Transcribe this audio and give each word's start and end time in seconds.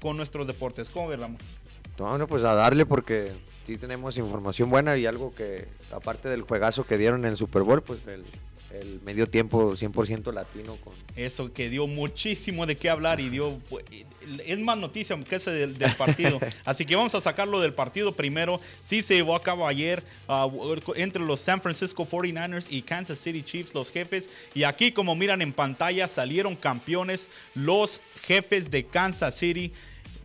con 0.00 0.16
nuestros 0.16 0.46
deportes. 0.46 0.90
¿Cómo 0.90 1.08
ves, 1.08 1.20
Ramón? 1.20 1.38
Bueno, 1.98 2.26
pues 2.26 2.44
a 2.44 2.54
darle 2.54 2.86
porque 2.86 3.30
sí 3.66 3.76
tenemos 3.76 4.16
información 4.16 4.70
buena 4.70 4.96
y 4.96 5.06
algo 5.06 5.34
que, 5.34 5.68
aparte 5.92 6.28
del 6.28 6.42
juegazo 6.42 6.84
que 6.84 6.96
dieron 6.96 7.24
en 7.24 7.32
el 7.32 7.36
Super 7.36 7.62
Bowl, 7.62 7.82
pues 7.82 8.00
el, 8.06 8.24
el 8.72 9.00
medio 9.02 9.26
tiempo 9.26 9.72
100% 9.72 10.32
latino. 10.32 10.76
Con... 10.76 10.94
Eso, 11.16 11.52
que 11.52 11.68
dio 11.68 11.86
muchísimo 11.86 12.66
de 12.66 12.76
qué 12.76 12.88
hablar 12.88 13.20
y 13.20 13.28
dio... 13.28 13.58
Es 14.46 14.58
más 14.60 14.78
noticia 14.78 15.18
que 15.24 15.36
ese 15.36 15.50
del, 15.50 15.78
del 15.78 15.94
partido. 15.96 16.38
Así 16.64 16.84
que 16.84 16.94
vamos 16.94 17.14
a 17.14 17.20
sacarlo 17.20 17.60
del 17.60 17.74
partido 17.74 18.12
primero. 18.12 18.60
Sí 18.80 19.02
se 19.02 19.14
llevó 19.14 19.34
a 19.34 19.42
cabo 19.42 19.66
ayer 19.66 20.02
ah, 20.28 20.48
entre 20.96 21.22
los 21.22 21.40
San 21.40 21.60
Francisco 21.60 22.06
49ers 22.06 22.66
y 22.70 22.82
Kansas 22.82 23.18
City 23.18 23.42
Chiefs, 23.42 23.74
los 23.74 23.90
jefes. 23.90 24.30
Y 24.54 24.64
aquí, 24.64 24.92
como 24.92 25.14
miran 25.16 25.42
en 25.42 25.52
pantalla, 25.52 26.06
salieron 26.06 26.54
campeones 26.54 27.28
los 27.54 28.00
jefes 28.22 28.70
de 28.70 28.84
Kansas 28.86 29.34
City. 29.34 29.72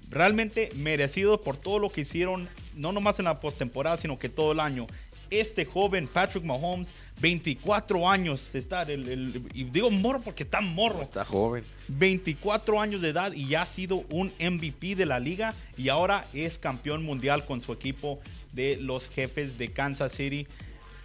Realmente 0.09 0.69
merecido 0.75 1.41
por 1.41 1.57
todo 1.57 1.79
lo 1.79 1.89
que 1.89 2.01
hicieron, 2.01 2.47
no 2.75 2.91
nomás 2.91 3.17
en 3.19 3.25
la 3.25 3.39
postemporada, 3.39 3.97
sino 3.97 4.19
que 4.19 4.29
todo 4.29 4.51
el 4.51 4.59
año 4.59 4.85
este 5.29 5.65
joven 5.65 6.07
Patrick 6.07 6.43
Mahomes, 6.43 6.93
24 7.21 8.09
años 8.09 8.51
de 8.53 8.59
estar, 8.59 8.89
el, 8.91 9.07
el- 9.09 9.43
y 9.53 9.63
digo 9.65 9.89
morro 9.91 10.21
porque 10.21 10.43
está 10.43 10.61
morro, 10.61 11.01
Está 11.01 11.25
joven. 11.25 11.63
24 11.87 12.79
años 12.81 13.01
de 13.01 13.09
edad 13.09 13.31
y 13.33 13.47
ya 13.47 13.61
ha 13.63 13.65
sido 13.65 14.03
un 14.09 14.31
MVP 14.39 14.95
de 14.95 15.05
la 15.05 15.19
liga 15.19 15.53
y 15.77 15.89
ahora 15.89 16.27
es 16.33 16.57
campeón 16.59 17.03
mundial 17.03 17.45
con 17.45 17.61
su 17.61 17.71
equipo 17.73 18.19
de 18.53 18.77
los 18.77 19.09
jefes 19.09 19.57
de 19.57 19.71
Kansas 19.71 20.11
City. 20.13 20.47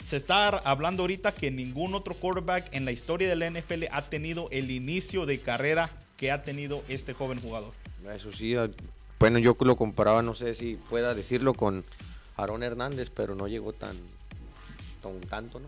Se 0.07 0.17
está 0.17 0.49
hablando 0.49 1.03
ahorita 1.03 1.33
que 1.33 1.51
ningún 1.51 1.95
otro 1.95 2.15
quarterback 2.15 2.69
en 2.75 2.85
la 2.85 2.93
historia 2.93 3.29
de 3.29 3.37
la 3.37 3.51
NFL 3.51 3.85
ha 3.93 4.09
tenido 4.09 4.49
el 4.51 4.71
inicio 4.71 5.27
de 5.27 5.41
carrera 5.41 5.91
que 6.17 6.31
ha 6.31 6.43
tenido 6.43 6.83
este 6.89 7.13
joven 7.13 7.41
jugador. 7.41 7.73
Eso 8.15 8.33
sí, 8.33 8.55
ah, 8.55 8.69
bueno, 9.19 9.39
yo 9.39 9.57
lo 9.61 9.77
comparaba, 9.77 10.23
no 10.23 10.35
sé 10.35 10.55
si 10.55 10.77
pueda 10.89 11.15
decirlo 11.15 11.53
con 11.55 11.85
Aaron 12.43 12.63
Hernández, 12.63 13.11
pero 13.15 13.35
no 13.35 13.47
llegó 13.49 13.73
tan, 13.73 13.97
tan 15.03 15.21
tanto, 15.23 15.61
¿no? 15.61 15.67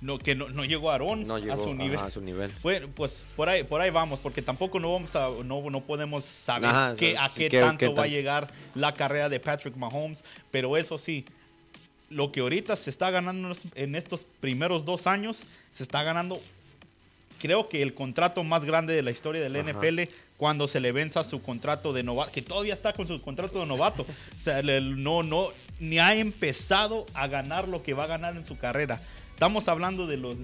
No, 0.00 0.18
que 0.18 0.34
no, 0.34 0.48
no 0.48 0.64
llegó 0.64 0.90
Aarón 0.90 1.26
No 1.26 1.38
llegó 1.38 1.52
a 1.52 1.56
su 1.58 1.74
nivel. 1.74 1.98
ajá, 1.98 2.06
a 2.06 2.10
su 2.10 2.22
nivel. 2.22 2.50
Bueno, 2.62 2.88
pues 2.94 3.26
por 3.36 3.50
ahí, 3.50 3.64
por 3.64 3.82
ahí 3.82 3.90
vamos, 3.90 4.18
porque 4.18 4.40
tampoco 4.40 4.80
no 4.80 4.90
vamos 4.92 5.14
a, 5.14 5.28
no, 5.44 5.68
no 5.68 5.80
podemos 5.82 6.24
saber 6.24 6.70
Ajá, 6.70 6.94
qué- 6.96 7.18
a 7.18 7.28
qué, 7.28 7.50
qué- 7.50 7.60
tanto 7.60 7.78
qué 7.78 7.88
va 7.88 8.04
a 8.04 8.06
llegar 8.06 8.50
la 8.74 8.94
carrera 8.94 9.28
de 9.28 9.38
Patrick 9.40 9.76
Mahomes. 9.76 10.24
Pero 10.50 10.78
eso 10.78 10.96
sí, 10.96 11.26
lo 12.08 12.32
que 12.32 12.40
ahorita 12.40 12.76
se 12.76 12.88
está 12.88 13.10
ganando 13.10 13.52
en 13.74 13.94
estos 13.94 14.24
primeros 14.40 14.86
dos 14.86 15.06
años, 15.06 15.42
se 15.70 15.82
está 15.82 16.02
ganando, 16.02 16.40
creo 17.40 17.68
que 17.68 17.82
el 17.82 17.94
contrato 17.94 18.44
más 18.44 18.64
grande 18.64 18.94
de 18.94 19.02
la 19.02 19.10
historia 19.10 19.40
del 19.42 19.56
Ajá. 19.56 19.72
NFL 19.72 20.02
cuando 20.36 20.68
se 20.68 20.78
le 20.80 20.92
venza 20.92 21.22
su 21.24 21.42
contrato 21.42 21.92
de 21.92 22.02
novato, 22.02 22.30
que 22.32 22.42
todavía 22.42 22.72
está 22.74 22.92
con 22.92 23.06
su 23.06 23.20
contrato 23.20 23.58
de 23.60 23.66
novato. 23.66 24.02
o 24.02 24.40
sea, 24.40 24.62
le- 24.62 24.80
no, 24.80 25.22
no, 25.22 25.48
ni 25.80 25.98
ha 25.98 26.14
empezado 26.14 27.06
a 27.14 27.26
ganar 27.26 27.66
lo 27.68 27.82
que 27.82 27.94
va 27.94 28.04
a 28.04 28.06
ganar 28.06 28.36
en 28.36 28.44
su 28.44 28.56
carrera. 28.56 29.00
Estamos 29.34 29.66
hablando 29.68 30.06
de 30.06 30.16
los 30.18 30.36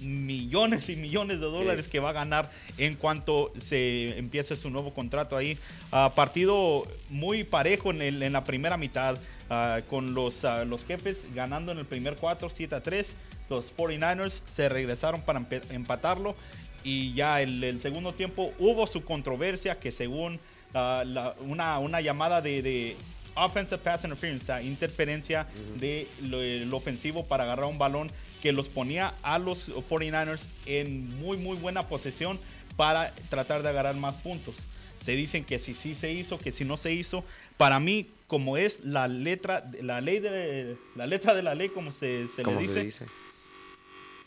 millones 0.00 0.88
y 0.88 0.96
millones 0.96 1.40
de 1.40 1.46
dólares 1.46 1.84
Sí. 1.86 1.90
que 1.92 2.00
va 2.00 2.10
a 2.10 2.12
ganar 2.12 2.50
en 2.78 2.94
cuanto 2.94 3.52
se 3.58 4.18
empiece 4.18 4.56
su 4.56 4.70
nuevo 4.70 4.92
contrato 4.92 5.36
ahí. 5.36 5.56
Ah, 5.92 6.12
partido 6.14 6.86
muy 7.08 7.44
parejo 7.44 7.90
en, 7.90 8.02
el- 8.02 8.22
en 8.22 8.32
la 8.32 8.44
primera 8.44 8.76
mitad, 8.76 9.16
ah, 9.50 9.80
con 9.88 10.14
los, 10.14 10.44
ah, 10.44 10.64
los 10.64 10.84
jefes 10.84 11.26
ganando 11.34 11.72
en 11.72 11.78
el 11.78 11.86
primer 11.86 12.16
cuarto 12.16 12.48
7 12.50 12.74
a 12.74 12.82
3. 12.82 13.16
Los 13.50 13.74
49ers 13.76 14.40
se 14.52 14.68
regresaron 14.68 15.20
para 15.22 15.42
empatarlo. 15.70 16.34
Y 16.82 17.14
ya 17.14 17.40
el, 17.40 17.62
el 17.64 17.80
segundo 17.80 18.12
tiempo 18.12 18.52
hubo 18.58 18.86
su 18.86 19.04
controversia 19.04 19.78
que 19.78 19.90
según 19.92 20.38
ah, 20.74 21.02
la- 21.06 21.34
una, 21.40 21.78
una 21.78 22.00
llamada 22.00 22.40
de, 22.42 22.62
de 22.62 22.96
offensive 23.36 23.78
pass 23.78 24.04
interference, 24.04 24.62
interferencia 24.62 25.46
de 25.76 26.06
lo, 26.22 26.40
el 26.42 26.72
ofensivo 26.72 27.24
para 27.24 27.44
agarrar 27.44 27.66
un 27.66 27.78
balón 27.78 28.10
que 28.44 28.52
los 28.52 28.68
ponía 28.68 29.14
a 29.22 29.38
los 29.38 29.70
49ers 29.70 30.48
en 30.66 31.08
muy 31.18 31.38
muy 31.38 31.56
buena 31.56 31.88
posesión 31.88 32.38
para 32.76 33.14
tratar 33.30 33.62
de 33.62 33.70
agarrar 33.70 33.96
más 33.96 34.16
puntos. 34.18 34.58
Se 34.96 35.12
dicen 35.12 35.44
que 35.46 35.58
si 35.58 35.72
sí 35.72 35.94
se 35.94 36.12
hizo, 36.12 36.38
que 36.38 36.52
si 36.52 36.62
no 36.66 36.76
se 36.76 36.92
hizo. 36.92 37.24
Para 37.56 37.80
mí, 37.80 38.06
como 38.26 38.58
es 38.58 38.80
la 38.84 39.08
letra, 39.08 39.64
la 39.80 40.02
ley 40.02 40.18
de 40.20 40.76
la 40.94 41.06
letra 41.06 41.32
de 41.34 41.42
la 41.42 41.54
ley, 41.54 41.70
como 41.70 41.90
se, 41.90 42.28
se 42.28 42.44
le 42.44 42.54
dice, 42.58 42.74
se 42.74 42.84
dice. 42.84 43.06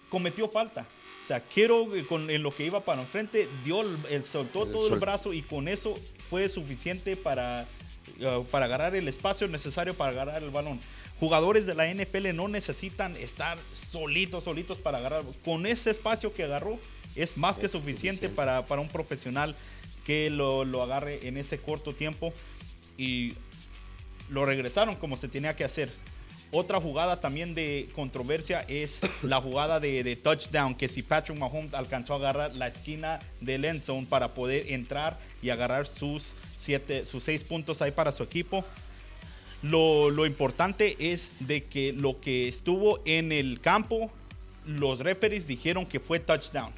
cometió 0.10 0.50
falta. 0.50 0.88
O 1.24 1.28
sea, 1.28 1.42
quiero 1.42 1.88
con 2.10 2.30
en 2.32 2.42
lo 2.42 2.56
que 2.56 2.66
iba 2.66 2.84
para 2.86 3.02
enfrente, 3.02 3.48
dio 3.64 3.82
el, 3.82 3.98
el- 4.10 4.26
soltó 4.26 4.64
El 4.64 4.72
todo 4.72 4.84
el 4.86 4.90
sol- 4.92 5.00
brazo 5.00 5.32
y 5.34 5.44
con 5.44 5.68
eso 5.68 5.94
fue 6.30 6.50
suficiente 6.50 7.16
para, 7.18 7.68
uh, 8.20 8.44
para 8.46 8.66
agarrar 8.66 8.96
el 8.96 9.08
espacio 9.08 9.48
necesario 9.48 9.94
para 9.94 10.12
agarrar 10.12 10.42
el 10.42 10.50
balón. 10.50 10.80
Jugadores 11.20 11.66
de 11.66 11.74
la 11.74 11.92
NFL 11.92 12.36
no 12.36 12.48
necesitan 12.48 13.16
estar 13.18 13.58
solitos, 13.92 14.44
solitos 14.44 14.78
para 14.78 15.00
agarrar. 15.00 15.24
Con 15.44 15.66
ese 15.66 15.90
espacio 15.90 16.34
que 16.34 16.44
agarró 16.44 16.80
es 17.16 17.38
más 17.38 17.58
que 17.58 17.68
suficiente 17.68 18.28
suficiente. 18.28 18.30
para, 18.30 18.66
para 18.66 18.82
un 18.82 18.88
profesional 18.88 19.56
que 20.06 20.30
lo, 20.30 20.64
lo 20.64 20.84
agarre 20.84 21.28
en 21.28 21.38
ese 21.38 21.58
corto 21.58 21.94
tiempo. 21.94 22.34
Y 22.98 23.34
lo 24.30 24.46
regresaron 24.46 24.96
como 24.96 25.18
se 25.18 25.28
tenía 25.28 25.56
que 25.56 25.64
hacer. 25.64 25.90
Otra 26.52 26.80
jugada 26.80 27.20
también 27.20 27.54
de 27.54 27.90
controversia 27.94 28.64
es 28.68 29.02
la 29.24 29.42
jugada 29.42 29.80
de, 29.80 30.04
de 30.04 30.16
touchdown, 30.16 30.76
que 30.76 30.88
si 30.88 31.02
Patrick 31.02 31.38
Mahomes 31.38 31.74
alcanzó 31.74 32.14
a 32.14 32.18
agarrar 32.18 32.56
la 32.56 32.68
esquina 32.68 33.20
del 33.42 33.66
end 33.66 33.82
zone 33.82 34.08
para 34.10 34.34
poder 34.34 34.72
entrar 34.72 35.20
y 35.42 35.50
agarrar 35.50 35.88
sus, 35.88 36.36
siete, 36.58 37.06
sus 37.06 37.24
seis 37.24 37.44
puntos 37.44 37.82
ahí 37.82 37.92
para 37.92 38.12
su 38.12 38.24
equipo. 38.24 38.64
Lo, 39.64 40.10
lo 40.10 40.26
importante 40.26 40.96
es 41.00 41.32
de 41.40 41.64
que 41.64 41.94
lo 41.94 42.20
que 42.22 42.48
estuvo 42.48 43.02
en 43.06 43.32
el 43.32 43.60
campo, 43.60 44.12
los 44.66 45.00
referees 45.00 45.48
dijeron 45.48 45.86
que 45.86 46.00
fue 46.00 46.20
touchdown. 46.20 46.72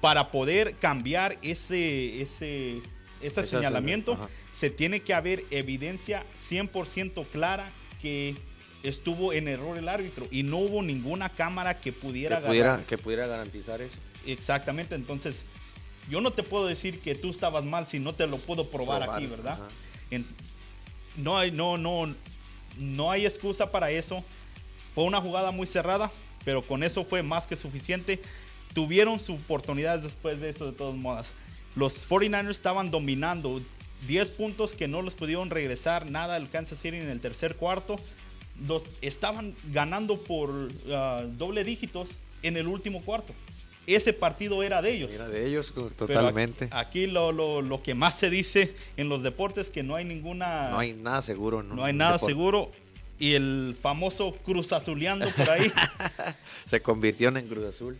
Para 0.00 0.30
poder 0.30 0.76
cambiar 0.76 1.38
ese, 1.42 2.20
ese, 2.22 2.80
ese 3.20 3.44
señalamiento, 3.44 4.18
se 4.52 4.70
tiene 4.70 5.00
que 5.00 5.14
haber 5.14 5.44
evidencia 5.50 6.24
100% 6.48 7.26
clara 7.26 7.70
que 8.00 8.34
estuvo 8.82 9.32
en 9.34 9.46
error 9.46 9.76
el 9.76 9.88
árbitro 9.88 10.26
y 10.30 10.42
no 10.42 10.56
hubo 10.56 10.82
ninguna 10.82 11.28
cámara 11.28 11.80
que 11.80 11.92
pudiera 11.92 12.40
Que 12.40 12.46
pudiera, 12.46 12.68
agarrar. 12.70 12.86
que 12.86 12.98
pudiera 12.98 13.26
garantizar 13.26 13.82
eso. 13.82 13.94
Exactamente, 14.26 14.94
entonces 14.94 15.44
yo 16.08 16.20
no 16.22 16.32
te 16.32 16.42
puedo 16.42 16.66
decir 16.66 17.00
que 17.00 17.14
tú 17.14 17.30
estabas 17.30 17.64
mal 17.64 17.86
si 17.86 17.98
no 17.98 18.14
te 18.14 18.26
lo 18.26 18.38
puedo 18.38 18.70
probar, 18.70 19.02
Probar, 19.02 19.18
aquí, 19.18 19.26
¿verdad? 19.26 19.58
En- 20.10 20.26
no 21.20 21.38
hay, 21.38 21.50
no, 21.50 21.76
no, 21.76 22.14
no 22.78 23.10
hay 23.10 23.26
excusa 23.26 23.70
para 23.70 23.90
eso. 23.90 24.24
Fue 24.94 25.04
una 25.04 25.20
jugada 25.20 25.50
muy 25.50 25.66
cerrada, 25.66 26.10
pero 26.44 26.62
con 26.62 26.82
eso 26.82 27.04
fue 27.04 27.22
más 27.22 27.46
que 27.46 27.56
suficiente. 27.56 28.20
Tuvieron 28.74 29.18
sus 29.20 29.40
oportunidades 29.40 30.02
después 30.02 30.40
de 30.40 30.50
eso, 30.50 30.66
de 30.66 30.72
todos 30.72 30.96
modos. 30.96 31.32
Los 31.76 32.08
49ers 32.08 32.50
estaban 32.50 32.90
dominando 32.90 33.62
10 34.06 34.30
puntos 34.30 34.74
que 34.74 34.88
no 34.88 35.02
los 35.02 35.14
pudieron 35.14 35.50
regresar 35.50 36.10
nada 36.10 36.36
al 36.36 36.48
Kansas 36.48 36.78
City 36.78 36.96
en 36.96 37.10
el 37.10 37.20
tercer 37.20 37.56
cuarto. 37.56 37.96
Estaban 39.00 39.54
ganando 39.72 40.18
por 40.20 40.68
ah, 40.90 41.24
doble 41.38 41.64
dígitos 41.64 42.10
en 42.42 42.56
el 42.56 42.66
último 42.66 43.02
cuarto. 43.02 43.32
Ese 43.86 44.12
partido 44.12 44.62
era 44.62 44.80
de 44.82 44.92
ellos. 44.94 45.12
Era 45.12 45.28
de 45.28 45.46
ellos, 45.46 45.72
Pero 45.74 45.88
totalmente. 45.90 46.66
Aquí, 46.66 47.04
aquí 47.04 47.06
lo, 47.06 47.32
lo- 47.32 47.60
lo 47.62 47.82
que 47.82 47.94
más 47.94 48.18
se 48.18 48.30
dice 48.30 48.74
en 48.96 49.08
los 49.08 49.22
deportes 49.22 49.68
que 49.70 49.82
no 49.82 49.96
hay 49.96 50.04
ninguna. 50.04 50.68
no 50.70 50.78
hay 50.78 50.92
nada 50.92 51.22
seguro. 51.22 51.62
No, 51.62 51.74
no 51.74 51.84
hay 51.84 51.92
nada 51.92 52.18
seguro. 52.18 52.70
Y 53.18 53.34
el 53.34 53.76
famoso 53.80 54.32
Cruz 54.44 54.72
Azuleando 54.72 55.28
por 55.30 55.50
ahí. 55.50 55.70
Se 56.64 56.80
convirtió 56.80 57.28
en 57.28 57.46
Cruz 57.48 57.64
Azul. 57.64 57.98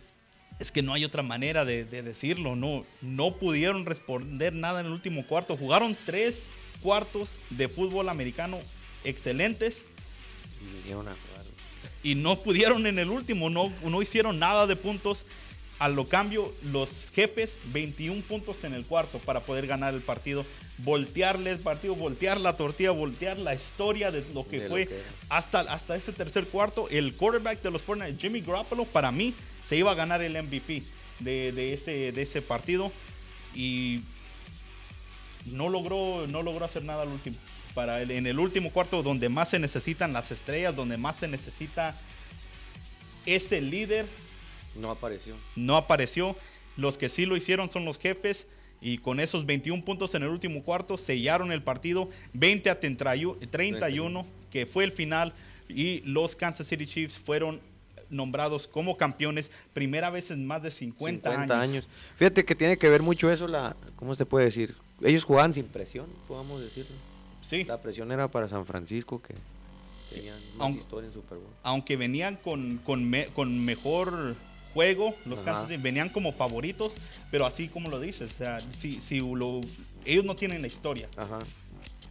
es 0.59 0.71
que 0.71 0.81
no 0.81 0.93
hay 0.93 1.03
otra 1.05 1.21
manera 1.23 1.65
de, 1.65 1.83
de 1.83 2.01
decirlo. 2.01 2.55
No, 2.55 2.85
no 3.01 3.35
pudieron 3.35 3.85
responder 3.85 4.53
nada 4.53 4.79
en 4.79 4.85
el 4.87 4.91
último 4.93 5.27
cuarto. 5.27 5.57
Jugaron 5.57 5.95
tres 6.05 6.47
cuartos 6.81 7.37
de 7.49 7.67
fútbol 7.69 8.09
americano 8.09 8.59
excelentes 9.03 9.85
Y 10.61 10.77
vinieron 10.77 11.07
a 11.07 11.11
jugar. 11.11 11.45
y 12.03 12.15
no 12.15 12.39
pudieron 12.39 12.85
en 12.87 12.97
el 12.97 13.09
último, 13.09 13.49
no, 13.49 13.71
no 13.83 14.01
hicieron 14.01 14.39
nada 14.39 14.65
de 14.67 14.75
puntos. 14.75 15.25
A 15.81 15.89
lo 15.89 16.07
cambio, 16.07 16.53
los 16.61 17.09
jefes, 17.09 17.57
21 17.73 18.21
puntos 18.21 18.63
en 18.63 18.75
el 18.75 18.85
cuarto 18.85 19.17
para 19.17 19.39
poder 19.39 19.65
ganar 19.65 19.95
el 19.95 20.01
partido. 20.01 20.45
Voltearle 20.77 21.49
el 21.49 21.57
partido, 21.57 21.95
voltear 21.95 22.39
la 22.39 22.55
tortilla, 22.55 22.91
voltear 22.91 23.39
la 23.39 23.55
historia 23.55 24.11
de 24.11 24.23
lo 24.31 24.47
que 24.47 24.59
De 24.59 24.63
lo 24.65 24.69
fue 24.69 24.85
que 24.85 25.01
hasta, 25.27 25.61
hasta 25.61 25.95
ese 25.95 26.13
tercer 26.13 26.45
cuarto. 26.49 26.87
El 26.89 27.15
quarterback 27.15 27.63
de 27.63 27.71
los 27.71 27.81
49 27.81 28.21
Jimmy 28.21 28.41
Garoppolo, 28.41 28.85
para 28.85 29.11
mí, 29.11 29.33
se 29.65 29.75
iba 29.75 29.89
a 29.89 29.95
ganar 29.95 30.21
el 30.21 30.39
MVP 30.43 30.83
de, 31.17 31.51
de 31.51 31.73
ese, 31.73 32.11
de 32.11 32.21
ese 32.21 32.43
partido. 32.43 32.91
Y 33.55 34.01
no 35.47 35.67
logró, 35.67 36.27
no 36.27 36.43
logró 36.43 36.63
hacer 36.63 36.83
nada 36.83 37.01
al 37.01 37.09
último. 37.09 37.37
Para 37.73 38.03
el, 38.03 38.11
en 38.11 38.27
el 38.27 38.37
último 38.37 38.71
cuarto, 38.71 39.01
donde 39.01 39.29
más 39.29 39.49
se 39.49 39.57
necesitan 39.57 40.13
las 40.13 40.31
estrellas, 40.31 40.75
donde 40.75 40.97
más 40.97 41.15
se 41.15 41.27
necesita 41.27 41.99
ese 43.25 43.61
líder, 43.61 44.05
No 44.75 44.91
apareció. 44.91 45.35
no 45.55 45.77
apareció. 45.77 46.35
Los 46.77 46.97
que 46.97 47.09
sí 47.09 47.25
lo 47.25 47.35
hicieron 47.35 47.69
son 47.69 47.85
los 47.85 47.99
jefes. 47.99 48.47
Y 48.83 48.97
con 48.97 49.19
esos 49.19 49.45
21 49.45 49.85
puntos 49.85 50.15
en 50.15 50.23
el 50.23 50.29
último 50.29 50.63
cuarto 50.63 50.97
sellaron 50.97 51.51
el 51.51 51.61
partido 51.61 52.09
20 52.33 52.69
a 52.71 52.79
31, 52.79 54.25
que 54.49 54.65
fue 54.65 54.83
el 54.83 54.91
final. 54.91 55.33
Y 55.69 56.01
los 56.01 56.35
Kansas 56.35 56.67
City 56.67 56.87
Chiefs 56.87 57.19
fueron 57.19 57.61
nombrados 58.09 58.67
como 58.67 58.97
campeones, 58.97 59.51
primera 59.73 60.09
vez 60.09 60.31
en 60.31 60.45
más 60.45 60.63
de 60.63 60.71
50, 60.71 61.29
50 61.29 61.61
años. 61.61 61.87
Fíjate 62.15 62.43
que 62.43 62.55
tiene 62.55 62.77
que 62.77 62.89
ver 62.89 63.01
mucho 63.01 63.31
eso, 63.31 63.47
la, 63.47 63.75
¿cómo 63.95 64.15
se 64.15 64.25
puede 64.25 64.45
decir? 64.45 64.75
Ellos 65.01 65.23
jugaban 65.23 65.53
sin 65.53 65.65
presión, 65.65 66.07
podemos 66.27 66.61
decirlo. 66.61 66.95
Sí. 67.41 67.63
La 67.63 67.81
presión 67.81 68.11
era 68.11 68.29
para 68.29 68.47
San 68.47 68.65
Francisco, 68.65 69.21
que 69.21 69.33
tenían 70.13 70.37
más 70.57 70.71
historia 70.75 71.07
en 71.07 71.13
Super 71.13 71.37
Bowl. 71.37 71.49
Aunque 71.63 71.95
venían 71.95 72.35
con, 72.35 72.79
con, 72.79 73.11
con 73.33 73.65
mejor 73.65 74.35
juego, 74.73 75.15
los 75.25 75.41
Kansas 75.41 75.69
venían 75.81 76.09
como 76.09 76.31
favoritos, 76.31 76.95
pero 77.29 77.45
así 77.45 77.67
como 77.67 77.89
lo 77.89 77.99
dices, 77.99 78.31
o 78.31 78.33
sea, 78.33 78.61
si, 78.73 78.99
si 79.01 79.17
ellos 80.05 80.25
no 80.25 80.35
tienen 80.35 80.61
la 80.61 80.67
historia. 80.67 81.07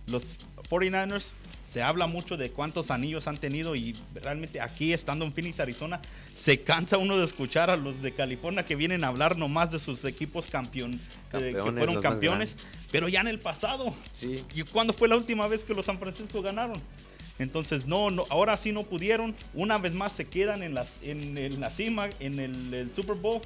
Los 0.06 0.36
49ers 0.68 1.30
se 1.70 1.82
habla 1.82 2.08
mucho 2.08 2.36
de 2.36 2.50
cuántos 2.50 2.90
anillos 2.90 3.28
han 3.28 3.38
tenido 3.38 3.76
y 3.76 3.94
realmente 4.14 4.60
aquí 4.60 4.92
estando 4.92 5.24
en 5.24 5.32
Phoenix, 5.32 5.60
Arizona, 5.60 6.00
se 6.32 6.62
cansa 6.62 6.98
uno 6.98 7.16
de 7.16 7.24
escuchar 7.24 7.70
a 7.70 7.76
los 7.76 8.02
de 8.02 8.12
California 8.12 8.66
que 8.66 8.74
vienen 8.74 9.04
a 9.04 9.08
hablar 9.08 9.38
nomás 9.38 9.70
de 9.70 9.78
sus 9.78 10.04
equipos 10.04 10.48
campeón, 10.48 11.00
que 11.30 11.54
fueron 11.60 12.02
campeones, 12.02 12.56
pero 12.90 13.08
ya 13.08 13.20
en 13.20 13.28
el 13.28 13.38
pasado. 13.38 13.94
Sí. 14.12 14.44
¿Y 14.52 14.62
cuándo 14.62 14.92
fue 14.92 15.06
la 15.06 15.16
última 15.16 15.46
vez 15.46 15.62
que 15.62 15.72
los 15.72 15.86
San 15.86 15.98
Francisco 16.00 16.42
ganaron? 16.42 16.82
Entonces, 17.40 17.86
no, 17.86 18.10
no, 18.10 18.26
ahora 18.28 18.54
sí 18.58 18.70
no 18.70 18.82
pudieron. 18.82 19.34
Una 19.54 19.78
vez 19.78 19.94
más 19.94 20.12
se 20.12 20.26
quedan 20.26 20.62
en, 20.62 20.74
la 20.74 20.84
cima, 21.70 22.10
en 22.20 22.38
el, 22.38 22.90
Super 22.94 23.16
Bowl, 23.16 23.40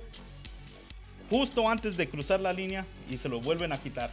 justo 1.31 1.69
antes 1.69 1.97
de 1.97 2.09
cruzar 2.09 2.41
la 2.41 2.53
línea 2.53 2.85
y 3.09 3.19
se 3.19 3.29
lo 3.29 3.41
vuelven 3.41 3.73
a 3.73 3.81
quitar. 3.81 4.11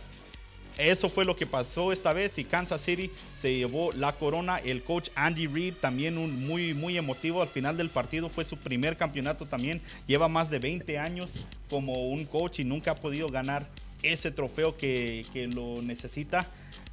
Eso 0.78 1.10
fue 1.10 1.26
lo 1.26 1.36
que 1.36 1.48
pasó 1.48 1.92
esta 1.92 2.14
vez 2.14 2.38
y 2.38 2.44
Kansas 2.44 2.80
City 2.82 3.10
se 3.36 3.56
llevó 3.56 3.92
la 3.92 4.14
corona. 4.14 4.58
El 4.60 4.84
coach 4.84 5.10
Andy 5.16 5.48
Reid 5.48 5.74
también 5.74 6.20
un 6.20 6.46
muy 6.46 6.76
muy 6.76 6.96
emotivo 6.96 7.42
al 7.42 7.48
final 7.48 7.76
del 7.76 7.90
partido 7.90 8.30
fue 8.30 8.46
su 8.46 8.58
primer 8.58 8.98
campeonato 8.98 9.48
también. 9.48 9.82
Lleva 10.06 10.28
más 10.28 10.52
de 10.52 10.60
20 10.60 11.00
años 11.00 11.44
como 11.72 12.10
un 12.10 12.26
coach 12.26 12.60
y 12.60 12.64
nunca 12.64 12.92
ha 12.92 12.96
podido 12.96 13.30
ganar 13.30 13.68
ese 14.04 14.30
trofeo 14.30 14.78
que, 14.78 15.26
lo 15.52 15.82
necesita 15.82 16.48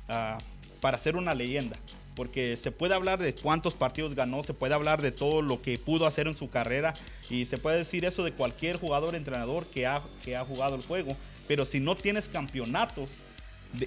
ah, 0.08 0.38
para 0.80 0.96
ser 0.96 1.16
una 1.16 1.34
leyenda 1.34 1.76
porque 2.18 2.56
se 2.56 2.72
puede 2.72 2.94
hablar 2.94 3.20
de 3.20 3.32
cuántos 3.32 3.74
partidos 3.74 4.16
ganó, 4.16 4.42
se 4.42 4.52
puede 4.52 4.74
hablar 4.74 5.02
de 5.02 5.12
todo 5.12 5.40
lo 5.40 5.62
que 5.62 5.78
pudo 5.78 6.04
hacer 6.04 6.26
en 6.26 6.34
su 6.34 6.50
carrera 6.50 6.94
y 7.30 7.46
se 7.46 7.58
puede 7.58 7.76
decir 7.76 8.04
eso 8.04 8.24
de 8.24 8.32
cualquier 8.32 8.76
jugador, 8.76 9.14
entrenador 9.14 9.66
que 9.66 9.86
ha, 9.86 10.02
que 10.24 10.36
ha 10.36 10.44
jugado 10.44 10.74
el 10.74 10.82
juego, 10.82 11.16
pero 11.46 11.64
si 11.64 11.78
no 11.78 11.94
tienes 11.94 12.28
campeonatos, 12.28 13.08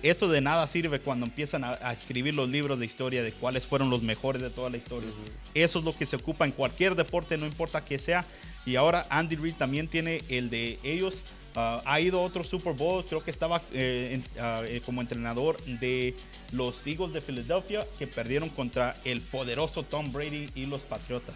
eso 0.02 0.30
de 0.30 0.40
nada 0.40 0.66
sirve 0.68 1.02
cuando 1.02 1.26
empiezan 1.26 1.66
a, 1.66 1.92
escribir 1.92 2.34
los 2.34 2.48
libros 2.48 2.80
de 2.80 2.86
historia 2.86 3.22
de 3.22 3.34
cuáles 3.34 3.66
fueron 3.66 3.90
los 3.90 4.02
mejores 4.02 4.42
de 4.42 4.50
toda 4.50 4.70
la 4.70 4.78
historia. 4.78 5.10
Eso 5.54 5.80
es 5.80 5.84
lo 5.84 5.94
que 5.94 6.06
se 6.06 6.16
ocupa 6.16 6.46
en 6.46 6.54
cualquier 6.54 6.96
deporte, 6.96 7.38
no 7.38 7.46
importa 7.46 7.84
que 7.84 8.00
sea. 8.00 8.26
Y 8.66 8.78
ahora 8.78 9.08
Andy 9.10 9.36
Reid 9.36 9.56
también 9.56 9.90
tiene 9.90 10.24
el 10.30 10.50
de 10.50 10.80
ellos. 10.84 11.24
Ah, 11.56 11.82
ha 11.86 12.00
ido 12.00 12.20
a 12.20 12.24
otro 12.24 12.44
Super 12.44 12.74
Bowl, 12.74 13.04
creo 13.06 13.24
que 13.24 13.32
estaba 13.32 13.62
eh, 13.74 14.22
ah, 14.40 14.64
eh, 14.66 14.82
como 14.86 15.02
entrenador 15.02 15.62
de 15.66 16.16
los 16.52 16.86
Eagles 16.88 17.14
de 17.14 17.22
Filadelfia 17.22 17.86
que 18.00 18.08
perdieron 18.08 18.50
contra 18.50 18.96
el 19.04 19.22
poderoso 19.22 19.84
Tom 19.84 20.14
Brady 20.14 20.50
y 20.56 20.66
los 20.66 20.82
Patriotas. 20.82 21.36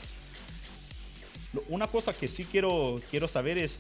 Una 1.70 1.88
cosa 1.88 2.14
que 2.14 2.28
sí 2.28 2.46
quiero, 2.46 3.02
quiero 3.10 3.28
saber 3.28 3.58
es, 3.58 3.80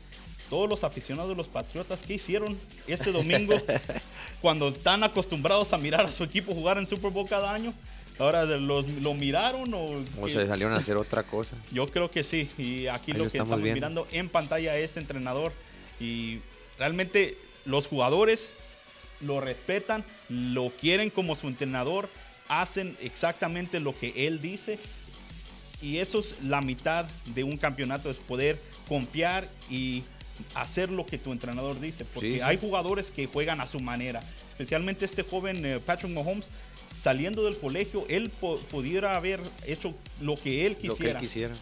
todos 0.49 0.69
los 0.69 0.83
aficionados 0.83 1.29
de 1.29 1.35
los 1.35 1.47
Patriotas, 1.47 2.03
¿qué 2.03 2.15
hicieron 2.15 2.57
este 2.87 3.11
domingo 3.11 3.55
cuando 4.41 4.69
están 4.69 5.03
acostumbrados 5.03 5.73
a 5.73 5.77
mirar 5.77 6.05
a 6.05 6.11
su 6.11 6.23
equipo 6.23 6.53
jugar 6.53 6.77
en 6.77 6.85
Super 6.85 7.11
Bowl 7.11 7.27
cada 7.27 7.51
año? 7.51 7.73
Ahora 8.17 8.45
los, 8.45 8.87
lo 8.87 9.13
miraron 9.13 9.73
o, 9.73 10.03
o 10.21 10.29
se 10.29 10.47
salieron 10.47 10.73
a 10.73 10.77
hacer 10.77 10.95
otra 10.95 11.23
cosa. 11.23 11.57
Yo 11.71 11.89
creo 11.91 12.09
que 12.09 12.23
sí. 12.23 12.49
Y 12.57 12.87
aquí 12.87 13.11
lo, 13.11 13.23
que 13.23 13.37
estamos 13.37 13.59
mirando 13.59 14.07
en 14.11 14.29
pantalla 14.29 14.77
es 14.77 14.95
entrenador. 14.95 15.51
Y 15.99 16.39
realmente 16.77 17.37
los 17.65 17.87
jugadores 17.87 18.51
lo 19.21 19.41
respetan, 19.41 20.03
lo 20.29 20.69
quieren 20.69 21.09
como 21.09 21.35
su 21.35 21.47
entrenador, 21.47 22.09
hacen 22.47 22.97
exactamente 23.01 23.79
lo 23.79 23.97
que 23.97 24.27
él 24.27 24.41
dice. 24.41 24.79
Y 25.81 25.97
eso 25.97 26.19
es 26.19 26.35
la 26.41 26.61
mitad 26.61 27.05
de 27.25 27.43
un 27.43 27.57
campeonato, 27.57 28.09
es 28.09 28.17
poder 28.17 28.59
confiar 28.87 29.49
y 29.69 30.03
hacer 30.53 30.89
lo 30.89 31.05
que 31.05 31.17
tu 31.17 31.31
entrenador 31.31 31.79
dice. 31.79 32.05
Porque 32.05 32.43
hay 32.43 32.57
jugadores 32.57 33.11
que 33.11 33.25
juegan 33.25 33.61
a 33.61 33.65
su 33.65 33.79
manera. 33.79 34.23
Especialmente 34.49 35.05
este 35.05 35.23
joven 35.23 35.65
eh, 35.65 35.79
Patrick 35.85 36.11
Mahomes, 36.13 36.47
saliendo 37.01 37.43
del 37.43 37.57
colegio, 37.57 38.05
él 38.07 38.29
pudiera 38.71 39.15
haber 39.15 39.41
hecho 39.65 39.93
lo 40.21 40.39
que 40.39 40.65
él 40.65 40.77
quisiera. 40.77 40.95
Lo 40.95 40.97
que 40.97 41.09
él 41.09 41.17
quisiera 41.17 41.55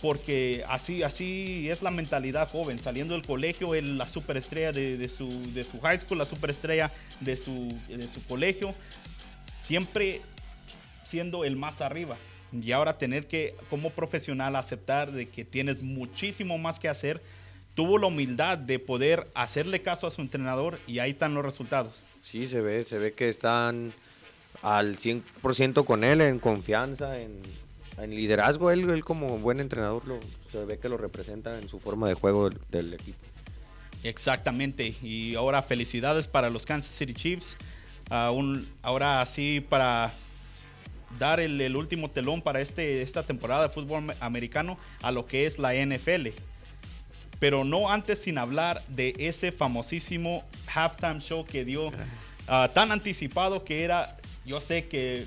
porque 0.00 0.64
así, 0.68 1.02
así 1.02 1.68
es 1.70 1.82
la 1.82 1.90
mentalidad 1.90 2.48
joven, 2.48 2.78
saliendo 2.78 3.14
del 3.14 3.26
colegio, 3.26 3.74
la 3.74 4.06
superestrella 4.06 4.72
de, 4.72 5.08
su, 5.08 5.52
de 5.52 5.64
su 5.64 5.80
high 5.80 5.98
school, 5.98 6.18
la 6.18 6.24
superestrella 6.24 6.92
de 7.20 7.36
su, 7.36 7.74
de 7.88 8.06
su 8.06 8.24
colegio, 8.24 8.74
siempre 9.46 10.22
siendo 11.04 11.44
el 11.44 11.56
más 11.56 11.80
arriba. 11.80 12.16
Y 12.52 12.72
ahora 12.72 12.96
tener 12.96 13.26
que, 13.26 13.54
como 13.68 13.90
profesional, 13.90 14.56
aceptar 14.56 15.12
de 15.12 15.28
que 15.28 15.44
tienes 15.44 15.82
muchísimo 15.82 16.56
más 16.58 16.78
que 16.78 16.88
hacer, 16.88 17.20
tuvo 17.74 17.98
la 17.98 18.06
humildad 18.06 18.56
de 18.56 18.78
poder 18.78 19.28
hacerle 19.34 19.82
caso 19.82 20.06
a 20.06 20.10
su 20.10 20.22
entrenador 20.22 20.78
y 20.86 21.00
ahí 21.00 21.10
están 21.10 21.34
los 21.34 21.44
resultados. 21.44 22.06
Sí, 22.22 22.48
se 22.48 22.60
ve, 22.60 22.84
se 22.84 22.98
ve 22.98 23.12
que 23.12 23.28
están 23.28 23.92
al 24.62 24.96
100% 24.96 25.84
con 25.84 26.04
él, 26.04 26.20
en 26.20 26.38
confianza, 26.38 27.18
en, 27.20 27.40
en 28.00 28.10
liderazgo, 28.10 28.70
él, 28.70 28.88
él 28.90 29.04
como 29.04 29.38
buen 29.38 29.60
entrenador 29.60 30.06
lo, 30.06 30.20
se 30.52 30.64
ve 30.64 30.78
que 30.78 30.88
lo 30.88 30.96
representa 30.96 31.58
en 31.58 31.68
su 31.68 31.78
forma 31.78 32.08
de 32.08 32.14
juego 32.14 32.50
del, 32.70 32.94
equipo. 32.94 33.18
Exactamente, 34.02 34.94
y 35.02 35.34
ahora 35.34 35.62
felicidades 35.62 36.28
para 36.28 36.50
los 36.50 36.64
Kansas 36.64 36.94
City 36.94 37.14
Chiefs. 37.14 37.56
ahora 38.10 39.24
sí, 39.26 39.64
para 39.68 40.12
dar 41.18 41.40
el, 41.40 41.76
último 41.76 42.10
telón 42.10 42.42
para 42.42 42.60
este, 42.60 43.02
esta 43.02 43.22
temporada 43.22 43.64
de 43.64 43.68
fútbol 43.70 44.14
americano 44.20 44.78
a 45.02 45.10
lo 45.10 45.26
que 45.26 45.46
es 45.46 45.58
la 45.58 45.74
NFL. 45.74 46.28
Pero 47.40 47.64
no 47.64 47.90
antes 47.90 48.20
sin 48.20 48.36
hablar 48.36 48.82
de 48.88 49.14
ese 49.18 49.52
famosísimo 49.52 50.44
halftime 50.66 51.20
show 51.20 51.44
que 51.44 51.64
dio 51.64 51.90
ah, 52.48 52.70
tan 52.74 52.92
anticipado 52.92 53.64
que 53.64 53.84
era, 53.84 54.16
yo 54.44 54.60
sé 54.60 54.86
que 54.88 55.26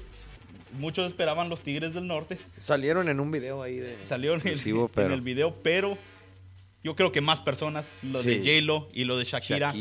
muchos 0.74 1.08
esperaban 1.08 1.50
los 1.50 1.62
Tigres 1.62 1.94
del 1.94 2.08
Norte. 2.08 2.38
Salieron 2.64 3.10
en 3.10 3.20
un 3.20 3.32
video 3.32 3.64
ahí 3.64 3.78
de. 3.78 3.98
Salieron 4.06 4.42
en 4.42 4.54
el, 4.54 4.90
en 4.96 5.12
el 5.12 5.22
video, 5.22 5.56
pero 5.64 5.98
yo 6.84 6.96
creo 6.96 7.12
que 7.12 7.22
más 7.22 7.42
personas, 7.42 7.90
lo 8.02 8.24
de 8.24 8.40
J-Lo 8.40 8.88
y 8.94 9.04
lo 9.04 9.18
de 9.18 9.26
Shakira, 9.26 9.74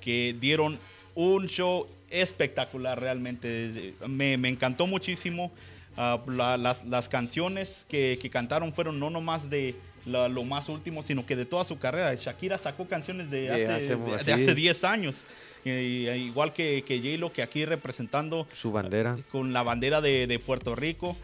que 0.00 0.34
dieron 0.38 0.78
un 1.14 1.48
show 1.48 1.86
espectacular 2.10 3.00
realmente. 3.00 3.94
Me, 4.06 4.34
encantó 4.34 4.86
muchísimo. 4.86 5.52
Ah, 5.98 6.22
las, 6.26 7.08
canciones 7.08 7.86
que, 7.88 8.18
cantaron 8.30 8.72
fueron 8.72 9.00
no 9.00 9.10
nomás 9.10 9.50
de 9.50 9.74
lo 10.06 10.44
más 10.44 10.68
último, 10.68 11.02
sino 11.02 11.26
que 11.26 11.36
de 11.36 11.44
toda 11.44 11.64
su 11.64 11.78
carrera. 11.78 12.14
Shakira 12.14 12.58
sacó 12.58 12.86
canciones 12.86 13.30
de, 13.30 13.50
hace, 13.50 13.96
de, 13.96 14.32
hace 14.32 14.54
10 14.54 14.84
años. 14.84 15.24
Eh, 15.64 16.16
igual 16.24 16.52
que, 16.52 16.84
que 16.86 16.98
J-Lo, 16.98 17.32
que 17.32 17.42
aquí 17.42 17.64
representando 17.64 18.46
su 18.52 18.70
bandera. 18.70 19.18
Con 19.32 19.52
la 19.52 19.62
bandera 19.62 20.00
de, 20.00 20.40
Puerto 20.44 20.76
Rico. 20.76 21.16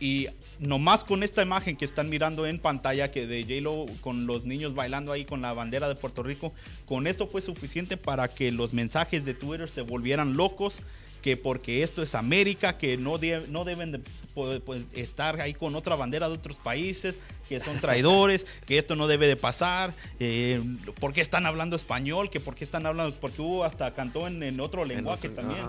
Y 0.00 0.28
nomás 0.58 1.04
con 1.04 1.22
esta 1.22 1.42
imagen 1.42 1.76
que 1.76 1.84
están 1.84 2.10
mirando 2.10 2.46
en 2.46 2.58
pantalla, 2.58 3.10
que 3.10 3.26
de 3.26 3.42
J-Lo 3.42 3.86
con 4.00 4.26
los 4.26 4.44
niños 4.44 4.74
bailando 4.74 5.12
ahí 5.12 5.24
con 5.24 5.40
la 5.40 5.52
bandera 5.52 5.88
de 5.88 5.94
Puerto 5.94 6.22
Rico, 6.22 6.52
con 6.84 7.06
esto 7.06 7.26
fue 7.26 7.40
suficiente 7.40 7.96
para 7.96 8.28
que 8.28 8.52
los 8.52 8.74
mensajes 8.74 9.24
de 9.24 9.34
Twitter 9.34 9.68
se 9.68 9.82
volvieran 9.82 10.36
locos 10.36 10.82
que 11.26 11.36
porque 11.36 11.82
esto 11.82 12.04
es 12.04 12.14
América, 12.14 12.78
que 12.78 12.96
no, 12.96 13.18
no 13.48 13.64
deben 13.64 13.90
de, 13.90 14.00
pues, 14.32 14.82
estar 14.94 15.40
ahí 15.40 15.54
con 15.54 15.74
otra 15.74 15.96
bandera 15.96 16.28
de 16.28 16.34
otros 16.36 16.56
países, 16.56 17.16
que 17.48 17.58
son 17.58 17.80
traidores, 17.80 18.46
que 18.64 18.78
esto 18.78 18.94
no 18.94 19.08
debe 19.08 19.26
de 19.26 19.34
pasar, 19.34 19.92
eh, 20.20 20.62
por 21.00 21.12
qué 21.12 21.22
están 21.22 21.44
hablando 21.44 21.74
español, 21.74 22.30
que 22.30 22.38
por 22.38 22.54
qué 22.54 22.62
están 22.62 22.86
hablando, 22.86 23.12
porque 23.18 23.42
hubo 23.42 23.64
hasta 23.64 23.92
cantó 23.92 24.28
en, 24.28 24.60
otro 24.60 24.84
lenguaje 24.84 25.28
también. 25.28 25.66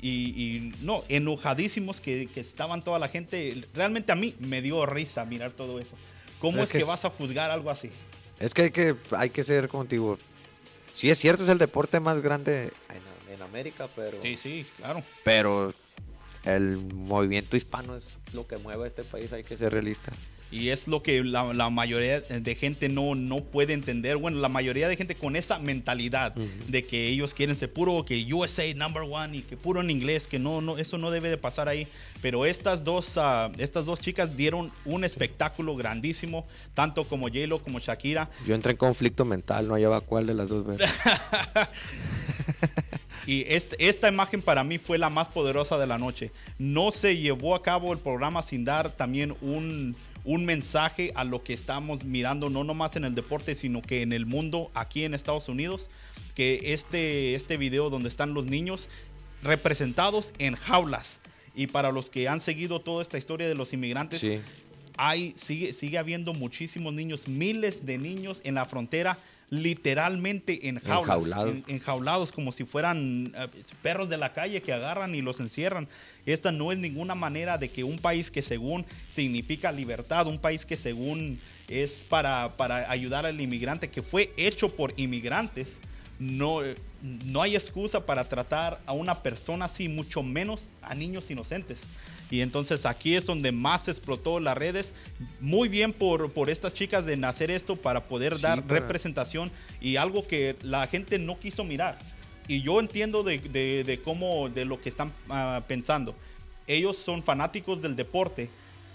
Y, 0.00 0.72
no, 0.82 1.02
enojadísimos 1.08 2.00
que, 2.00 2.28
estaban 2.36 2.84
toda 2.84 3.00
la 3.00 3.08
gente. 3.08 3.56
Realmente 3.74 4.12
a 4.12 4.14
mí 4.14 4.36
me 4.38 4.62
dio 4.62 4.86
risa 4.86 5.24
mirar 5.24 5.50
todo 5.50 5.80
eso. 5.80 5.96
¿Cómo 6.38 6.62
es, 6.62 6.70
que, 6.70 6.84
vas 6.84 7.04
a 7.04 7.10
juzgar 7.10 7.50
algo 7.50 7.70
así? 7.70 7.90
Es 8.38 8.54
que 8.54 8.62
hay 8.62 8.70
que, 8.70 8.94
hay 9.10 9.30
que 9.30 9.42
ser 9.42 9.66
contigo. 9.66 10.16
Sí, 10.94 11.10
es 11.10 11.18
cierto, 11.18 11.42
es 11.42 11.48
el 11.48 11.58
deporte 11.58 11.98
más 11.98 12.20
grande 12.20 12.70
América, 13.42 13.88
pero. 13.94 14.20
Sí, 14.20 14.36
sí, 14.36 14.66
claro. 14.76 15.02
Pero 15.24 15.72
el 16.44 16.76
movimiento 16.94 17.56
hispano 17.56 17.96
es 17.96 18.04
lo 18.32 18.46
que 18.46 18.58
mueve 18.58 18.84
a 18.84 18.88
este 18.88 19.04
país, 19.04 19.32
hay 19.32 19.44
que 19.44 19.56
ser 19.56 19.72
realista. 19.72 20.12
Y 20.52 20.68
es 20.68 20.86
lo 20.86 21.02
que 21.02 21.24
la, 21.24 21.54
la, 21.54 21.70
mayoría 21.70 22.20
de 22.20 22.54
gente 22.54 22.90
no, 22.90 23.14
no 23.14 23.38
puede 23.42 23.72
entender. 23.72 24.18
Bueno, 24.18 24.38
la 24.38 24.50
mayoría 24.50 24.86
de 24.86 24.96
gente 24.96 25.14
con 25.14 25.34
esa 25.34 25.58
mentalidad 25.58 26.34
de 26.34 26.84
que 26.84 27.08
ellos 27.08 27.32
quieren 27.32 27.56
ser 27.56 27.72
puro, 27.72 28.04
que 28.04 28.22
USA 28.34 28.62
number 28.74 29.02
one 29.02 29.38
y 29.38 29.42
que 29.42 29.56
puro 29.56 29.80
en 29.80 29.90
inglés, 29.90 30.28
que 30.28 30.38
no, 30.38 30.60
no 30.60 30.76
eso 30.76 30.98
no 30.98 31.10
debe 31.10 31.30
de 31.30 31.38
pasar 31.38 31.68
ahí. 31.68 31.88
Pero 32.20 32.44
estas 32.44 32.84
dos, 32.84 33.16
uh, 33.16 33.50
estas 33.56 33.86
dos 33.86 33.98
chicas 33.98 34.36
dieron 34.36 34.70
un 34.84 35.04
espectáculo 35.04 35.74
grandísimo, 35.74 36.46
tanto 36.74 37.08
como 37.08 37.28
J-Lo 37.28 37.62
como 37.62 37.78
Shakira. 37.78 38.28
Yo 38.46 38.54
entré 38.54 38.72
en 38.72 38.76
conflicto 38.76 39.24
mental, 39.24 39.66
no 39.66 39.72
hallaba 39.72 40.02
cuál 40.02 40.26
de 40.26 40.34
las 40.34 40.50
dos 40.50 40.66
ver. 40.66 40.80
Y 43.26 43.44
este, 43.48 43.88
esta 43.88 44.08
imagen 44.08 44.42
para 44.42 44.64
mí 44.64 44.78
fue 44.78 44.98
la 44.98 45.10
más 45.10 45.28
poderosa 45.28 45.78
de 45.78 45.86
la 45.86 45.98
noche. 45.98 46.32
No 46.58 46.90
se 46.92 47.16
llevó 47.16 47.54
a 47.54 47.62
cabo 47.62 47.92
el 47.92 47.98
programa 47.98 48.42
sin 48.42 48.64
dar 48.64 48.90
también 48.90 49.36
un, 49.40 49.96
un 50.24 50.44
mensaje 50.44 51.12
a 51.14 51.24
lo 51.24 51.42
que 51.42 51.52
estamos 51.52 52.04
mirando, 52.04 52.50
no 52.50 52.64
nomás 52.64 52.96
en 52.96 53.04
el 53.04 53.14
deporte, 53.14 53.54
sino 53.54 53.82
que 53.82 54.02
en 54.02 54.12
el 54.12 54.26
mundo, 54.26 54.70
aquí 54.74 55.04
en 55.04 55.14
Estados 55.14 55.48
Unidos, 55.48 55.88
que 56.34 56.72
este, 56.72 57.34
este 57.34 57.56
video 57.56 57.90
donde 57.90 58.08
están 58.08 58.34
los 58.34 58.46
niños 58.46 58.88
representados 59.42 60.32
en 60.38 60.54
jaulas. 60.54 61.20
Y 61.54 61.66
para 61.66 61.92
los 61.92 62.08
que 62.08 62.28
han 62.28 62.40
seguido 62.40 62.80
toda 62.80 63.02
esta 63.02 63.18
historia 63.18 63.46
de 63.46 63.54
los 63.54 63.72
inmigrantes, 63.72 64.24
hay, 64.96 65.34
sigue, 65.36 65.72
sigue 65.72 65.98
habiendo 65.98 66.32
muchísimos 66.32 66.92
niños, 66.94 67.28
miles 67.28 67.84
de 67.84 67.98
niños 67.98 68.40
en 68.44 68.54
la 68.54 68.64
frontera 68.64 69.18
literalmente 69.52 70.66
en 70.66 70.78
jaulas, 70.78 71.54
enjaulados 71.66 72.32
como 72.32 72.52
si 72.52 72.64
fueran 72.64 73.34
eh, 73.36 73.48
perros 73.82 74.08
de 74.08 74.16
la 74.16 74.32
calle 74.32 74.62
que 74.62 74.72
agarran 74.72 75.14
y 75.14 75.20
los 75.20 75.40
encierran. 75.40 75.88
Esta 76.24 76.50
no 76.50 76.72
es 76.72 76.78
ninguna 76.78 77.14
manera 77.14 77.58
de 77.58 77.68
que 77.68 77.84
un 77.84 77.98
país 77.98 78.30
que 78.30 78.40
según 78.40 78.86
significa 79.10 79.70
libertad, 79.70 80.26
un 80.26 80.38
país 80.38 80.64
que 80.64 80.74
según 80.74 81.38
es 81.68 82.06
para, 82.08 82.56
para 82.56 82.90
ayudar 82.90 83.26
al 83.26 83.38
inmigrante, 83.38 83.90
que 83.90 84.00
fue 84.00 84.32
hecho 84.38 84.70
por 84.70 84.94
inmigrantes, 84.96 85.76
no, 86.18 86.60
no 87.02 87.42
hay 87.42 87.54
excusa 87.54 88.04
para 88.06 88.24
tratar 88.28 88.80
a 88.86 88.92
una 88.92 89.22
persona 89.22 89.64
así, 89.64 89.88
mucho 89.88 90.22
menos 90.22 90.68
a 90.82 90.94
niños 90.94 91.30
inocentes. 91.30 91.82
Y 92.30 92.40
entonces 92.40 92.86
aquí 92.86 93.14
es 93.14 93.26
donde 93.26 93.52
más 93.52 93.88
explotó 93.88 94.40
las 94.40 94.56
redes. 94.56 94.94
Muy 95.40 95.68
bien 95.68 95.92
por, 95.92 96.32
por 96.32 96.48
estas 96.48 96.72
chicas 96.72 97.04
de 97.04 97.16
nacer 97.18 97.50
esto 97.50 97.76
para 97.76 98.04
poder 98.04 98.40
dar 98.40 98.66
representación 98.66 99.50
y 99.82 99.96
algo 99.96 100.26
que 100.26 100.56
la 100.62 100.86
gente 100.86 101.18
no 101.18 101.38
quiso 101.38 101.62
mirar. 101.62 101.98
Y 102.48 102.62
yo 102.62 102.80
entiendo 102.80 103.22
de, 103.22 103.38
de, 103.38 104.00
cómo, 104.02 104.48
de 104.48 104.64
lo 104.64 104.80
que 104.80 104.88
están 104.88 105.12
ah, 105.28 105.62
pensando. 105.68 106.14
Ellos 106.66 106.96
son 106.96 107.22
fanáticos 107.22 107.82
del 107.82 107.96
deporte 107.96 108.48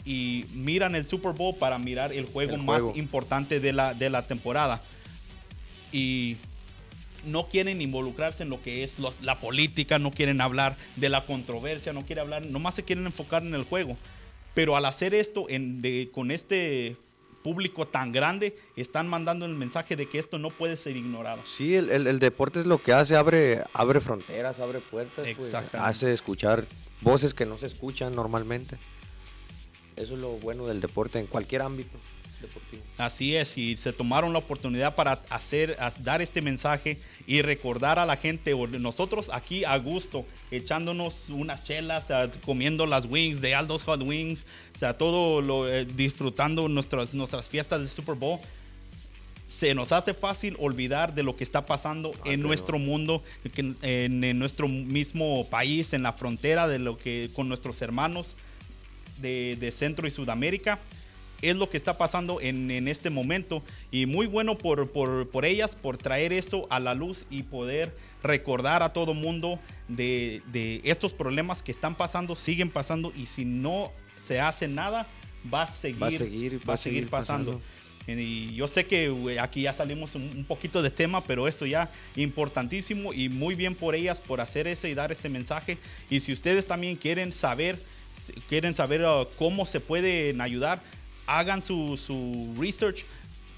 y 0.03 0.45
miran 0.53 0.95
el 0.95 1.05
Super 1.05 1.33
Bowl 1.33 1.55
para 1.55 1.77
mirar 1.77 2.13
el 2.13 2.25
juego, 2.25 2.57
más 2.57 2.81
importante 2.95 3.59
de 3.59 3.73
la, 3.73 3.93
de 3.93 4.09
la 4.09 4.25
temporada. 4.25 4.81
Y 5.91 6.37
no 7.27 7.47
quieren 7.47 7.81
involucrarse 7.81 8.43
en 8.43 8.49
lo 8.49 8.61
que 8.61 8.83
es 8.83 8.97
la 9.21 9.39
política, 9.39 9.99
no 9.99 10.11
quieren 10.11 10.41
hablar 10.41 10.77
de 10.95 11.09
la 11.09 11.25
controversia, 11.25 11.93
no 11.93 12.05
quieren 12.05 12.23
hablar, 12.23 12.45
nomás 12.45 12.75
se 12.75 12.83
quieren 12.83 13.05
enfocar 13.05 13.43
en 13.43 13.53
el 13.53 13.63
juego. 13.63 13.97
Pero 14.53 14.75
al 14.75 14.85
hacer 14.85 15.13
esto 15.13 15.45
en, 15.49 15.81
con 16.11 16.31
este 16.31 16.97
público 17.43 17.87
tan 17.87 18.11
grande, 18.11 18.57
están 18.75 19.07
mandando 19.07 19.45
el 19.45 19.53
mensaje 19.53 19.95
de 19.95 20.09
que 20.09 20.19
esto 20.19 20.37
no 20.39 20.49
puede 20.49 20.75
ser 20.75 20.97
ignorado. 20.97 21.43
Sí, 21.45 21.75
el, 21.75 22.19
deporte 22.19 22.59
es 22.59 22.65
lo 22.65 22.81
que 22.81 22.91
hace, 22.91 23.15
abre, 23.15 23.63
abre 23.73 24.01
fronteras, 24.01 24.59
abre 24.59 24.79
puertas, 24.79 25.25
pues, 25.35 25.53
hace 25.53 26.13
escuchar 26.13 26.65
voces 27.01 27.33
que 27.33 27.45
no 27.45 27.57
se 27.57 27.67
escuchan 27.67 28.15
normalmente. 28.15 28.77
Eso 29.95 30.15
es 30.15 30.19
lo 30.19 30.31
bueno 30.33 30.67
del 30.67 30.81
deporte 30.81 31.19
en 31.19 31.27
cualquier 31.27 31.61
ámbito. 31.61 31.97
Así 32.97 33.35
es, 33.35 33.57
y 33.57 33.75
se 33.75 33.93
tomaron 33.93 34.33
la 34.33 34.39
oportunidad 34.39 34.95
para 34.95 35.21
hacer, 35.29 35.77
dar 35.99 36.21
este 36.21 36.41
mensaje 36.41 36.97
y 37.25 37.41
recordar 37.41 37.99
a 37.99 38.05
la 38.05 38.15
gente, 38.15 38.55
nosotros 38.79 39.29
aquí 39.31 39.63
a 39.63 39.77
gusto, 39.77 40.25
echándonos 40.51 41.29
unas 41.29 41.63
chelas, 41.63 42.07
comiendo 42.45 42.85
las 42.85 43.05
wings 43.05 43.41
de 43.41 43.55
Aldo's 43.55 43.83
Hot 43.83 44.01
Wings, 44.01 44.45
o 44.75 44.79
sea, 44.79 44.97
todo 44.97 45.41
lo, 45.41 45.67
eh, 45.69 45.85
disfrutando 45.85 46.67
nuestras, 46.67 47.13
nuestras 47.13 47.49
fiestas 47.49 47.81
de 47.81 47.87
Super 47.87 48.15
Bowl. 48.15 48.39
Se 49.45 49.73
nos 49.73 49.93
hace 49.93 50.13
fácil 50.13 50.57
olvidar 50.59 51.13
de 51.13 51.23
lo 51.23 51.35
que 51.37 51.43
está 51.43 51.65
pasando 51.65 52.11
ah, 52.19 52.31
en 52.31 52.41
nuestro 52.41 52.79
mundo, 52.79 53.23
en, 53.55 53.77
en, 53.81 54.39
nuestro 54.39 54.67
mismo 54.67 55.47
país, 55.49 55.93
en 55.93 56.03
la 56.03 56.11
frontera, 56.11 56.67
de 56.67 56.79
lo 56.79 56.97
que 56.97 57.29
con 57.33 57.47
nuestros 57.47 57.81
hermanos 57.81 58.35
de, 59.21 59.55
de 59.57 59.71
Centro 59.71 60.05
y 60.05 60.11
Sudamérica 60.11 60.79
es 61.41 61.55
lo 61.55 61.69
que 61.69 61.77
está 61.77 61.97
pasando 61.97 62.39
en, 62.41 62.87
este 62.87 63.09
momento 63.09 63.63
y 63.91 64.05
muy 64.05 64.27
bueno 64.27 64.57
por, 64.57 64.91
por, 64.91 65.45
ellas, 65.45 65.75
por 65.75 65.97
traer 65.97 66.33
eso 66.33 66.67
a 66.69 66.79
la 66.79 66.93
luz 66.93 67.25
y 67.29 67.43
poder 67.43 67.95
recordar 68.23 68.83
a 68.83 68.93
todo 68.93 69.13
mundo 69.13 69.59
de, 69.87 70.41
estos 70.83 71.13
problemas 71.13 71.63
que 71.63 71.71
están 71.71 71.95
pasando, 71.95 72.35
siguen 72.35 72.69
pasando 72.69 73.11
y 73.15 73.25
si 73.25 73.45
no 73.45 73.91
se 74.15 74.39
hace 74.39 74.67
nada, 74.67 75.07
va 75.53 75.63
a 75.63 75.67
seguir, 75.67 76.03
va 76.03 76.07
a 76.07 76.11
seguir, 76.11 76.69
va 76.69 76.73
a 76.73 76.77
seguir 76.77 77.09
pasando. 77.09 77.61
Y 78.07 78.55
yo 78.55 78.67
sé 78.67 78.85
que 78.85 79.37
aquí 79.41 79.63
ya 79.63 79.73
salimos 79.73 80.15
un, 80.15 80.45
poquito 80.47 80.81
de 80.81 80.89
tema, 80.89 81.23
pero 81.23 81.47
esto 81.47 81.65
ya 81.65 81.91
importantísimo 82.15 83.13
y 83.13 83.27
muy 83.27 83.55
bien 83.55 83.75
por 83.75 83.95
ellas 83.95 84.21
por 84.21 84.39
hacer 84.39 84.65
ese 84.67 84.89
y 84.89 84.93
dar 84.93 85.11
ese 85.11 85.27
mensaje. 85.27 85.77
Y 86.09 86.21
si 86.21 86.31
ustedes 86.31 86.65
también 86.65 86.95
quieren 86.95 87.33
saber, 87.33 87.77
quieren 88.47 88.75
saber 88.75 89.01
uh, 89.01 89.27
cómo 89.37 89.65
se 89.65 89.81
pueden 89.81 90.39
ayudar, 90.39 90.81
hagan 91.27 91.61
su, 91.61 91.97
su 91.97 92.55
research, 92.59 93.05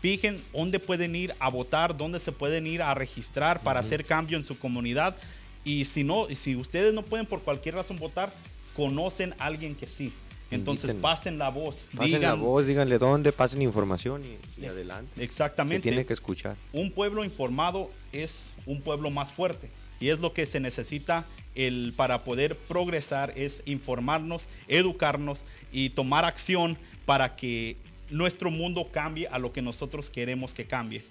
fijen 0.02 0.42
dónde 0.52 0.80
pueden 0.80 1.16
ir 1.16 1.34
a 1.40 1.50
votar, 1.50 1.96
dónde 1.96 2.20
se 2.20 2.32
pueden 2.32 2.68
ir 2.68 2.82
a 2.82 2.94
registrar 2.94 3.62
para 3.62 3.80
hacer 3.80 4.04
cambio 4.04 4.38
en 4.38 4.44
su 4.44 4.58
comunidad. 4.58 5.16
Y 5.64 5.86
si 5.86 6.04
no, 6.04 6.28
si 6.36 6.56
ustedes 6.56 6.94
no 6.94 7.04
pueden 7.04 7.26
por 7.26 7.42
cualquier 7.42 7.76
razón 7.76 7.98
votar, 7.98 8.34
conocen 8.76 9.34
a 9.40 9.46
alguien 9.46 9.76
que 9.76 9.88
sí. 9.88 10.12
Entonces 10.52 10.96
pasen 10.96 11.38
la 11.38 11.50
voz. 11.50 11.90
Pasen 11.96 12.22
la 12.22 12.34
voz, 12.34 12.66
díganle 12.66 12.98
dónde, 12.98 13.32
pasen 13.32 13.62
información 13.62 14.24
y, 14.58 14.66
adelante. 14.66 15.24
Exactamente. 15.24 15.88
tiene 15.88 16.06
que 16.06 16.14
escuchar. 16.14 16.56
Un 16.74 16.92
pueblo 16.92 17.24
informado 17.24 17.92
es 18.12 18.48
un 18.66 18.82
pueblo 18.82 19.10
más 19.12 19.32
fuerte. 19.32 19.70
Y 20.00 20.10
es 20.10 20.20
lo 20.20 20.34
que 20.34 20.46
se 20.46 20.60
necesita 20.60 21.26
el, 21.56 21.94
para 21.96 22.24
poder 22.24 22.56
progresar, 22.56 23.34
es 23.36 23.62
informarnos, 23.66 24.48
educarnos 24.68 25.44
y 25.72 25.90
tomar 25.90 26.24
acción 26.26 26.78
para 27.10 27.36
que 27.36 27.76
nuestro 28.12 28.52
mundo 28.52 28.88
cambie 28.92 29.28
a 29.32 29.40
lo 29.40 29.52
que 29.52 29.64
nosotros 29.64 30.12
queremos 30.12 30.54
que 30.54 30.68
cambie. 30.68 31.04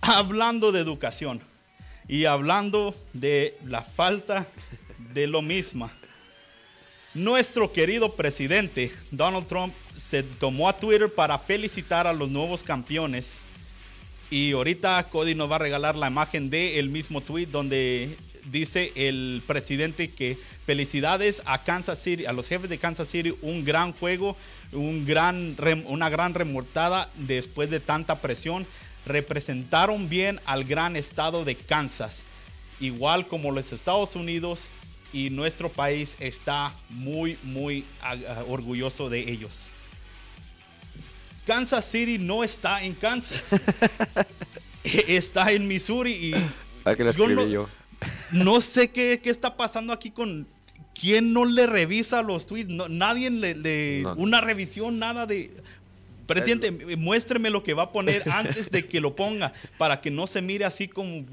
Hablando 0.00 0.72
de 0.72 0.80
educación 0.80 1.42
y 2.08 2.24
hablando 2.24 2.94
de 3.12 3.58
la 3.66 3.82
falta 3.82 4.46
de 5.12 5.26
lo 5.26 5.42
mismo, 5.42 5.90
nuestro 7.12 7.70
querido 7.70 8.16
presidente 8.16 8.90
Donald 9.10 9.46
Trump 9.48 9.74
se 9.98 10.22
tomó 10.22 10.66
a 10.66 10.78
Twitter 10.78 11.12
para 11.12 11.38
felicitar 11.38 12.06
a 12.06 12.14
los 12.14 12.30
nuevos 12.30 12.62
campeones. 12.62 13.38
Y 14.30 14.52
ahorita 14.52 15.06
Cody 15.10 15.34
nos 15.34 15.50
va 15.50 15.56
a 15.56 15.58
regalar 15.58 15.94
la 15.94 16.06
imagen 16.06 16.48
del 16.48 16.78
el 16.78 16.88
mismo 16.88 17.20
tweet 17.20 17.48
donde 17.48 18.16
dice 18.50 18.92
el 18.94 19.42
presidente 19.46 20.10
que 20.10 20.38
felicidades 20.70 21.42
a 21.46 21.64
Kansas 21.64 21.98
City, 21.98 22.26
a 22.26 22.32
los 22.32 22.46
jefes 22.46 22.70
de 22.70 22.78
Kansas 22.78 23.08
City, 23.08 23.34
un 23.42 23.64
gran 23.64 23.92
juego, 23.92 24.36
un 24.70 25.04
gran, 25.04 25.56
una 25.86 26.08
gran 26.08 26.32
remortada 26.32 27.10
después 27.16 27.70
de 27.70 27.80
tanta 27.80 28.20
presión. 28.20 28.68
Representaron 29.04 30.08
bien 30.08 30.40
al 30.44 30.62
gran 30.62 30.94
estado 30.94 31.44
de 31.44 31.56
Kansas, 31.56 32.22
igual 32.78 33.26
como 33.26 33.50
los 33.50 33.72
Estados 33.72 34.14
Unidos 34.14 34.68
y 35.12 35.30
nuestro 35.30 35.70
país 35.70 36.16
está 36.20 36.72
muy, 36.88 37.36
muy 37.42 37.84
orgulloso 38.46 39.08
de 39.08 39.28
ellos. 39.28 39.66
Kansas 41.46 41.84
City 41.84 42.16
no 42.16 42.44
está 42.44 42.84
en 42.84 42.94
Kansas, 42.94 43.42
está 44.84 45.50
en 45.50 45.66
Missouri 45.66 46.12
y... 46.12 46.34
¿A 46.84 46.94
qué 46.94 47.08
escribí 47.08 47.50
yo? 47.50 47.68
no 48.32 48.60
sé 48.60 48.90
qué, 48.90 49.20
está 49.24 49.56
pasando 49.56 49.92
aquí 49.92 50.10
con 50.10 50.46
quién 51.00 51.32
no 51.32 51.44
le 51.44 51.66
revisa 51.66 52.22
los 52.22 52.46
tweets. 52.46 52.68
nadie 52.68 53.30
le, 53.30 54.04
una 54.16 54.40
revisión, 54.40 54.98
nada 54.98 55.26
de. 55.26 55.50
Presidente, 56.26 56.70
muéstreme 56.96 57.50
lo 57.50 57.64
que 57.64 57.74
va 57.74 57.84
a 57.84 57.92
poner 57.92 58.22
antes 58.30 58.70
de 58.70 58.86
que 58.86 59.00
lo 59.00 59.16
ponga 59.16 59.52
para 59.78 60.00
que 60.00 60.10
no 60.10 60.26
se 60.26 60.42
mire 60.42 60.64
así 60.64 60.86
como. 60.86 61.24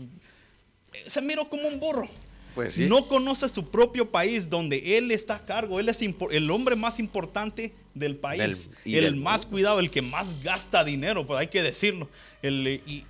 Se 1.06 1.22
miró 1.22 1.48
como 1.50 1.68
un 1.68 1.80
burro. 1.80 2.08
Pues 2.56 2.80
No 2.80 3.08
conoce 3.08 3.48
su 3.50 3.70
propio 3.70 4.10
país 4.10 4.50
donde 4.50 4.98
él 4.98 5.12
está 5.12 5.36
a 5.36 5.46
cargo. 5.46 5.80
Él 5.80 5.90
es 5.90 6.00
el 6.02 6.50
hombre 6.50 6.76
más 6.76 6.98
importante 6.98 7.76
del 7.94 8.16
país. 8.16 8.72
El, 8.84 9.16
más 9.16 9.46
cuidado, 9.46 9.80
el 9.80 9.92
que 9.92 10.02
más 10.02 10.42
gasta 10.42 10.84
dinero, 10.84 11.28
pues 11.28 11.40
hay 11.40 11.48
que 11.48 11.62
decirlo. 11.62 12.10
El, 12.42 12.82
y 12.88 13.06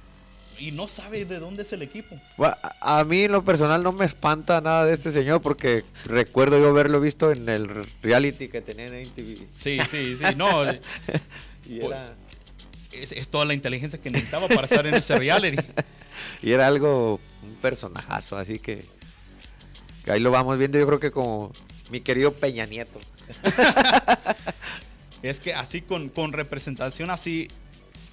y 0.60 0.72
no 0.72 0.88
sabe 0.88 1.26
de 1.26 1.40
dónde 1.40 1.64
es 1.64 1.74
el 1.74 1.82
equipo. 1.82 2.20
A 2.82 3.04
mí 3.04 3.24
en 3.24 3.32
lo 3.32 3.44
personal 3.44 3.84
no 3.84 3.92
me 3.92 4.06
espanta 4.06 4.62
nada 4.62 4.86
de 4.86 4.94
este 4.94 5.12
señor 5.12 5.42
porque 5.42 5.84
recuerdo 6.06 6.60
yo 6.60 6.70
haberlo 6.70 7.00
visto 7.00 7.32
en 7.32 7.48
el 7.50 7.88
reality 8.02 8.48
que 8.48 8.62
tenía 8.62 8.88
en 8.88 9.10
TV. 9.12 9.48
Sí, 9.52 9.80
sí, 9.90 10.16
sí, 10.16 10.36
no. 10.36 10.64
y 11.66 11.86
era... 11.86 12.16
es, 12.92 13.12
es, 13.12 13.30
toda 13.30 13.46
la 13.46 13.54
inteligencia 13.54 14.00
que 14.00 14.10
necesitaba 14.10 14.48
para 14.48 14.64
estar 14.64 14.86
en 14.86 14.96
ese 14.96 15.18
reality. 15.18 15.64
y 16.42 16.52
era 16.52 16.68
algo, 16.68 17.20
un 17.44 17.56
personajazo, 17.56 18.38
así 18.38 18.60
que, 18.60 18.86
que 20.04 20.12
ahí 20.12 20.20
lo 20.20 20.32
vamos 20.32 20.58
viendo 20.58 20.80
yo 20.80 20.88
creo 20.88 21.00
que 21.00 21.12
como 21.12 21.52
mi 21.90 22.02
querido 22.02 22.34
Peña 22.34 22.66
Nieto. 22.66 23.00
es 25.22 25.40
que 25.40 25.54
así 25.54 25.82
con, 25.82 26.10
con 26.10 26.32
representación 26.34 27.10
así 27.10 27.50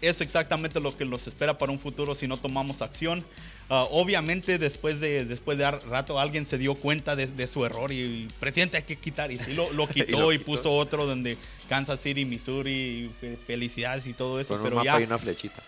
es 0.08 0.20
exactamente 0.20 0.80
lo 0.80 0.96
que 0.96 1.04
nos 1.04 1.26
espera 1.26 1.58
para 1.58 1.73
un 1.73 1.78
futuro 1.78 2.14
si 2.14 2.26
no 2.26 2.37
tomamos 2.37 2.82
acción. 2.82 3.25
Ah, 3.70 3.87
obviamente 3.90 4.58
después 4.58 5.00
de, 5.00 5.25
después 5.25 5.56
de 5.56 5.70
rato 5.70 6.20
alguien 6.20 6.44
se 6.44 6.58
dio 6.58 6.75
cuenta 6.75 7.16
de, 7.16 7.46
su 7.46 7.64
error 7.64 7.92
y, 7.92 8.28
presidente 8.38 8.76
hay 8.76 8.82
que 8.82 8.96
quitar 8.96 9.32
y 9.32 9.38
sí 9.38 9.54
lo, 9.54 9.73
lo 9.73 9.88
quitó 9.88 10.34
y, 10.34 10.38
puso 10.38 10.70
otro 10.70 11.06
donde 11.06 11.38
Kansas 11.66 11.99
City, 12.00 12.26
Missouri, 12.26 13.11
felicidades 13.46 14.06
y 14.06 14.12
todo 14.12 14.38
eso. 14.38 14.61
pero 14.62 14.84
ya, 14.84 15.00
y 15.00 15.04
una 15.04 15.18
flechita. 15.18 15.62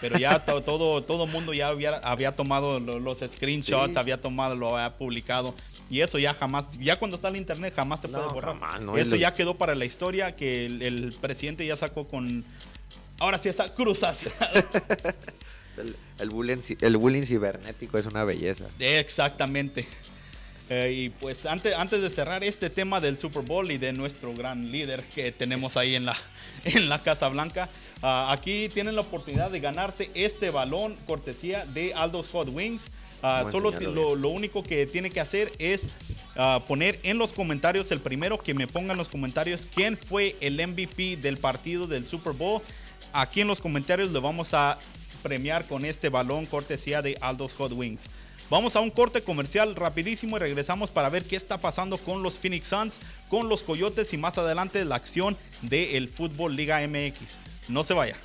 Pero 0.00 0.18
ya 0.18 0.38
todo 0.44 1.02
todo 1.02 1.26
mundo 1.26 1.52
ya 1.52 1.68
había, 1.68 1.96
había 1.98 2.34
tomado 2.34 2.80
los 2.80 3.18
screenshots, 3.18 3.98
había 3.98 4.18
tomado, 4.18 4.56
lo 4.56 4.74
había 4.74 4.96
publicado 4.96 5.54
y 5.90 6.00
eso 6.00 6.18
ya 6.18 6.32
jamás, 6.32 6.78
ya 6.78 6.98
cuando 6.98 7.16
está 7.16 7.28
en 7.28 7.36
internet 7.36 7.74
jamás 7.76 8.00
se 8.00 8.08
puede 8.08 8.24
borrar. 8.28 8.56
eso 8.96 9.16
ya 9.16 9.34
quedó 9.34 9.58
para 9.58 9.74
la 9.74 9.84
historia 9.84 10.34
que 10.34 10.64
el 10.64 11.14
presidente 11.20 11.66
ya 11.66 11.76
sacó 11.76 12.08
con 12.08 12.46
Ahora 13.22 13.38
sí 13.38 13.48
está 13.48 13.72
cruzación. 13.72 14.32
el, 15.76 15.94
el, 16.18 16.30
bullying, 16.30 16.58
el 16.80 16.96
bullying 16.96 17.22
cibernético 17.22 17.96
es 17.96 18.06
una 18.06 18.24
belleza. 18.24 18.64
Exactamente. 18.80 19.86
Eh, 20.68 20.92
y 20.92 21.10
pues 21.10 21.46
antes, 21.46 21.72
antes 21.72 22.02
de 22.02 22.10
cerrar 22.10 22.42
este 22.42 22.68
tema 22.68 23.00
del 23.00 23.16
Super 23.16 23.42
Bowl 23.42 23.70
y 23.70 23.78
de 23.78 23.92
nuestro 23.92 24.34
gran 24.34 24.72
líder 24.72 25.04
que 25.14 25.30
tenemos 25.30 25.76
ahí 25.76 25.94
en 25.94 26.04
la, 26.04 26.16
en 26.64 26.88
la 26.88 27.00
Casa 27.04 27.28
Blanca, 27.28 27.68
ah, 28.02 28.32
aquí 28.32 28.68
tienen 28.70 28.96
la 28.96 29.02
oportunidad 29.02 29.52
de 29.52 29.60
ganarse 29.60 30.10
este 30.14 30.50
balón 30.50 30.96
cortesía 31.06 31.64
de 31.64 31.94
Aldo's 31.94 32.28
Hot 32.30 32.48
Wings. 32.48 32.90
Ah, 33.22 33.46
solo 33.52 33.70
lo, 33.70 34.16
lo, 34.16 34.28
único 34.30 34.64
que 34.64 34.84
tiene 34.84 35.10
que 35.10 35.20
hacer 35.20 35.52
es 35.60 35.90
ah, 36.34 36.60
poner 36.66 36.98
en 37.04 37.18
los 37.18 37.32
comentarios, 37.32 37.92
el 37.92 38.00
primero 38.00 38.36
que 38.36 38.52
me 38.52 38.66
ponga 38.66 38.94
en 38.94 38.98
los 38.98 39.08
comentarios 39.08 39.68
quién 39.72 39.96
fue 39.96 40.34
el 40.40 40.54
MVP 40.54 41.18
del 41.18 41.38
partido 41.38 41.86
del 41.86 42.04
Super 42.04 42.32
Bowl 42.32 42.62
aquí 43.12 43.40
en 43.40 43.48
los 43.48 43.60
comentarios 43.60 44.10
le 44.10 44.20
vamos 44.20 44.54
a 44.54 44.78
premiar 45.22 45.66
con 45.66 45.84
este 45.84 46.08
balón 46.08 46.46
cortesía 46.46 47.02
de 47.02 47.16
Aldo's 47.20 47.54
Hot 47.54 47.72
Wings. 47.72 48.08
Vamos 48.50 48.76
a 48.76 48.80
un 48.80 48.90
corte 48.90 49.22
comercial 49.22 49.74
rapidísimo 49.74 50.36
y 50.36 50.40
regresamos 50.40 50.90
para 50.90 51.08
ver 51.08 51.24
qué 51.24 51.36
está 51.36 51.58
pasando 51.58 51.96
con 51.96 52.22
los 52.22 52.38
Phoenix 52.38 52.68
Suns, 52.68 53.00
con 53.28 53.48
los 53.48 53.62
Coyotes 53.62 54.12
y 54.12 54.18
más 54.18 54.36
adelante 54.36 54.84
la 54.84 54.96
acción 54.96 55.36
del 55.62 56.08
Fútbol 56.08 56.54
Liga 56.54 56.86
MX. 56.86 57.38
No 57.68 57.82
se 57.82 57.94
vaya. 57.94 58.16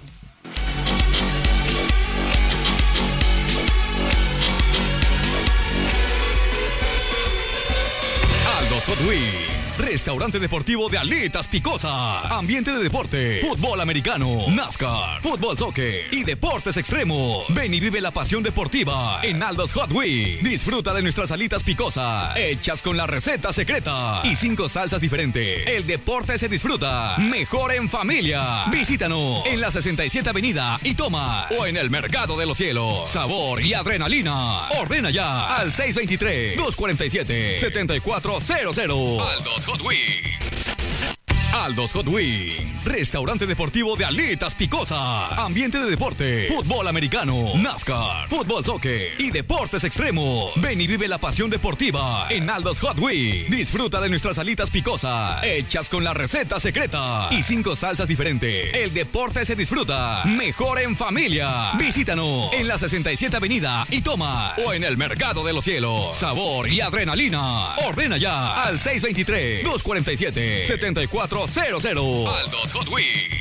Aldo's 8.60 8.86
Hot 8.86 9.00
Wings 9.08 9.47
Restaurante 9.78 10.40
deportivo 10.40 10.90
de 10.90 10.98
Alitas 10.98 11.48
Picosa. 11.48 12.22
Ambiente 12.36 12.72
de 12.72 12.82
deporte, 12.82 13.42
fútbol 13.42 13.80
americano, 13.80 14.48
NASCAR, 14.50 15.22
fútbol 15.22 15.56
soccer 15.56 16.08
y 16.12 16.24
deportes 16.24 16.78
extremos. 16.78 17.46
Ven 17.50 17.74
y 17.74 17.80
vive 17.80 18.02
la 18.02 18.10
pasión 18.10 18.42
deportiva 18.42 19.20
en 19.22 19.44
Aldos 19.44 19.74
Hot 19.74 19.92
Wheels. 19.92 20.44
Disfruta 20.44 20.96
de 20.96 21.04
nuestras 21.04 21.32
alitas 21.32 21.64
picosa, 21.64 22.34
hechas 22.36 22.82
con 22.82 22.98
la 22.98 23.06
receta 23.06 23.54
secreta 23.54 24.22
y 24.24 24.36
cinco 24.36 24.68
salsas 24.68 25.00
diferentes. 25.00 25.68
El 25.68 25.86
deporte 25.86 26.40
se 26.40 26.50
disfruta 26.50 27.16
mejor 27.20 27.72
en 27.72 27.88
familia. 27.88 28.66
Visítanos 28.72 29.46
en 29.46 29.62
la 29.62 29.70
67 29.72 30.28
Avenida 30.28 30.80
y 30.84 30.96
toma 30.96 31.48
o 31.60 31.68
en 31.68 31.78
el 31.78 31.92
Mercado 31.92 32.36
de 32.36 32.48
los 32.48 32.58
Cielos. 32.58 33.10
Sabor 33.10 33.62
y 33.62 33.76
adrenalina. 33.76 34.70
Ordena 34.80 35.12
ya 35.12 35.46
al 35.46 35.72
623 35.72 36.58
247 36.58 37.60
7400. 37.60 38.80
Aldos 39.22 39.67
Hot 39.68 39.84
Wings. 39.84 40.77
Aldos 41.54 41.92
Hot 41.94 42.08
Wings, 42.08 42.86
restaurante 42.86 43.46
deportivo 43.48 43.96
de 43.96 44.06
alitas 44.06 44.54
picosa, 44.54 45.28
ambiente 45.36 45.80
de 45.80 45.90
deporte, 45.90 46.48
fútbol 46.48 46.88
americano, 46.88 47.54
NASCAR, 47.56 48.30
fútbol 48.30 48.64
soccer 48.64 49.14
y 49.20 49.32
deportes 49.32 49.84
extremos. 49.84 50.52
Ven 50.58 50.80
y 50.80 50.88
vive 50.88 51.08
la 51.08 51.18
pasión 51.18 51.50
deportiva 51.50 52.28
en 52.30 52.50
Aldos 52.50 52.80
Hot 52.82 53.00
Wings. 53.00 53.50
Disfruta 53.50 54.00
de 54.02 54.10
nuestras 54.10 54.38
alitas 54.38 54.70
picosa, 54.70 55.42
hechas 55.44 55.90
con 55.90 56.04
la 56.04 56.14
receta 56.14 56.60
secreta 56.60 57.30
y 57.32 57.42
cinco 57.44 57.76
salsas 57.76 58.08
diferentes. 58.08 58.76
El 58.76 58.94
deporte 58.94 59.46
se 59.46 59.56
disfruta 59.56 60.24
mejor 60.26 60.80
en 60.80 60.96
familia. 60.96 61.72
Visítanos 61.78 62.54
en 62.54 62.68
la 62.68 62.78
67 62.78 63.36
Avenida 63.36 63.86
y 63.90 64.02
toma 64.02 64.56
o 64.66 64.74
en 64.74 64.84
el 64.84 64.98
Mercado 64.98 65.44
de 65.46 65.54
los 65.54 65.64
Cielos. 65.64 66.16
Sabor 66.16 66.70
y 66.70 66.82
adrenalina. 66.82 67.76
Ordena 67.88 68.18
ya 68.18 68.54
al 68.54 68.80
623 68.80 69.64
247 69.64 70.66
74 70.66 71.37
00. 71.46 72.28
Aldos 72.28 72.74
Hot 72.74 72.88
Wheels. 72.90 73.38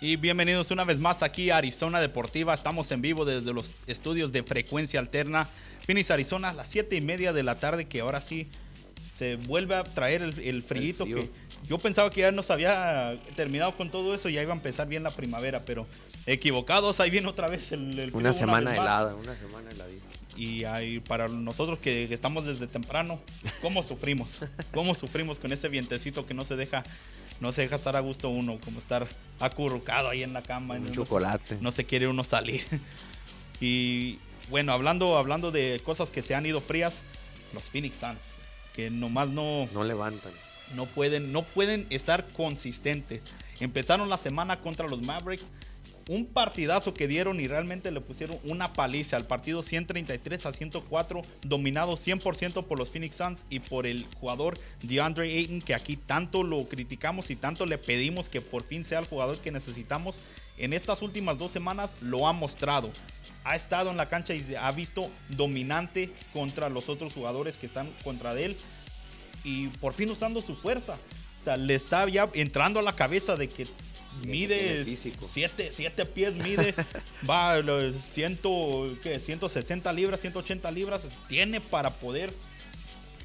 Y 0.00 0.16
bienvenidos 0.16 0.70
una 0.70 0.84
vez 0.84 0.98
más 0.98 1.22
aquí 1.22 1.50
a 1.50 1.58
Arizona 1.58 2.00
Deportiva. 2.00 2.54
Estamos 2.54 2.90
en 2.90 3.02
vivo 3.02 3.24
desde 3.24 3.52
los 3.52 3.70
estudios 3.86 4.32
de 4.32 4.42
frecuencia 4.42 4.98
alterna. 4.98 5.48
Phoenix, 5.86 6.10
Arizona, 6.10 6.48
a 6.48 6.54
las 6.54 6.68
7 6.68 6.96
y 6.96 7.00
media 7.00 7.32
de 7.32 7.42
la 7.42 7.60
tarde, 7.60 7.84
que 7.84 8.00
ahora 8.00 8.20
sí 8.20 8.48
se 9.14 9.36
vuelve 9.36 9.76
a 9.76 9.84
traer 9.84 10.22
el, 10.22 10.40
el 10.40 10.62
frío 10.62 11.04
que 11.04 11.28
yo 11.66 11.78
pensaba 11.78 12.10
que 12.10 12.22
ya 12.22 12.32
nos 12.32 12.50
había 12.50 13.18
terminado 13.36 13.76
con 13.76 13.90
todo 13.90 14.14
eso 14.14 14.28
y 14.28 14.34
ya 14.34 14.42
iba 14.42 14.52
a 14.52 14.56
empezar 14.56 14.88
bien 14.88 15.02
la 15.02 15.10
primavera, 15.10 15.64
pero 15.64 15.86
equivocados, 16.26 17.00
ahí 17.00 17.10
viene 17.10 17.28
otra 17.28 17.48
vez 17.48 17.72
el, 17.72 18.10
Una 18.12 18.32
semana 18.32 18.74
helada, 18.74 19.14
una 19.14 19.36
semana 19.36 19.70
heladita. 19.70 20.06
Y 20.36 20.64
ahí 20.64 20.98
para 21.00 21.28
nosotros 21.28 21.78
que 21.78 22.04
estamos 22.12 22.46
desde 22.46 22.66
temprano, 22.66 23.20
¿cómo 23.60 23.82
sufrimos? 23.88 24.40
¿Cómo 24.72 24.94
sufrimos 24.94 25.38
con 25.38 25.52
ese 25.52 25.68
vientecito 25.68 26.26
que 26.26 26.34
no 26.34 26.44
se 26.44 26.56
deja 26.56 26.84
no 27.40 27.50
se 27.50 27.62
deja 27.62 27.74
estar 27.74 27.96
a 27.96 28.00
gusto 28.00 28.28
uno, 28.28 28.58
como 28.64 28.78
estar 28.78 29.08
acurrucado 29.40 30.08
ahí 30.08 30.22
en 30.22 30.32
la 30.32 30.42
cama. 30.42 30.74
Un 30.76 30.92
chocolate. 30.92 31.58
no 31.60 31.72
se 31.72 31.84
quiere 31.84 32.06
uno 32.06 32.22
salir. 32.22 32.62
y 33.60 34.20
bueno, 34.48 34.72
hablando, 34.72 35.16
hablando 35.16 35.50
de 35.50 35.80
cosas 35.84 36.12
que 36.12 36.22
se 36.22 36.36
han 36.36 36.46
ido 36.46 36.60
frías, 36.60 37.02
los 37.52 37.68
Phoenix 37.68 37.96
Suns, 37.96 38.34
que 38.74 38.90
nomás 38.90 39.30
no... 39.30 39.68
No 39.74 39.82
levantan 39.82 40.30
no 40.74 40.86
pueden, 40.86 41.32
no 41.32 41.42
pueden 41.42 41.86
estar 41.90 42.26
consistentes. 42.28 43.22
Empezaron 43.60 44.08
la 44.08 44.16
semana 44.16 44.60
contra 44.60 44.88
los 44.88 45.02
Mavericks. 45.02 45.50
Un 46.08 46.26
partidazo 46.26 46.94
que 46.94 47.06
dieron 47.06 47.38
y 47.38 47.46
realmente 47.46 47.92
le 47.92 48.00
pusieron 48.00 48.36
una 48.42 48.72
paliza 48.72 49.16
al 49.16 49.28
partido 49.28 49.62
133 49.62 50.46
a 50.46 50.52
104, 50.52 51.22
dominado 51.42 51.92
100% 51.92 52.64
por 52.64 52.76
los 52.76 52.90
Phoenix 52.90 53.14
Suns 53.14 53.44
y 53.50 53.60
por 53.60 53.86
el 53.86 54.08
jugador 54.18 54.58
DeAndre 54.82 55.32
Ayton, 55.32 55.62
que 55.62 55.76
aquí 55.76 55.96
tanto 55.96 56.42
lo 56.42 56.68
criticamos 56.68 57.30
y 57.30 57.36
tanto 57.36 57.66
le 57.66 57.78
pedimos 57.78 58.28
que 58.28 58.40
por 58.40 58.64
fin 58.64 58.84
sea 58.84 58.98
el 58.98 59.06
jugador 59.06 59.38
que 59.38 59.52
necesitamos. 59.52 60.18
En 60.58 60.72
estas 60.72 61.02
últimas 61.02 61.38
dos 61.38 61.52
semanas 61.52 61.96
lo 62.00 62.26
ha 62.26 62.32
mostrado 62.32 62.90
ha 63.44 63.56
estado 63.56 63.90
en 63.90 63.96
la 63.96 64.08
cancha 64.08 64.34
y 64.34 64.42
se 64.42 64.56
ha 64.56 64.70
visto 64.72 65.10
dominante 65.28 66.12
contra 66.32 66.68
los 66.68 66.88
otros 66.88 67.12
jugadores 67.12 67.58
que 67.58 67.66
están 67.66 67.90
contra 68.04 68.38
él 68.38 68.56
y 69.44 69.68
por 69.68 69.94
fin 69.94 70.10
usando 70.10 70.42
su 70.42 70.56
fuerza. 70.56 70.98
O 71.40 71.44
sea, 71.44 71.56
le 71.56 71.74
está 71.74 72.08
ya 72.08 72.28
entrando 72.34 72.78
a 72.78 72.82
la 72.82 72.94
cabeza 72.94 73.36
de 73.36 73.48
que 73.48 73.66
mide 74.24 74.84
7 74.84 76.04
pies, 76.06 76.36
mide, 76.36 76.74
va 77.28 77.54
a 77.54 77.92
160 77.92 79.92
libras, 79.92 80.20
180 80.20 80.70
libras, 80.70 81.08
tiene 81.28 81.60
para 81.60 81.90
poder 81.90 82.32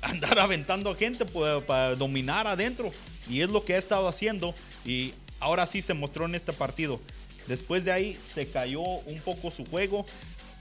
andar 0.02 0.40
aventando 0.40 0.92
a 0.92 0.96
gente, 0.96 1.26
para 1.26 1.96
dominar 1.96 2.48
adentro. 2.48 2.92
Y 3.30 3.42
es 3.42 3.50
lo 3.50 3.64
que 3.64 3.76
ha 3.76 3.78
estado 3.78 4.08
haciendo. 4.08 4.56
Y 4.86 5.14
ahora 5.40 5.66
sí 5.66 5.82
se 5.82 5.94
mostró 5.94 6.26
en 6.26 6.36
este 6.36 6.54
partido. 6.54 7.00
Después 7.48 7.86
de 7.86 7.92
ahí 7.92 8.20
se 8.34 8.48
cayó 8.48 8.82
un 8.82 9.22
poco 9.22 9.52
su 9.52 9.66
juego. 9.66 10.06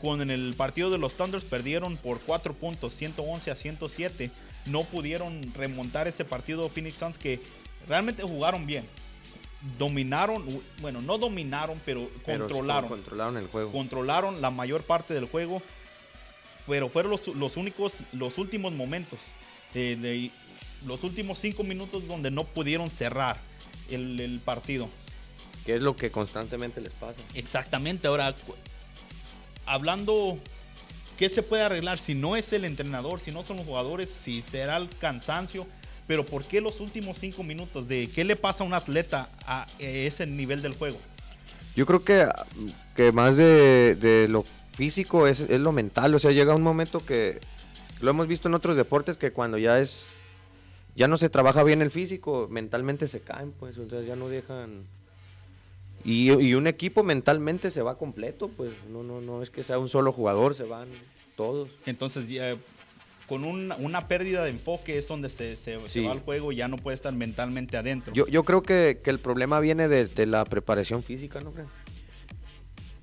Con 0.00 0.20
en 0.20 0.30
el 0.30 0.54
partido 0.54 0.90
de 0.90 0.98
los 0.98 1.14
Thunders 1.14 1.44
perdieron 1.44 1.96
por 1.96 2.20
4 2.20 2.52
puntos, 2.52 2.92
111 2.92 3.50
a 3.50 3.54
107 3.54 4.30
no 4.66 4.84
pudieron 4.84 5.52
remontar 5.54 6.08
ese 6.08 6.24
partido 6.24 6.68
Phoenix 6.68 6.98
Suns 6.98 7.18
que 7.18 7.40
realmente 7.88 8.22
jugaron 8.22 8.66
bien. 8.66 8.84
dominaron, 9.78 10.62
bueno, 10.80 11.00
no 11.02 11.18
dominaron, 11.18 11.80
pero 11.84 12.08
Pero 12.24 12.46
controlaron. 12.46 12.88
controlaron 12.90 13.36
el 13.36 13.46
juego. 13.48 13.72
controlaron 13.72 14.40
la 14.40 14.50
mayor 14.50 14.82
parte 14.84 15.14
del 15.14 15.24
juego, 15.26 15.60
pero 16.66 16.88
fueron 16.88 17.10
los, 17.12 17.26
los 17.28 17.56
únicos, 17.56 17.94
los 18.12 18.38
últimos 18.38 18.72
momentos, 18.72 19.18
de- 19.74 20.30
los 20.86 21.02
últimos 21.04 21.38
cinco 21.38 21.64
minutos 21.64 22.06
donde 22.06 22.30
no 22.30 22.44
pudieron 22.44 22.90
cerrar 22.90 23.38
el, 23.90 24.20
el 24.20 24.40
partido. 24.40 24.88
que 25.64 25.74
es 25.76 25.80
lo 25.80 25.96
que 25.96 26.10
constantemente 26.12 26.80
les 26.80 26.92
pasa. 26.92 27.20
Exactamente, 27.34 28.06
ahora, 28.06 28.34
hablando, 29.64 30.38
¿qué 31.16 31.28
se 31.28 31.42
puede 31.42 31.62
arreglar 31.62 31.98
si 31.98 32.14
no 32.14 32.36
es 32.36 32.52
el 32.52 32.64
entrenador, 32.64 33.20
si 33.20 33.32
no 33.32 33.42
son 33.42 33.58
los 33.58 33.66
jugadores, 33.66 34.10
si 34.10 34.42
será 34.42 34.76
el 34.76 34.88
cansancio? 34.88 35.66
Pero 36.06 36.24
¿por 36.24 36.44
qué 36.44 36.60
los 36.60 36.80
últimos 36.80 37.18
cinco 37.18 37.42
minutos? 37.42 37.88
¿De 37.88 38.08
qué 38.08 38.24
le 38.24 38.36
pasa 38.36 38.62
a 38.62 38.66
un 38.66 38.74
atleta 38.74 39.28
a 39.44 39.66
ese 39.78 40.26
nivel 40.26 40.62
del 40.62 40.74
juego? 40.74 40.98
Yo 41.74 41.84
creo 41.84 42.04
que, 42.04 42.26
que 42.94 43.12
más 43.12 43.36
de, 43.36 43.96
de 43.96 44.28
lo 44.28 44.44
físico 44.72 45.26
es, 45.26 45.40
es 45.40 45.60
lo 45.60 45.72
mental. 45.72 46.14
O 46.14 46.18
sea, 46.18 46.30
llega 46.30 46.54
un 46.54 46.62
momento 46.62 47.04
que 47.04 47.40
lo 48.00 48.10
hemos 48.10 48.28
visto 48.28 48.48
en 48.48 48.54
otros 48.54 48.76
deportes 48.76 49.16
que 49.16 49.32
cuando 49.32 49.58
ya 49.58 49.80
es 49.80 50.16
ya 50.96 51.08
no 51.08 51.18
se 51.18 51.28
trabaja 51.28 51.62
bien 51.62 51.82
el 51.82 51.90
físico, 51.90 52.48
mentalmente 52.50 53.06
se 53.06 53.20
caen, 53.20 53.52
pues, 53.52 53.76
o 53.76 53.86
ya 53.86 54.16
no 54.16 54.28
dejan. 54.28 54.86
Y, 56.06 56.30
y 56.32 56.54
un 56.54 56.66
equipo 56.68 57.02
mentalmente 57.02 57.70
se 57.72 57.82
va 57.82 57.98
completo, 57.98 58.48
pues, 58.48 58.70
no, 58.88 59.02
no, 59.02 59.20
no 59.20 59.42
es 59.42 59.50
que 59.50 59.64
sea 59.64 59.78
un 59.78 59.88
solo 59.88 60.12
jugador, 60.12 60.54
se 60.54 60.62
van 60.62 60.88
todos. 61.36 61.68
Entonces, 61.84 62.28
con 63.26 63.42
un- 63.44 63.72
una 63.80 64.06
pérdida 64.06 64.44
de 64.44 64.50
enfoque 64.50 64.98
es 64.98 65.08
donde 65.08 65.28
se, 65.28 65.56
se- 65.56 65.80
se 65.80 65.88
Sí. 65.88 66.00
va 66.04 66.12
al 66.12 66.20
juego 66.20 66.52
y 66.52 66.56
ya 66.56 66.68
no 66.68 66.76
puede 66.76 66.94
estar 66.94 67.12
mentalmente 67.12 67.76
adentro. 67.76 68.14
Yo, 68.14 68.24
yo 68.28 68.44
creo 68.44 68.62
que, 68.62 69.00
que 69.02 69.10
el 69.10 69.18
problema 69.18 69.58
viene 69.58 69.88
de, 69.88 70.06
de 70.06 70.26
la 70.26 70.44
preparación 70.44 71.02
física, 71.02 71.40
¿no 71.40 71.50
creen? 71.52 71.68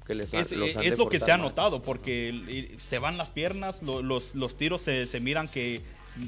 Que 0.07 0.15
les 0.15 0.33
ha- 0.33 0.39
es 0.39 0.97
lo 0.97 1.09
que 1.09 1.19
se 1.19 1.31
ha 1.33 1.37
notado, 1.37 1.81
porque 1.83 2.75
se 2.79 2.99
van 2.99 3.17
las 3.17 3.31
piernas, 3.31 3.83
lo- 3.83 4.01
los, 4.01 4.33
los 4.35 4.55
tiros 4.55 4.81
se, 4.81 5.07
se 5.07 5.19
miran 5.19 5.49
que 5.49 5.81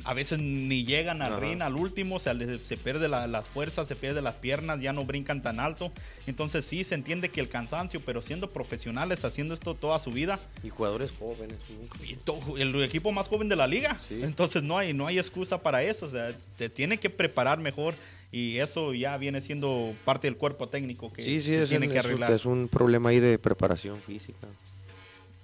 a 0.04 0.14
veces 0.14 0.40
ni 0.40 0.84
llegan 0.86 1.22
al 1.22 1.34
Ajá. 1.34 1.42
ring 1.42 1.62
al 1.62 1.76
último, 1.76 2.16
o 2.16 2.20
sea, 2.20 2.34
se 2.64 2.78
pierde 2.78 3.08
la- 3.08 3.28
las 3.28 3.48
fuerzas, 3.48 3.88
se 3.88 3.96
pierde 3.96 4.22
las 4.22 4.36
piernas, 4.36 4.82
ya 4.82 4.94
no 4.94 5.06
brincan 5.06 5.42
tan 5.42 5.60
alto. 5.60 5.92
Entonces 6.28 6.66
sí, 6.66 6.84
se 6.84 6.96
entiende 6.96 7.30
que 7.30 7.42
el 7.42 7.50
cansancio, 7.50 8.02
pero 8.06 8.22
siendo 8.22 8.50
profesionales, 8.52 9.24
haciendo 9.26 9.54
esto 9.54 9.76
toda 9.76 10.00
su 10.00 10.12
vida, 10.12 10.40
Y 10.64 10.70
jugadores 10.70 11.12
jóvenes. 11.18 11.58
y 12.04 12.62
el 12.62 12.84
equipo 12.84 13.12
más 13.12 13.28
joven 13.28 13.50
de 13.50 13.56
la 13.56 13.68
liga. 13.68 14.00
Sí. 14.08 14.20
Entonces 14.24 14.64
no 14.64 14.78
hay, 14.78 14.94
no 14.94 15.08
hay 15.08 15.18
excusa 15.20 15.62
para 15.62 15.84
eso. 15.84 16.06
O 16.06 16.10
sea, 16.10 16.36
te 16.58 16.70
tiene 16.70 17.00
que 17.00 17.10
preparar 17.10 17.60
mejor 17.60 17.94
y 18.32 18.58
eso 18.58 18.94
ya 18.94 19.16
viene 19.18 19.40
siendo 19.42 19.94
parte 20.04 20.28
del 20.28 20.36
cuerpo 20.36 20.68
técnico 20.68 21.14
que 21.14 21.24
Sí, 21.24 21.42
sí, 21.42 21.52
se 21.52 21.68
tiene 21.68 21.88
un- 21.88 21.94
que 21.94 22.00
arreglar. 22.00 22.32
es 22.32 22.46
un 22.46 22.68
problema 22.68 23.10
ahí 23.10 23.20
de 23.20 23.38
preparación 23.40 23.98
física. 24.02 24.48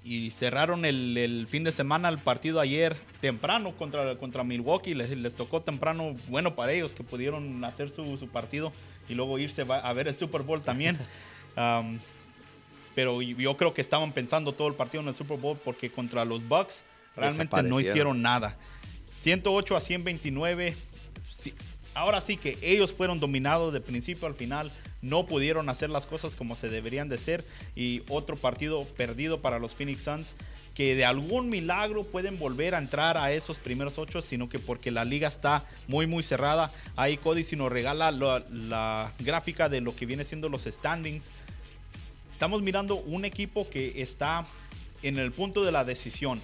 Y 0.04 0.32
cerraron 0.32 0.84
el, 0.86 1.16
el 1.16 1.48
fin 1.48 1.64
de 1.64 1.72
semana 1.72 2.10
el 2.10 2.18
partido 2.18 2.60
ayer 2.60 2.96
temprano 3.20 3.72
contra, 3.78 4.16
contra 4.16 4.44
Milwaukee. 4.44 4.96
Les, 4.96 5.12
les 5.12 5.36
tocó 5.36 5.62
temprano, 5.62 6.16
bueno 6.28 6.56
para 6.56 6.72
ellos 6.72 6.94
que 6.94 7.04
pudieron 7.04 7.64
hacer 7.64 7.90
su, 7.90 8.18
su 8.18 8.28
partido 8.28 8.74
y 9.08 9.14
luego 9.14 9.38
irse 9.38 9.66
a 9.68 9.94
ver 9.94 10.08
el 10.08 10.16
Super 10.16 10.42
Bowl 10.42 10.62
también. 10.62 10.98
Um, 11.58 12.00
pero 12.96 13.22
yo 13.22 13.58
creo 13.58 13.74
que 13.74 13.82
estaban 13.82 14.14
pensando 14.14 14.54
todo 14.54 14.70
el 14.70 14.74
partido 14.74 15.02
en 15.02 15.10
el 15.10 15.14
Super 15.14 15.38
Bowl 15.38 15.58
porque 15.58 15.92
contra 15.92 16.24
los 16.24 16.48
Bucks 16.48 16.86
realmente 17.16 17.62
no 17.64 17.80
hicieron 17.80 18.22
nada. 18.22 18.58
108 19.14 19.76
a 19.76 19.80
129. 19.80 20.76
Sí, 21.30 21.54
ahora 21.94 22.22
sí 22.22 22.38
que 22.38 22.58
ellos 22.62 22.94
fueron 22.94 23.20
dominados 23.20 23.74
de 23.74 23.82
principio 23.82 24.28
al 24.28 24.36
final. 24.36 24.72
No 25.02 25.26
pudieron 25.26 25.70
hacer 25.70 25.90
las 25.90 26.06
cosas 26.06 26.36
como 26.36 26.56
se 26.56 26.70
deberían 26.70 27.10
de 27.10 27.18
ser. 27.18 27.46
Y 27.76 28.04
otro 28.10 28.38
partido 28.38 28.86
perdido 28.86 29.42
para 29.42 29.60
los 29.60 29.74
Phoenix 29.74 30.04
Suns. 30.04 30.36
Que 30.74 30.96
de 30.96 31.04
algún 31.04 31.50
milagro 31.50 32.04
pueden 32.04 32.40
volver 32.40 32.76
a 32.76 32.78
entrar 32.78 33.18
a 33.18 33.34
esos 33.34 33.60
primeros 33.60 33.98
ocho, 33.98 34.22
sino 34.22 34.48
que 34.48 34.58
porque 34.58 34.90
la 34.90 35.04
liga 35.04 35.28
está 35.28 35.66
muy, 35.88 36.08
muy 36.08 36.24
cerrada. 36.24 36.72
Ahí 36.96 37.18
Cody 37.18 37.44
si 37.44 37.56
nos 37.58 37.72
regala 37.72 38.12
la, 38.12 38.44
la 38.50 39.12
gráfica 39.20 39.68
de 39.68 39.82
lo 39.82 39.96
que 39.96 40.06
viene 40.06 40.24
siendo 40.24 40.48
los 40.48 40.64
standings. 40.64 41.30
Estamos 42.34 42.62
mirando 42.62 42.96
un 42.96 43.26
equipo 43.26 43.70
que 43.70 44.02
está 44.02 44.46
en 45.04 45.20
el 45.20 45.32
punto 45.32 45.64
de 45.64 45.72
la 45.72 45.84
decisión. 45.84 46.42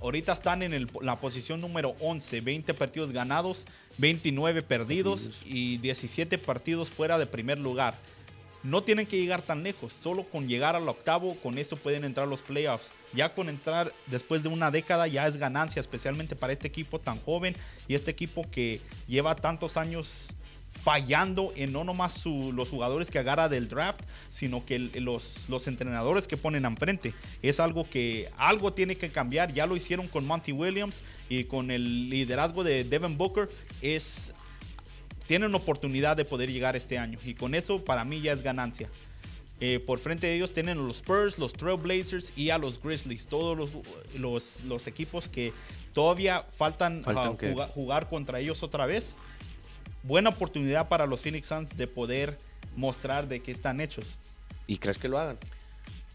Ahorita 0.00 0.32
están 0.32 0.62
en 0.62 0.74
el- 0.74 0.90
la 1.00 1.18
posición 1.20 1.60
número 1.60 1.96
11, 2.00 2.40
20 2.40 2.74
partidos 2.74 3.12
ganados, 3.12 3.64
29 3.98 4.62
perdidos 4.62 5.30
y 5.44 5.78
17 5.78 6.38
partidos 6.38 6.90
fuera 6.90 7.18
de 7.18 7.26
primer 7.26 7.58
lugar. 7.58 7.94
No 8.62 8.82
tienen 8.82 9.06
que 9.06 9.16
llegar 9.16 9.42
tan 9.42 9.62
lejos, 9.62 9.92
solo 9.92 10.24
con 10.24 10.48
llegar 10.48 10.74
al 10.76 10.88
octavo, 10.88 11.36
con 11.42 11.56
eso 11.56 11.76
pueden 11.76 12.04
entrar 12.04 12.26
los 12.26 12.40
playoffs. 12.40 12.90
Ya 13.14 13.32
con 13.34 13.48
entrar 13.48 13.92
después 14.06 14.42
de 14.42 14.48
una 14.48 14.70
década 14.70 15.06
ya 15.06 15.26
es 15.28 15.36
ganancia, 15.36 15.80
especialmente 15.80 16.34
para 16.36 16.52
este 16.52 16.66
equipo 16.68 16.98
tan 16.98 17.18
joven 17.20 17.54
y 17.86 17.94
este 17.94 18.10
equipo 18.10 18.44
que 18.50 18.80
lleva 19.06 19.36
tantos 19.36 19.76
años 19.76 20.28
fallando 20.82 21.52
en 21.56 21.72
no 21.72 21.84
nomás 21.84 22.12
su- 22.12 22.52
los 22.52 22.68
jugadores 22.68 23.10
que 23.10 23.18
agarra 23.18 23.48
del 23.48 23.68
draft, 23.68 24.00
sino 24.30 24.64
que 24.64 24.78
los, 24.78 25.36
los 25.48 25.66
entrenadores 25.66 26.28
que 26.28 26.36
ponen 26.36 26.64
enfrente. 26.64 27.14
Es 27.42 27.60
algo 27.60 27.88
que 27.88 28.30
algo 28.36 28.72
tiene 28.72 28.96
que 28.96 29.10
cambiar. 29.10 29.52
Ya 29.52 29.66
lo 29.66 29.76
hicieron 29.76 30.06
con 30.08 30.26
Monty 30.26 30.52
Williams 30.52 31.02
y 31.28 31.44
con 31.44 31.70
el 31.70 32.08
liderazgo 32.10 32.62
de 32.62 32.84
Devin 32.84 33.16
Booker. 33.18 33.48
Es, 33.82 34.32
tienen 35.26 35.54
oportunidad 35.54 36.16
de 36.16 36.24
poder 36.24 36.52
llegar 36.52 36.76
este 36.76 36.98
año 36.98 37.18
y 37.24 37.34
con 37.34 37.54
eso 37.54 37.84
para 37.84 38.04
mí 38.04 38.20
ya 38.20 38.32
es 38.32 38.42
ganancia. 38.42 38.88
Eh, 39.58 39.80
por 39.80 39.98
frente 39.98 40.26
de 40.26 40.36
ellos 40.36 40.52
tienen 40.52 40.76
los 40.86 40.96
Spurs, 40.96 41.38
los 41.38 41.54
Trailblazers 41.54 42.32
y 42.36 42.50
a 42.50 42.58
los 42.58 42.80
Grizzlies. 42.80 43.26
Todos 43.26 43.56
los, 43.56 43.70
los, 44.14 44.62
los 44.64 44.86
equipos 44.86 45.30
que 45.30 45.52
todavía 45.94 46.44
faltan, 46.56 47.02
Faltan 47.02 47.38
ah, 47.58 47.66
jugar 47.72 48.08
contra 48.08 48.38
ellos 48.38 48.62
otra 48.62 48.84
vez 48.84 49.16
buena 50.06 50.30
oportunidad 50.30 50.88
para 50.88 51.06
los 51.06 51.20
Phoenix 51.20 51.48
Suns 51.48 51.76
de 51.76 51.86
poder 51.86 52.38
mostrar 52.76 53.26
de 53.28 53.40
qué 53.40 53.50
están 53.52 53.80
hechos. 53.80 54.04
¿Y 54.66 54.78
crees 54.78 54.98
que 54.98 55.08
lo 55.08 55.18
hagan? 55.18 55.38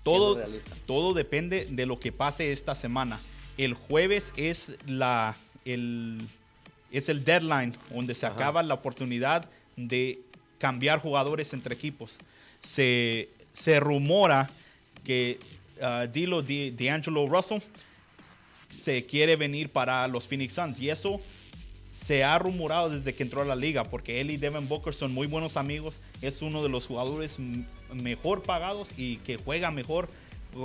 Todo, 0.04 0.42
todo 0.88 1.14
depende 1.14 1.68
de 1.70 1.86
lo 1.86 2.00
que 2.00 2.12
pase 2.12 2.52
esta 2.52 2.74
semana. 2.76 3.20
El 3.58 3.74
jueves 3.74 4.34
es 4.36 4.74
la 4.88 5.36
el 5.66 6.22
es 6.92 7.08
el 7.08 7.24
deadline 7.24 7.74
donde 7.90 8.16
se 8.16 8.26
Ajá. 8.26 8.36
acaba 8.36 8.64
la 8.64 8.74
oportunidad 8.74 9.50
de 9.78 10.20
cambiar 10.58 11.00
jugadores 11.00 11.54
entre 11.54 11.74
equipos. 11.74 12.18
Se, 12.60 13.30
se 13.54 13.80
rumora 13.80 14.50
que 15.04 15.40
ah, 15.82 16.08
Dilo 16.12 16.42
Di- 16.42 16.72
D'Angelo 16.72 17.28
Russell 17.28 17.60
se 18.70 19.06
quiere 19.06 19.36
venir 19.36 19.70
para 19.70 20.08
los 20.08 20.28
Phoenix 20.28 20.54
Suns 20.54 20.80
y 20.80 20.90
eso 20.90 21.22
se 21.92 22.24
ha 22.24 22.40
rumorado 22.40 22.90
desde 22.90 23.14
que 23.14 23.24
entró 23.24 23.42
a 23.42 23.46
la 23.46 23.56
liga 23.56 23.84
porque 23.84 24.22
él 24.22 24.32
y 24.32 24.38
Devin 24.38 24.68
Booker 24.68 24.94
son 24.94 25.14
muy 25.14 25.28
buenos 25.28 25.58
amigos. 25.58 26.00
Es 26.22 26.42
uno 26.42 26.64
de 26.64 26.70
los 26.70 26.88
jugadores 26.88 27.38
mejor 27.94 28.44
pagados 28.44 28.90
y 28.98 29.18
que 29.18 29.38
juega 29.38 29.72
mejor 29.72 30.10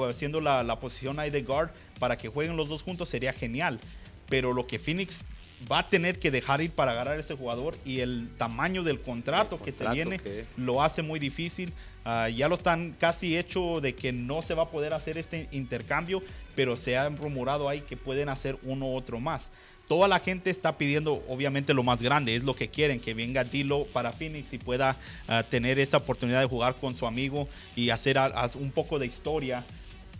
haciendo 0.08 0.40
la, 0.40 0.62
la 0.62 0.80
posición 0.80 1.18
ahí 1.18 1.30
de 1.30 1.42
guard 1.42 1.70
para 1.98 2.16
que 2.16 2.28
jueguen 2.28 2.56
los 2.56 2.68
dos 2.68 2.82
juntos 2.82 3.08
sería 3.08 3.32
genial. 3.32 3.80
Pero 4.28 4.52
lo 4.52 4.66
que 4.66 4.78
Phoenix 4.78 5.24
va 5.70 5.80
a 5.80 5.88
tener 5.88 6.18
que 6.18 6.30
dejar 6.30 6.60
ir 6.60 6.72
para 6.72 6.92
agarrar 6.92 7.16
a 7.16 7.20
ese 7.20 7.34
jugador 7.34 7.76
y 7.84 8.00
el 8.00 8.28
tamaño 8.36 8.82
del 8.82 9.00
contrato, 9.00 9.60
que 9.60 9.72
se 9.72 9.88
viene 9.88 10.18
que 10.18 10.44
lo 10.56 10.82
hace 10.82 11.02
muy 11.02 11.18
difícil. 11.18 11.72
Ah, 12.04 12.28
ya 12.28 12.48
lo 12.48 12.54
están 12.54 12.94
casi 12.98 13.36
hecho 13.36 13.80
de 13.80 13.94
que 13.94 14.12
no 14.12 14.42
se 14.42 14.54
va 14.54 14.64
a 14.64 14.70
poder 14.70 14.94
hacer 14.94 15.18
este 15.18 15.48
intercambio, 15.50 16.22
pero 16.54 16.76
se 16.76 16.96
ha 16.96 17.08
rumorado 17.08 17.68
ahí 17.68 17.80
que 17.80 17.96
pueden 17.96 18.28
hacer 18.28 18.58
uno 18.62 18.86
u 18.86 18.94
otro 18.94 19.18
más. 19.18 19.50
Toda 19.88 20.08
la 20.08 20.18
gente 20.18 20.50
está 20.50 20.76
pidiendo, 20.76 21.22
obviamente, 21.28 21.72
lo 21.72 21.82
más 21.84 22.02
grande, 22.02 22.34
es 22.34 22.42
lo 22.42 22.54
que 22.56 22.68
quieren, 22.68 22.98
que 22.98 23.14
venga 23.14 23.44
Dilo 23.44 23.84
para 23.92 24.12
Phoenix 24.12 24.52
y 24.52 24.58
pueda 24.58 24.96
ah, 25.28 25.44
tener 25.48 25.78
esa 25.78 25.98
oportunidad 25.98 26.40
de 26.40 26.46
jugar 26.46 26.74
con 26.80 26.94
su 26.96 27.06
amigo 27.06 27.48
y 27.76 27.90
hacer 27.90 28.18
a- 28.18 28.24
a- 28.26 28.50
un 28.56 28.72
poco 28.72 28.98
de 28.98 29.06
historia 29.06 29.64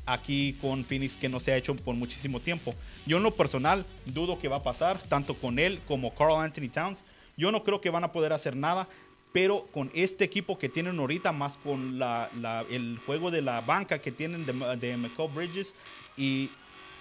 aquí 0.07 0.57
con 0.61 0.85
Phoenix 0.85 1.17
que 1.17 1.29
no 1.29 1.41
se 1.41 1.51
ha 1.53 1.57
hecho 1.57 1.75
por 1.75 1.97
muchísimo 1.97 2.39
tiempo. 2.39 2.75
Yo 3.07 3.17
en 3.17 3.25
lo 3.25 3.35
personal 3.35 3.85
dudo 4.05 4.39
que 4.39 4.47
va 4.47 4.59
a 4.59 4.63
pasar, 4.63 5.03
tanto 5.03 5.35
con 5.35 5.59
él 5.59 5.81
como 5.89 6.15
Carl 6.15 6.37
Anthony 6.41 6.69
Towns. 6.73 7.03
Yo 7.37 7.51
no 7.51 7.65
creo 7.65 7.81
que 7.81 7.91
van 7.91 8.05
a 8.05 8.13
poder 8.13 8.33
hacer 8.33 8.55
nada, 8.55 8.89
pero 9.33 9.67
con 9.73 9.91
este 9.95 10.23
equipo 10.25 10.57
que 10.59 10.69
tienen 10.69 10.99
ahorita, 11.01 11.33
más 11.33 11.59
con 11.59 12.01
el 12.71 12.99
juego 13.05 13.33
de 13.33 13.43
la 13.43 13.61
banca 13.63 13.99
que 14.01 14.13
tienen 14.13 14.47
de, 14.47 14.53
de 14.77 14.97
Bridges 15.35 15.75
y 16.17 16.51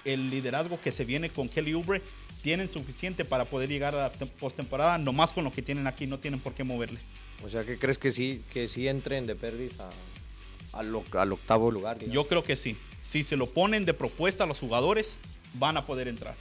el 0.03 0.29
liderazgo 0.31 0.81
que 0.81 0.91
se 0.91 1.05
viene 1.05 1.29
con 1.29 1.47
Kelly 1.47 1.73
Oubre, 1.73 2.01
tienen 2.45 2.69
suficiente 2.69 3.25
para 3.25 3.43
poder 3.45 3.69
llegar 3.69 3.95
a 3.95 4.03
la 4.03 4.13
tem- 4.13 4.29
postemporada, 4.29 4.99
nomás 4.99 5.33
con 5.33 5.43
lo 5.43 5.51
que 5.51 5.63
tienen 5.63 5.87
aquí, 5.87 6.05
no 6.05 6.19
tienen 6.19 6.39
por 6.39 6.53
qué 6.53 6.63
moverle. 6.63 6.99
O 7.43 7.49
sea, 7.49 7.63
que 7.63 7.79
crees 7.79 7.97
que 7.97 8.11
sí, 8.11 8.43
que 8.53 8.67
sí 8.67 8.87
entren 8.87 9.25
de 9.25 9.35
perdis 9.35 9.73
a, 9.79 9.89
al, 10.77 10.93
oc- 10.93 11.19
al 11.19 11.33
octavo 11.33 11.71
lugar? 11.71 11.97
digamos? 11.97 12.13
Yo 12.13 12.27
creo 12.27 12.43
que 12.43 12.55
sí. 12.55 12.77
Si 13.01 13.23
se 13.23 13.35
lo 13.35 13.47
ponen 13.47 13.83
de 13.85 13.95
propuesta 13.95 14.43
a 14.43 14.47
los 14.47 14.59
jugadores, 14.59 15.17
van 15.55 15.75
a 15.75 15.87
poder 15.87 16.07
entrar. 16.07 16.35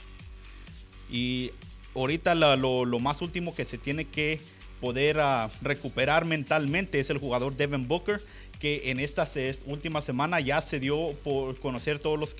Y 1.09 1.51
ahorita 1.95 2.35
lo 2.35 2.99
más 2.99 3.23
último 3.23 3.55
que 3.55 3.65
se 3.65 3.79
tiene 3.79 4.05
que 4.05 4.39
poder 4.81 5.19
ah, 5.19 5.49
recuperar 5.63 6.23
mentalmente 6.25 6.99
es 6.99 7.09
el 7.09 7.17
jugador 7.17 7.55
Devin 7.57 7.87
Booker 7.87 8.21
que 8.59 8.89
en 8.91 8.99
esta 8.99 9.27
última 9.65 10.01
semana 10.01 10.39
ya 10.39 10.61
se 10.61 10.79
dio 10.79 11.13
por 11.23 11.59
conocer 11.59 11.99
todos 11.99 12.19
los 12.19 12.35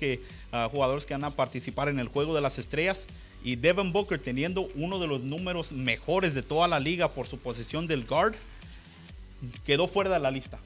ah, 0.52 0.68
jugadores 0.70 1.06
que 1.06 1.14
van 1.14 1.24
a 1.24 1.30
participar 1.30 1.88
en 1.88 1.98
el 1.98 2.08
juego 2.08 2.34
de 2.34 2.40
las 2.40 2.58
estrellas. 2.58 3.06
Y 3.44 3.56
Devin 3.56 3.92
Booker 3.92 4.18
teniendo 4.18 4.68
uno 4.74 4.98
de 4.98 5.06
los 5.06 5.20
números 5.20 5.72
mejores 5.72 6.34
de 6.34 6.42
toda 6.42 6.66
la 6.68 6.80
liga 6.80 7.12
por 7.12 7.26
su 7.26 7.38
posición 7.38 7.86
del 7.86 8.04
guard, 8.04 8.34
quedó 9.64 9.86
fuera 9.86 10.10
de 10.10 10.18
la 10.18 10.30
lista. 10.30 10.58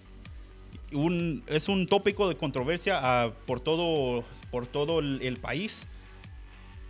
es 1.47 1.69
un 1.69 1.87
tópico 1.89 2.29
de 2.29 2.37
controversia 2.37 3.01
ah, 3.03 3.33
por 3.47 3.61
todo, 3.61 4.25
todo 4.73 5.01
el, 5.01 5.37
país. 5.39 5.87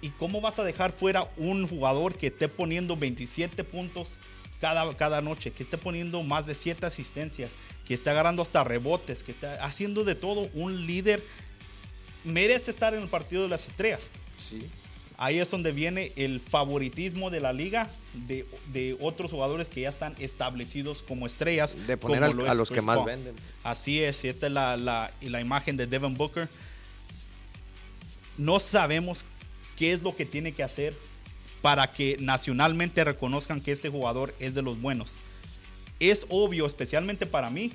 ¿Y 0.03 0.11
cómo 0.11 0.41
vas 0.41 0.59
a 0.59 0.65
dejar 0.65 0.93
fuera 0.93 1.29
un 1.37 1.67
jugador 1.67 2.17
que 2.17 2.29
esté 2.29 2.49
poniendo 2.49 2.97
27 2.97 3.65
puntos 3.65 4.09
cada, 4.61 4.97
cada 4.97 5.21
noche, 5.21 5.53
que 5.53 5.63
esté 5.63 5.79
poniendo 5.79 6.23
más 6.23 6.47
de 6.47 6.55
7 6.55 6.87
asistencias, 6.87 7.53
que 7.87 7.95
esté 7.95 8.11
agarrando 8.11 8.43
hasta 8.43 8.63
rebotes, 8.65 9.23
que 9.23 9.33
está 9.33 9.65
haciendo 9.65 10.05
de 10.05 10.15
todo 10.15 10.49
un 10.55 10.87
líder? 10.87 11.23
Merece 12.25 12.71
estar 12.71 12.95
en 12.95 13.03
el 13.03 13.09
partido 13.09 13.43
de 13.43 13.49
las 13.49 13.67
estrellas. 13.67 14.09
Sí 14.39 14.69
ahí 15.21 15.39
es 15.39 15.51
donde 15.51 15.71
viene 15.71 16.13
el 16.17 16.41
favoritismo 16.41 17.29
de 17.29 17.41
la 17.41 17.53
liga 17.53 17.91
de, 18.15 18.97
otros 19.01 19.31
jugadores 19.31 19.69
que 19.69 19.83
ya 19.83 19.91
están 19.91 20.15
establecidos 20.19 21.03
como 21.03 21.27
estrellas. 21.27 21.77
De 21.87 21.99
poner 21.99 22.25
a 22.25 22.55
los 22.55 22.71
que 22.71 22.81
más 22.81 23.05
venden. 23.05 23.37
Así 23.63 24.03
es, 24.03 24.25
esta 24.25 24.47
es 24.47 24.53
la, 24.53 24.77
la, 24.79 25.41
imagen 25.41 25.77
de 25.77 25.87
Devin 25.87 26.15
Booker. 26.15 26.49
No 28.39 28.59
sabemos 28.59 29.27
qué 29.77 29.93
es 29.93 30.03
lo 30.03 30.17
que 30.17 30.25
tiene 30.25 30.53
que 30.53 30.63
hacer 30.63 30.97
para 31.63 31.93
que 31.93 32.17
nacionalmente 32.21 33.05
reconozcan 33.05 33.61
que 33.61 33.73
este 33.73 33.89
jugador 33.89 34.35
es 34.39 34.55
de 34.55 34.63
los 34.63 34.81
buenos. 34.81 35.13
Es 35.99 36.27
obvio, 36.29 36.67
especialmente 36.67 37.27
para 37.27 37.51
mí, 37.51 37.73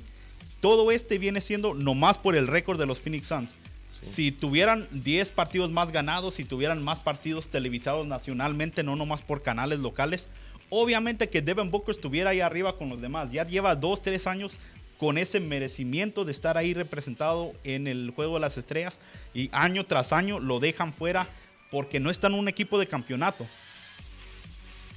todo 0.59 0.91
este 0.91 1.17
viene 1.17 1.41
siendo 1.41 1.73
nomás 1.73 2.17
por 2.17 2.35
el 2.35 2.47
récord 2.47 2.79
de 2.79 2.87
los 2.87 2.99
Phoenix 2.99 3.27
Suns. 3.27 3.55
Si 3.99 4.31
tuvieran 4.31 4.87
10 4.91 5.31
partidos 5.31 5.71
más 5.71 5.91
ganados, 5.91 6.35
si 6.35 6.43
tuvieran 6.43 6.83
más 6.83 6.99
partidos 6.99 7.49
televisados 7.49 8.05
nacionalmente, 8.07 8.83
no 8.83 8.95
nomás 8.95 9.21
por 9.21 9.41
canales 9.41 9.79
locales, 9.79 10.29
obviamente 10.69 11.29
que 11.29 11.41
Devin 11.41 11.71
Booker 11.71 11.93
estuviera 11.93 12.31
ahí 12.31 12.41
arriba 12.41 12.77
con 12.77 12.89
los 12.89 13.01
demás. 13.01 13.31
Ya 13.31 13.45
lleva 13.45 13.75
2, 13.75 14.01
3 14.01 14.27
años 14.27 14.59
con 14.97 15.17
ese 15.17 15.39
merecimiento 15.39 16.23
de 16.23 16.31
estar 16.31 16.57
ahí 16.57 16.73
representado 16.73 17.53
en 17.63 17.87
el 17.87 18.11
juego 18.11 18.35
de 18.35 18.41
las 18.41 18.57
estrellas 18.57 19.01
y 19.33 19.49
año 19.51 19.85
tras 19.85 20.13
año 20.13 20.39
lo 20.39 20.59
dejan 20.59 20.93
fuera 20.93 21.27
porque 21.69 21.99
no 21.99 22.09
está 22.09 22.27
en 22.27 22.35
un 22.35 22.47
equipo 22.47 22.79
de 22.79 22.87
campeonato. 22.87 23.45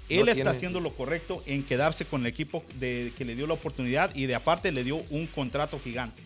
Él 0.08 0.28
está 0.28 0.50
haciendo 0.50 0.80
lo 0.80 0.94
correcto 0.94 1.42
en 1.46 1.62
quedarse 1.62 2.04
con 2.04 2.22
el 2.22 2.28
equipo 2.28 2.64
de, 2.78 3.12
que 3.16 3.24
le 3.24 3.34
dio 3.34 3.46
la 3.46 3.54
oportunidad 3.54 4.14
y 4.14 4.26
de 4.26 4.34
aparte 4.34 4.72
le 4.72 4.84
dio 4.84 4.96
un 5.10 5.26
contrato 5.26 5.78
gigante. 5.78 6.22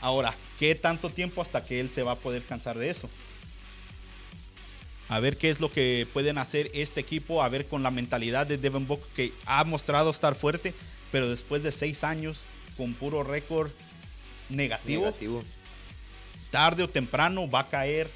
Ahora, 0.00 0.34
¿qué 0.58 0.74
tanto 0.74 1.10
tiempo 1.10 1.42
hasta 1.42 1.64
que 1.64 1.80
él 1.80 1.88
se 1.88 2.02
va 2.02 2.12
a 2.12 2.18
poder 2.18 2.42
cansar 2.44 2.78
de 2.78 2.90
eso? 2.90 3.08
A 5.08 5.20
ver 5.20 5.36
qué 5.36 5.50
es 5.50 5.60
lo 5.60 5.70
que 5.70 6.06
pueden 6.12 6.38
hacer 6.38 6.70
este 6.72 7.00
equipo, 7.00 7.42
a 7.42 7.48
ver 7.48 7.66
con 7.66 7.82
la 7.82 7.90
mentalidad 7.90 8.46
de 8.46 8.58
Devin 8.58 8.86
Booker 8.86 9.06
que 9.14 9.32
ha 9.46 9.64
mostrado 9.64 10.10
estar 10.10 10.34
fuerte, 10.34 10.74
pero 11.10 11.28
después 11.28 11.62
de 11.62 11.72
seis 11.72 12.04
años 12.04 12.46
con 12.76 12.94
puro 12.94 13.22
récord 13.22 13.70
negativo, 14.48 15.06
negativo, 15.06 15.44
tarde 16.50 16.82
o 16.82 16.88
temprano 16.88 17.48
va 17.48 17.60
a 17.60 17.68
caer 17.68 18.10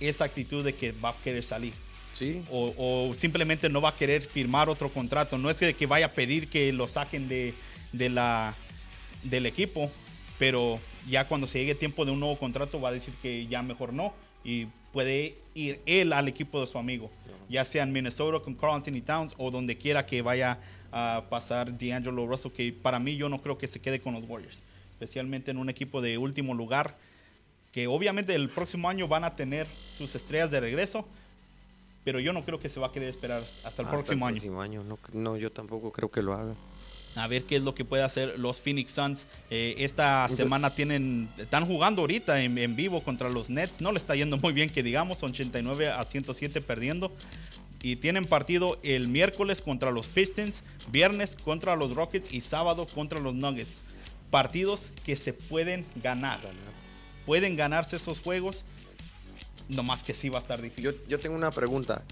esa 0.00 0.24
actitud 0.24 0.64
de 0.64 0.74
que 0.74 0.92
va 0.92 1.10
a 1.10 1.16
querer 1.22 1.42
salir. 1.42 1.72
Sí. 2.18 2.42
O, 2.50 3.14
simplemente 3.16 3.68
no 3.68 3.80
va 3.80 3.90
a 3.90 3.96
querer 3.96 4.22
firmar 4.22 4.68
otro 4.68 4.88
contrato. 4.92 5.38
No 5.38 5.50
es 5.50 5.58
que 5.58 5.86
vaya 5.86 6.06
a 6.06 6.12
pedir 6.12 6.48
que 6.48 6.72
lo 6.72 6.88
saquen 6.88 7.28
de, 7.28 7.54
de 7.92 8.08
la, 8.08 8.56
del 9.22 9.46
equipo, 9.46 9.90
pero 10.36 10.80
ya 11.08 11.28
cuando 11.28 11.46
se 11.46 11.60
llegue 11.60 11.74
tiempo 11.76 12.04
de 12.04 12.10
un 12.10 12.20
nuevo 12.20 12.36
contrato 12.36 12.80
va 12.80 12.88
a 12.88 12.92
decir 12.92 13.14
que 13.22 13.46
ya 13.46 13.62
mejor 13.62 13.92
no 13.92 14.14
y 14.44 14.66
puede 14.92 15.36
ir 15.54 15.80
él 15.86 16.12
al 16.12 16.28
equipo 16.28 16.60
de 16.60 16.66
su 16.66 16.78
amigo, 16.78 17.10
ya 17.48 17.64
sea 17.64 17.82
en 17.82 17.92
Minnesota 17.92 18.42
con 18.42 18.54
Carl 18.54 18.74
Anthony 18.74 19.02
Towns 19.04 19.34
o 19.38 19.50
donde 19.50 19.76
quiera 19.76 20.06
que 20.06 20.22
vaya 20.22 20.58
a 20.90 21.24
pasar 21.28 21.76
D'Angelo 21.76 22.26
Russell, 22.26 22.52
que 22.52 22.72
para 22.72 22.98
mí 22.98 23.16
yo 23.16 23.28
no 23.28 23.40
creo 23.42 23.58
que 23.58 23.66
se 23.66 23.80
quede 23.80 24.00
con 24.00 24.14
los 24.14 24.24
Warriors, 24.24 24.62
especialmente 24.92 25.50
en 25.50 25.58
un 25.58 25.68
equipo 25.68 26.00
de 26.00 26.18
último 26.18 26.54
lugar, 26.54 26.96
que 27.72 27.86
obviamente 27.86 28.34
el 28.34 28.48
próximo 28.48 28.88
año 28.88 29.06
van 29.06 29.24
a 29.24 29.36
tener 29.36 29.66
sus 29.96 30.14
estrellas 30.14 30.50
de 30.50 30.60
regreso, 30.60 31.06
pero 32.08 32.20
yo 32.20 32.32
no 32.32 32.42
creo 32.42 32.58
que 32.58 32.70
se 32.70 32.80
va 32.80 32.86
a 32.86 32.90
querer 32.90 33.10
esperar 33.10 33.44
hasta 33.64 33.82
el 33.82 33.88
próximo 33.88 34.26
año. 34.26 34.36
Próximo 34.36 34.62
año. 34.62 34.82
No, 34.82 34.98
no, 35.12 35.36
yo 35.36 35.52
tampoco 35.52 35.92
creo 35.92 36.10
que 36.10 36.22
lo 36.22 36.32
haga 36.32 36.54
a 37.16 37.26
ver 37.26 37.44
qué 37.44 37.56
es 37.56 37.62
lo 37.62 37.74
que 37.74 37.84
puede 37.84 38.02
hacer 38.02 38.38
los 38.38 38.62
Phoenix 38.62 38.92
Suns. 38.92 39.26
Eh, 39.50 39.74
esta 39.76 40.26
semana 40.30 40.74
tienen, 40.74 41.28
están 41.36 41.66
jugando 41.66 42.00
ahorita 42.00 42.40
en, 42.40 42.76
vivo 42.76 43.02
contra 43.02 43.28
los 43.28 43.50
Nets. 43.50 43.82
No 43.82 43.92
le 43.92 43.98
está 43.98 44.14
yendo 44.14 44.38
muy 44.38 44.54
bien 44.54 44.70
que 44.70 44.82
digamos, 44.82 45.22
89 45.22 45.90
a 45.90 46.02
107 46.02 46.62
perdiendo. 46.62 47.12
Y 47.82 47.96
tienen 47.96 48.24
partido 48.24 48.78
el 48.82 49.08
miércoles 49.08 49.60
contra 49.60 49.90
los 49.90 50.06
Pistons, 50.06 50.64
viernes 50.90 51.36
contra 51.36 51.76
los 51.76 51.94
Rockets 51.94 52.32
y 52.32 52.40
sábado 52.40 52.86
contra 52.86 53.20
los 53.20 53.34
Nuggets. 53.34 53.82
Partidos 54.30 54.92
que 55.04 55.14
se 55.14 55.34
pueden 55.34 55.84
ganar. 56.02 56.40
Pueden 57.26 57.54
ganarse 57.54 57.96
esos 57.96 58.20
juegos, 58.20 58.64
no 59.68 59.82
más 59.82 60.02
que 60.02 60.14
sí 60.14 60.28
va 60.28 60.38
a 60.38 60.42
estar 60.42 60.60
difícil. 60.60 60.98
Yo, 61.08 61.20
tengo 61.20 61.36
una 61.36 61.50
pregunta. 61.50 62.02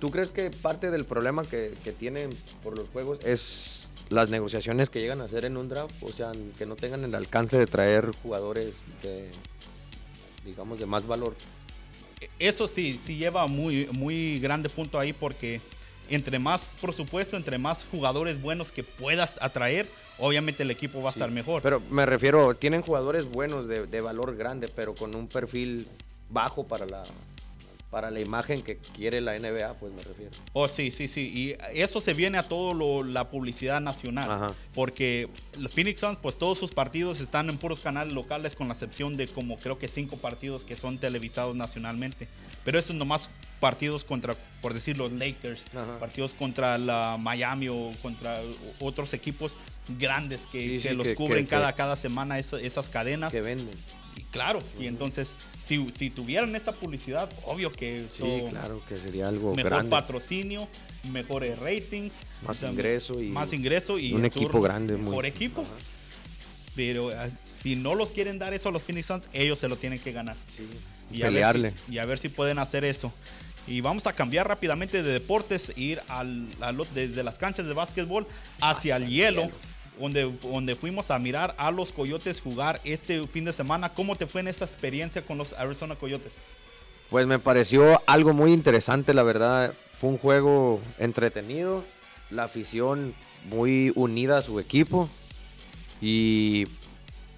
¿Tú 0.00 0.10
crees 0.10 0.30
que 0.30 0.50
parte 0.50 0.90
del 0.90 1.04
problema 1.04 1.44
que, 1.44 1.74
que 1.82 1.92
tienen 1.92 2.30
por 2.62 2.76
los 2.76 2.88
juegos 2.90 3.18
es 3.24 3.92
las 4.08 4.28
negociaciones 4.28 4.90
que 4.90 5.00
llegan 5.00 5.20
a 5.20 5.24
hacer 5.24 5.44
en 5.44 5.56
un 5.56 5.68
draft, 5.68 5.94
o 6.02 6.12
sea, 6.12 6.32
que 6.58 6.66
no 6.66 6.76
tengan 6.76 7.04
el 7.04 7.14
alcance 7.14 7.58
de 7.58 7.66
traer 7.66 8.12
jugadores 8.22 8.72
de, 9.02 9.30
digamos, 10.44 10.78
de 10.78 10.86
más 10.86 11.06
valor. 11.06 11.34
Eso 12.38 12.66
sí, 12.66 13.00
sí 13.02 13.16
lleva 13.16 13.46
muy, 13.46 13.88
muy 13.92 14.38
grande 14.40 14.68
punto 14.68 14.98
ahí 14.98 15.12
porque 15.12 15.60
entre 16.08 16.38
más 16.38 16.76
presupuesto, 16.80 17.36
entre 17.36 17.58
más 17.58 17.84
jugadores 17.90 18.40
buenos 18.40 18.70
que 18.70 18.84
puedas 18.84 19.38
atraer, 19.42 19.88
obviamente 20.18 20.62
el 20.62 20.70
equipo 20.70 21.02
va 21.02 21.10
a 21.10 21.12
estar 21.12 21.30
mejor. 21.30 21.62
Pero 21.62 21.80
me 21.90 22.06
refiero, 22.06 22.54
tienen 22.54 22.82
jugadores 22.82 23.24
buenos 23.26 23.66
de, 23.66 23.86
de 23.86 24.00
valor 24.00 24.36
grande, 24.36 24.68
pero 24.68 24.94
con 24.94 25.14
un 25.14 25.26
perfil 25.26 25.88
bajo 26.28 26.66
para 26.66 26.86
la, 26.86 27.04
para 27.90 28.10
la 28.10 28.20
imagen 28.20 28.62
que 28.62 28.78
quiere 28.78 29.20
la 29.20 29.38
NBA, 29.38 29.74
pues 29.74 29.92
me 29.92 30.02
refiero. 30.02 30.32
Oh, 30.52 30.68
sí, 30.68 30.90
sí, 30.90 31.08
sí. 31.08 31.32
Y 31.34 31.56
eso 31.80 32.00
se 32.00 32.14
viene 32.14 32.36
a 32.36 32.48
todo 32.48 33.02
la 33.02 33.30
publicidad 33.30 33.80
nacional. 33.80 34.54
Porque 34.74 35.28
los 35.56 35.72
Phoenix 35.72 36.00
Suns, 36.00 36.18
pues 36.20 36.36
todos 36.36 36.58
sus 36.58 36.72
partidos 36.72 37.20
están 37.20 37.48
en 37.48 37.58
puros 37.58 37.80
canales 37.80 38.12
locales, 38.12 38.54
con 38.54 38.68
la 38.68 38.74
excepción 38.74 39.16
de 39.16 39.28
como 39.28 39.58
creo 39.58 39.78
que 39.78 39.88
cinco 39.88 40.16
partidos 40.16 40.64
que 40.64 40.76
son 40.76 40.98
televisados 40.98 41.54
nacionalmente. 41.54 42.28
Pero 42.64 42.78
eso 42.78 42.92
nomás 42.92 43.30
partidos 43.60 44.04
contra, 44.04 44.36
por 44.60 44.74
decir, 44.74 44.98
los 44.98 45.12
Lakers, 45.12 45.62
partidos 46.00 46.34
contra 46.34 46.78
la 46.78 47.16
Miami 47.18 47.68
o 47.68 47.92
contra 48.02 48.40
otros 48.80 49.14
equipos 49.14 49.56
grandes 49.98 50.46
que, 50.46 50.92
los 50.92 51.08
cubren 51.12 51.46
cada, 51.46 51.72
cada 51.74 51.96
semana 51.96 52.38
esas 52.38 52.88
cadenas. 52.90 53.32
Que 53.32 53.40
venden. 53.40 53.78
Claro, 54.36 54.60
y 54.78 54.86
entonces, 54.86 55.36
si, 55.60 55.90
si 55.96 56.10
tuvieran 56.10 56.54
esa 56.54 56.72
publicidad, 56.72 57.30
obvio 57.44 57.72
que 57.72 58.06
sí, 58.10 58.44
claro, 58.50 58.82
que 58.88 58.96
sería 58.98 59.28
algo 59.28 59.54
mejor 59.54 59.88
patrocinio, 59.88 60.68
mejores 61.04 61.58
ratings, 61.58 62.22
más 62.46 62.62
ingreso 62.62 63.20
y 63.22 63.28
más 63.28 63.52
ingreso 63.52 63.98
y 63.98 64.12
un 64.12 64.24
equipo 64.24 64.60
grande, 64.60 64.96
mejor 64.96 65.26
equipo. 65.26 65.64
Pero 66.74 67.10
ah, 67.10 67.28
si 67.44 67.74
no 67.74 67.94
los 67.94 68.12
quieren 68.12 68.38
dar 68.38 68.52
eso 68.52 68.68
a 68.68 68.72
los 68.72 68.82
Phoenix 68.82 69.06
Suns, 69.06 69.28
ellos 69.32 69.58
se 69.58 69.68
lo 69.68 69.76
tienen 69.76 69.98
que 69.98 70.12
ganar. 70.12 70.36
y 71.10 71.20
pelearle. 71.20 71.72
y 71.88 71.96
a 71.98 72.04
ver 72.04 72.18
si 72.18 72.28
pueden 72.28 72.58
hacer 72.58 72.84
eso. 72.84 73.12
Y 73.66 73.80
vamos 73.80 74.06
a 74.06 74.12
cambiar 74.12 74.46
rápidamente 74.46 75.02
de 75.02 75.12
deportes, 75.12 75.72
ir 75.74 76.00
al, 76.08 76.48
desde 76.94 77.24
las 77.24 77.38
canchas 77.38 77.66
de 77.66 77.72
básquetbol 77.72 78.26
hacia, 78.60 78.96
el 78.96 79.08
hielo 79.08 79.50
donde, 79.98 80.32
donde 80.42 80.76
fuimos 80.76 81.10
a 81.10 81.18
mirar 81.18 81.54
a 81.58 81.70
los 81.70 81.92
Coyotes 81.92 82.40
jugar 82.40 82.80
este 82.84 83.26
fin 83.26 83.44
de 83.44 83.52
semana. 83.52 83.94
¿Cómo 83.94 84.16
te 84.16 84.26
fue 84.26 84.40
en 84.40 84.48
esta 84.48 84.64
experiencia 84.64 85.22
con 85.22 85.38
los 85.38 85.52
Arizona 85.52 85.96
Coyotes? 85.96 86.42
Pues 87.10 87.26
me 87.26 87.38
pareció 87.38 88.02
algo 88.06 88.32
muy 88.32 88.52
interesante, 88.52 89.14
la 89.14 89.22
verdad. 89.22 89.74
Fue 89.88 90.10
un 90.10 90.18
juego 90.18 90.80
entretenido, 90.98 91.84
la 92.30 92.44
afición 92.44 93.14
muy 93.48 93.92
unida 93.94 94.38
a 94.38 94.42
su 94.42 94.58
equipo 94.58 95.08
y 96.00 96.66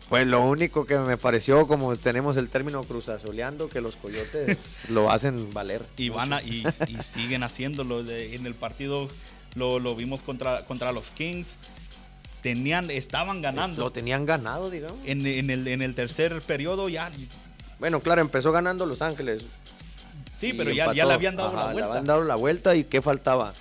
pues 0.09 0.27
lo 0.27 0.43
único 0.43 0.87
que 0.87 0.99
me 0.99 1.19
pareció, 1.19 1.69
como 1.69 1.97
tenemos 1.97 2.39
el 2.39 2.49
término 2.49 2.83
cruzazoleando, 2.83 3.69
que 3.69 3.83
los 3.83 3.97
coyotes 3.97 4.85
lo 4.89 5.11
hacen 5.11 5.53
valer. 5.53 5.85
Y 5.99 6.09
van 6.09 6.33
y, 6.45 6.65
siguen 7.03 7.43
haciéndolo. 7.43 8.01
en 8.01 8.47
el 8.47 8.55
partido 8.55 9.09
lo, 9.55 9.79
lo, 9.79 9.95
vimos 9.95 10.23
contra, 10.23 10.65
contra 10.65 10.93
los 10.93 11.11
Kings 11.11 11.59
tenían, 12.43 12.91
estaban 12.91 13.43
ganando. 13.43 13.83
Lo 13.83 13.91
tenían 13.91 14.27
ganado, 14.27 14.71
digamos. 14.71 14.99
En, 15.07 15.27
el, 15.27 15.67
en 15.69 15.83
el 15.83 15.95
tercer 15.95 16.41
periodo 16.43 16.89
ya. 16.89 17.11
Bueno, 17.79 18.01
claro, 18.01 18.21
empezó 18.21 18.53
ganando 18.53 18.87
Los 18.87 19.03
Ángeles. 19.03 19.43
Sí, 20.37 20.53
pero 20.53 20.71
ya, 20.71 20.93
ya, 20.93 21.05
le 21.05 21.15
habían 21.15 21.37
dado 21.37 21.53
la 21.55 21.65
vuelta. 21.65 21.81
Le 21.81 21.85
habían 21.91 22.07
dado 22.07 22.25
la 22.25 22.35
vuelta 22.37 22.75
y 22.77 22.85
¿qué 22.85 23.03
faltaba? 23.03 23.55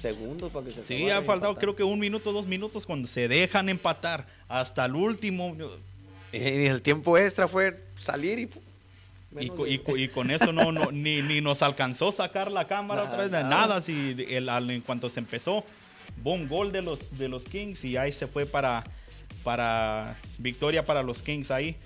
segundos 0.00 0.52
para 0.52 0.66
que 0.66 0.72
se 0.74 0.84
Sí, 0.84 1.08
ha 1.08 1.22
faltado 1.22 1.52
empatar. 1.52 1.60
creo 1.60 1.76
que 1.76 1.82
un 1.82 1.98
minuto, 1.98 2.30
dos 2.34 2.46
minutos 2.46 2.84
cuando 2.84 3.08
se 3.08 3.26
dejan 3.26 3.70
empatar 3.70 4.26
hasta 4.48 4.84
el 4.84 4.94
último. 4.94 5.56
Y 6.32 6.66
el 6.66 6.82
tiempo 6.82 7.16
extra 7.16 7.46
fue 7.48 7.80
salir 7.96 8.38
y... 8.40 8.50
Y, 9.40 9.50
y 9.66 9.82
y 10.04 10.08
con 10.08 10.30
eso 10.30 10.52
no, 10.52 10.70
no 10.72 10.90
ni, 10.92 11.22
ni 11.22 11.40
nos 11.40 11.62
alcanzó 11.62 12.12
sacar 12.12 12.50
la 12.52 12.66
cámara 12.66 13.02
Nada, 13.04 13.08
otra 13.12 13.22
vez 13.22 13.30
de 13.32 13.42
nada. 13.44 13.56
nada. 13.66 13.80
Si 13.80 14.14
el- 14.28 14.48
al- 14.48 14.70
en 14.70 14.80
cuanto 14.80 15.08
se 15.10 15.20
empezó, 15.20 15.64
boom, 16.22 16.48
gol 16.48 16.72
de 16.72 16.82
los, 16.82 17.18
de 17.18 17.28
los 17.28 17.44
Kings 17.44 17.84
y 17.84 17.96
ahí 17.96 18.12
se 18.12 18.26
fue 18.26 18.46
para, 18.46 18.84
para 19.42 20.16
victoria 20.38 20.84
para 20.84 21.02
los 21.02 21.22
Kings 21.22 21.50
ahí. 21.50 21.76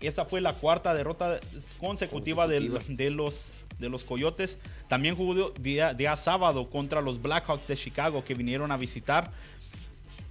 Esa 0.00 0.24
fue 0.24 0.40
la 0.40 0.54
cuarta 0.54 0.94
derrota 0.94 1.38
consecutiva, 1.78 2.46
Consecutiva. 2.46 2.46
de, 2.46 3.10
los, 3.10 3.56
de 3.78 3.88
los 3.88 4.04
Coyotes. 4.04 4.58
También 4.88 5.14
jugó 5.14 5.50
día, 5.50 5.94
día 5.94 6.16
sábado 6.16 6.68
contra 6.70 7.00
los 7.00 7.22
Blackhawks 7.22 7.68
de 7.68 7.76
Chicago 7.76 8.24
que 8.24 8.34
vinieron 8.34 8.72
a 8.72 8.76
visitar. 8.76 9.30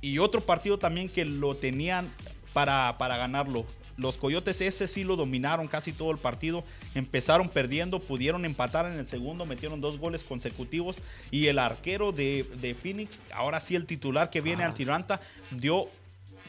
Y 0.01 0.17
otro 0.17 0.41
partido 0.41 0.77
también 0.77 1.07
que 1.07 1.23
lo 1.23 1.55
tenían 1.55 2.11
para, 2.53 2.97
para 2.97 3.17
ganarlo. 3.17 3.65
Los 4.01 4.17
Coyotes 4.17 4.59
ese 4.61 4.87
sí 4.87 5.03
lo 5.03 5.15
dominaron 5.15 5.67
casi 5.67 5.91
todo 5.93 6.11
el 6.11 6.17
partido. 6.17 6.63
Empezaron 6.95 7.47
perdiendo, 7.49 7.99
pudieron 7.99 8.43
empatar 8.45 8.85
en 8.85 8.93
el 8.99 9.07
segundo, 9.07 9.45
metieron 9.45 9.79
dos 9.81 9.97
goles 9.97 10.23
consecutivos. 10.23 10.97
Y 11.29 11.47
el 11.47 11.59
arquero 11.59 12.11
de, 12.11 12.45
de 12.59 12.73
Phoenix, 12.75 13.21
ahora 13.33 13.59
sí 13.59 13.75
el 13.75 13.85
titular 13.85 14.29
que 14.29 14.41
viene 14.41 14.63
al 14.63 14.73
Tiranta, 14.73 15.21
dio 15.51 15.87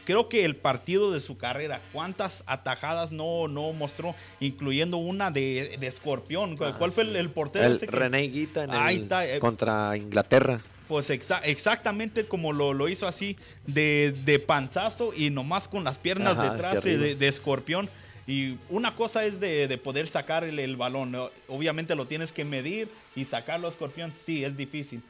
creo 0.04 0.28
que 0.28 0.44
el 0.44 0.56
partido 0.56 1.12
de 1.12 1.20
su 1.20 1.36
carrera. 1.38 1.80
¿Cuántas 1.92 2.42
atajadas 2.46 3.12
no, 3.12 3.46
no 3.46 3.72
mostró? 3.72 4.16
Incluyendo 4.40 4.96
una 4.96 5.30
de, 5.30 5.76
de 5.78 5.86
Escorpión. 5.86 6.56
¿Cuál, 6.56 6.72
Ah, 6.72 6.76
fue 6.90 6.90
sí. 6.90 7.00
el, 7.10 7.14
el 7.16 7.30
portero? 7.30 7.66
El 7.66 7.72
ese 7.74 7.86
René 7.86 8.22
Guita 8.22 8.64
en 8.64 8.72
el- 8.72 9.02
está, 9.02 9.24
eh. 9.26 9.38
contra 9.38 9.96
Inglaterra. 9.96 10.60
Pues 10.92 11.08
exa- 11.08 11.40
exactamente 11.44 12.26
como 12.26 12.52
lo, 12.52 12.74
lo 12.74 12.86
hizo 12.86 13.06
así, 13.06 13.34
de, 13.66 14.14
de 14.26 14.38
panzazo 14.38 15.14
y 15.16 15.30
nomás 15.30 15.66
con 15.66 15.84
las 15.84 15.96
piernas 15.98 16.36
Ajá, 16.36 16.50
detrás 16.50 16.84
de, 16.84 17.14
de 17.14 17.28
escorpión. 17.28 17.88
Y 18.26 18.56
una 18.68 18.94
cosa 18.94 19.24
es 19.24 19.40
de, 19.40 19.68
de 19.68 19.78
poder 19.78 20.06
sacar 20.06 20.44
el, 20.44 20.58
el 20.58 20.76
balón. 20.76 21.16
Obviamente 21.48 21.94
lo 21.94 22.06
tienes 22.06 22.30
que 22.30 22.44
medir 22.44 22.90
y 23.16 23.24
sacarlo 23.24 23.68
a 23.68 23.70
escorpión, 23.70 24.12
sí, 24.12 24.44
es 24.44 24.54
difícil. 24.54 25.00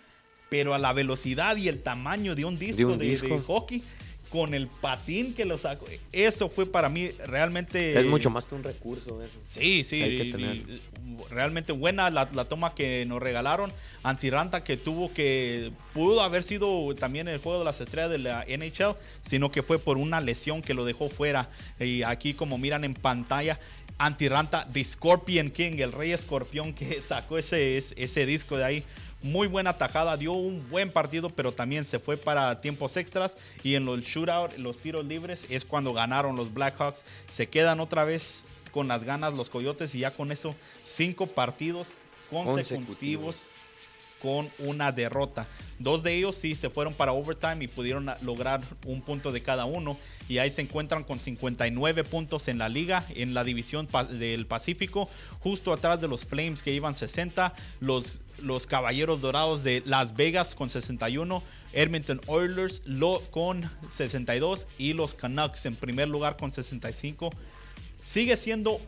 Pero 0.48 0.72
a 0.72 0.78
la 0.78 0.92
velocidad 0.92 1.56
y 1.56 1.66
el 1.66 1.82
tamaño 1.82 2.36
de 2.36 2.44
un 2.44 2.60
disco 2.60 2.76
de, 2.76 2.84
un 2.92 2.98
disco. 3.00 3.42
hockey, 3.44 3.82
con 4.32 4.54
el 4.54 4.66
patín 4.66 5.34
que 5.34 5.44
lo 5.44 5.58
sacó, 5.58 5.84
eso 6.10 6.48
fue 6.48 6.64
para 6.64 6.88
mí 6.88 7.10
realmente... 7.26 8.00
es 8.00 8.06
mucho 8.06 8.30
más 8.30 8.46
que 8.46 8.54
un 8.54 8.64
recurso 8.64 9.22
eso. 9.22 9.38
Sí, 9.44 9.84
sí, 9.84 10.00
Hay 10.00 10.16
que 10.16 10.32
tener. 10.32 10.80
realmente 11.28 11.72
buena 11.72 12.08
la, 12.08 12.30
la 12.32 12.46
toma 12.46 12.74
que 12.74 13.04
nos 13.04 13.20
regalaron. 13.20 13.70
Antiranta 14.02 14.64
que 14.64 14.78
tuvo 14.78 15.12
que, 15.12 15.72
pudo 15.92 16.22
haber 16.22 16.44
sido 16.44 16.94
también 16.94 17.28
el 17.28 17.40
juego 17.40 17.58
de 17.58 17.66
las 17.66 17.82
estrellas 17.82 18.10
de 18.10 18.18
la 18.18 18.46
NHL, 18.48 18.96
sino 19.20 19.50
que 19.52 19.62
fue 19.62 19.78
por 19.78 19.98
una 19.98 20.22
lesión 20.22 20.62
que 20.62 20.72
lo 20.72 20.86
dejó 20.86 21.10
fuera. 21.10 21.50
Y 21.78 22.02
aquí 22.02 22.32
como 22.32 22.56
miran 22.56 22.84
en 22.84 22.94
pantalla, 22.94 23.60
Antiranta, 23.98 24.66
The 24.72 24.82
Scorpion 24.82 25.50
King, 25.50 25.72
el 25.78 25.92
rey 25.92 26.12
escorpión 26.12 26.72
que 26.72 27.02
sacó 27.02 27.36
ese, 27.36 27.76
ese, 27.76 27.94
ese 27.98 28.24
disco 28.24 28.56
de 28.56 28.64
ahí. 28.64 28.84
Muy 29.22 29.46
buena 29.46 29.78
tajada, 29.78 30.16
dio 30.16 30.32
un 30.32 30.68
buen 30.68 30.90
partido, 30.90 31.30
pero 31.30 31.52
también 31.52 31.84
se 31.84 31.98
fue 31.98 32.16
para 32.16 32.60
tiempos 32.60 32.96
extras. 32.96 33.36
Y 33.62 33.76
en 33.76 33.84
los 33.84 34.00
shootout, 34.00 34.58
los 34.58 34.78
tiros 34.78 35.04
libres, 35.04 35.46
es 35.48 35.64
cuando 35.64 35.92
ganaron 35.92 36.34
los 36.36 36.52
Blackhawks. 36.52 37.04
Se 37.28 37.48
quedan 37.48 37.80
otra 37.80 38.04
vez 38.04 38.44
con 38.72 38.88
las 38.88 39.04
ganas 39.04 39.34
los 39.34 39.50
Coyotes 39.50 39.94
y 39.94 40.00
ya 40.00 40.10
con 40.10 40.32
eso 40.32 40.54
cinco 40.84 41.26
partidos 41.26 41.90
consecutivos 42.30 42.54
Consecutivos. 42.54 43.36
Con 44.22 44.48
una 44.60 44.92
derrota. 44.92 45.48
Dos 45.80 46.04
de 46.04 46.14
ellos 46.14 46.36
sí 46.36 46.54
se 46.54 46.70
fueron 46.70 46.94
para 46.94 47.12
overtime 47.12 47.64
y 47.64 47.68
pudieron 47.68 48.08
lograr 48.22 48.62
un 48.86 49.02
punto 49.02 49.32
de 49.32 49.42
cada 49.42 49.64
uno. 49.64 49.98
Y 50.28 50.38
ahí 50.38 50.50
se 50.50 50.62
encuentran 50.62 51.02
con 51.02 51.18
59 51.18 52.04
puntos 52.04 52.46
en 52.46 52.58
la 52.58 52.68
liga, 52.68 53.04
en 53.16 53.34
la 53.34 53.42
división 53.42 53.88
del 54.10 54.46
Pacífico, 54.46 55.10
justo 55.40 55.72
atrás 55.72 56.00
de 56.00 56.06
los 56.06 56.24
Flames 56.24 56.62
que 56.62 56.72
iban 56.72 56.94
60, 56.94 57.52
los, 57.80 58.20
los 58.40 58.68
Caballeros 58.68 59.20
Dorados 59.20 59.64
de 59.64 59.82
Las 59.84 60.14
Vegas 60.14 60.54
con 60.54 60.70
61, 60.70 61.42
Edmonton 61.72 62.20
Oilers 62.28 62.82
lo, 62.86 63.20
con 63.30 63.68
62 63.92 64.68
y 64.78 64.92
los 64.92 65.14
Canucks 65.14 65.66
en 65.66 65.74
primer 65.74 66.08
lugar 66.08 66.36
con 66.36 66.50
65 66.50 67.30
sigue 68.04 68.36
siendo 68.36 68.80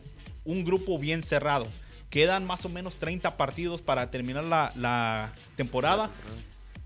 un 0.45 0.63
grupo 0.63 0.97
bien 0.97 1.21
cerrado. 1.21 1.67
Quedan 2.09 2.45
más 2.45 2.63
o 2.65 2.69
menos 2.69 2.97
30 2.97 3.35
partidos 3.37 3.81
para 3.81 4.09
terminar 4.11 4.43
la, 4.43 4.71
la 4.75 5.33
temporada. 5.55 6.11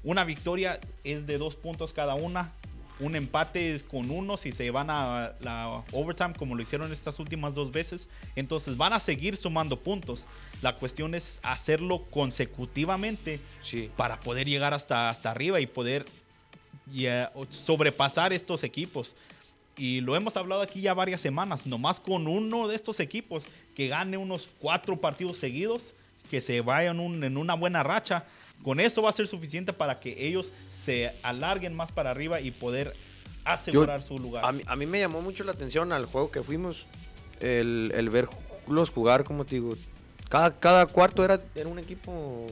Una 0.04 0.24
victoria 0.24 0.80
es 1.04 1.28
de 1.28 1.38
dos 1.38 1.56
puntos 1.56 1.94
cada 1.94 2.16
una. 2.16 2.52
Un 3.00 3.16
empate 3.16 3.76
es 3.76 3.84
con 3.84 4.12
uno 4.12 4.36
si 4.36 4.52
se 4.52 4.72
van 4.72 4.90
a 4.90 5.34
la 5.40 5.84
overtime 5.94 6.34
como 6.34 6.56
lo 6.56 6.62
hicieron 6.62 6.92
estas 6.92 7.20
últimas 7.20 7.54
dos 7.54 7.72
veces. 7.72 8.10
Entonces 8.36 8.76
van 8.76 8.92
a 8.94 9.00
seguir 9.00 9.38
sumando 9.38 9.80
puntos. 9.80 10.26
La 10.62 10.76
cuestión 10.76 11.16
es 11.16 11.40
hacerlo 11.44 12.06
consecutivamente 12.10 13.40
Sí. 13.62 13.90
para 13.96 14.20
poder 14.20 14.48
llegar 14.48 14.74
hasta, 14.74 15.10
hasta 15.10 15.32
arriba 15.32 15.60
y 15.62 15.68
poder 15.68 16.06
ya, 16.92 17.32
sobrepasar 17.50 18.34
estos 18.34 18.64
equipos. 18.64 19.16
Y 19.80 20.02
lo 20.02 20.15
hemos 20.18 20.36
hablado 20.36 20.62
aquí 20.62 20.82
ya 20.82 20.94
varias 20.94 21.22
semanas, 21.22 21.65
nomás 21.65 22.00
con 22.02 22.28
uno 22.28 22.68
de 22.68 22.76
estos 22.76 23.00
equipos 23.00 23.46
que 23.76 23.88
gane 23.88 24.18
unos 24.18 24.50
cuatro 24.60 25.00
partidos 25.00 25.38
seguidos, 25.38 25.94
que 26.30 26.42
se 26.42 26.60
vayan 26.62 27.00
un- 27.00 27.24
en 27.24 27.38
una 27.38 27.54
buena 27.54 27.82
racha, 27.82 28.26
con 28.62 28.82
eso 28.82 29.02
va 29.02 29.10
a 29.10 29.13
ser 29.13 29.28
suficiente 29.30 29.72
para 29.72 30.02
que 30.02 30.28
ellos 30.28 30.52
se 30.70 31.13
alarguen 31.24 31.74
más 31.74 31.94
para 31.94 32.12
arriba 32.12 32.42
y 32.42 32.52
poder 32.52 32.94
asegurar 33.46 34.04
su 34.04 34.20
lugar. 34.20 34.44
A 34.44 34.52
mí, 34.52 34.62
a 34.68 34.76
mí 34.76 34.86
me 34.86 35.00
llamó 35.00 35.22
mucho 35.22 35.46
la 35.46 35.54
atención 35.54 35.94
al 35.94 36.06
juego 36.06 36.30
que 36.30 36.44
fuimos, 36.44 36.86
el, 37.39 37.94
el 37.96 38.10
verlos 38.10 38.89
jugar, 38.89 39.24
como 39.24 39.46
te 39.46 39.56
digo. 39.56 39.76
Cada, 40.28 40.60
cada 40.60 40.86
cuarto 40.88 41.24
era, 41.24 41.42
era 41.56 41.70
un 41.70 41.80
equipo, 41.80 42.46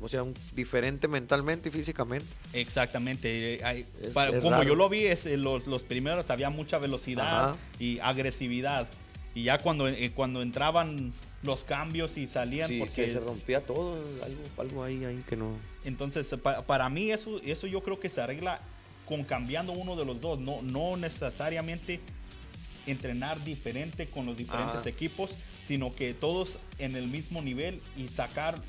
o 0.00 0.08
sea, 0.08 0.22
un- 0.22 0.34
diferente 0.54 1.08
mentalmente 1.08 1.68
y 1.68 1.72
físicamente. 1.72 2.26
Exactamente. 2.52 3.54
eh, 3.54 3.64
hay- 3.64 3.86
Es- 4.02 4.12
para- 4.12 4.30
es 4.32 4.38
como 4.38 4.50
raro. 4.52 4.64
yo 4.64 4.74
lo 4.74 4.88
vi, 4.88 5.04
es, 5.06 5.26
eh, 5.26 5.36
los, 5.36 5.66
los 5.66 5.82
primeros 5.82 6.28
había 6.30 6.50
mucha 6.50 6.78
velocidad 6.78 7.50
Ajá. 7.50 7.56
y 7.78 7.98
agresividad. 8.00 8.88
Y 9.34 9.44
ya 9.44 9.58
cuando, 9.58 9.88
eh, 9.88 10.12
cuando 10.14 10.42
entraban 10.42 11.12
los 11.42 11.64
cambios 11.64 12.16
y 12.16 12.26
salían, 12.26 12.68
Sí, 12.68 12.78
porque 12.78 13.08
se, 13.08 13.18
rompía 13.20 13.64
todo, 13.66 14.02
algo, 14.24 14.42
algo 14.58 14.84
ahí, 14.84 15.04
ahí 15.04 15.22
que 15.28 15.36
no... 15.36 15.56
entonces 15.84 16.34
pa- 16.42 16.62
para 16.66 16.88
mí 16.88 17.10
eso, 17.10 17.40
eso 17.44 17.66
yo 17.66 17.82
creo 17.82 17.98
que 18.00 18.08
se 18.08 18.20
arregla 18.20 18.60
con 19.06 19.24
cambiando 19.24 19.72
uno 19.72 19.96
de 19.96 20.04
los 20.06 20.20
dos, 20.20 20.38
no, 20.38 20.62
no 20.62 20.96
necesariamente 20.96 22.00
entrenar 22.86 23.42
diferente 23.44 24.06
con 24.08 24.26
los 24.26 24.36
diferentes 24.36 24.80
Ajá. 24.80 24.88
equipos, 24.88 25.36
sino 25.62 25.94
que 25.94 26.14
todos 26.14 26.58
en 26.78 26.96
el 26.96 27.06
mismo 27.08 27.40
nivel 27.42 27.80
y 27.96 28.08
sacar 28.08 28.62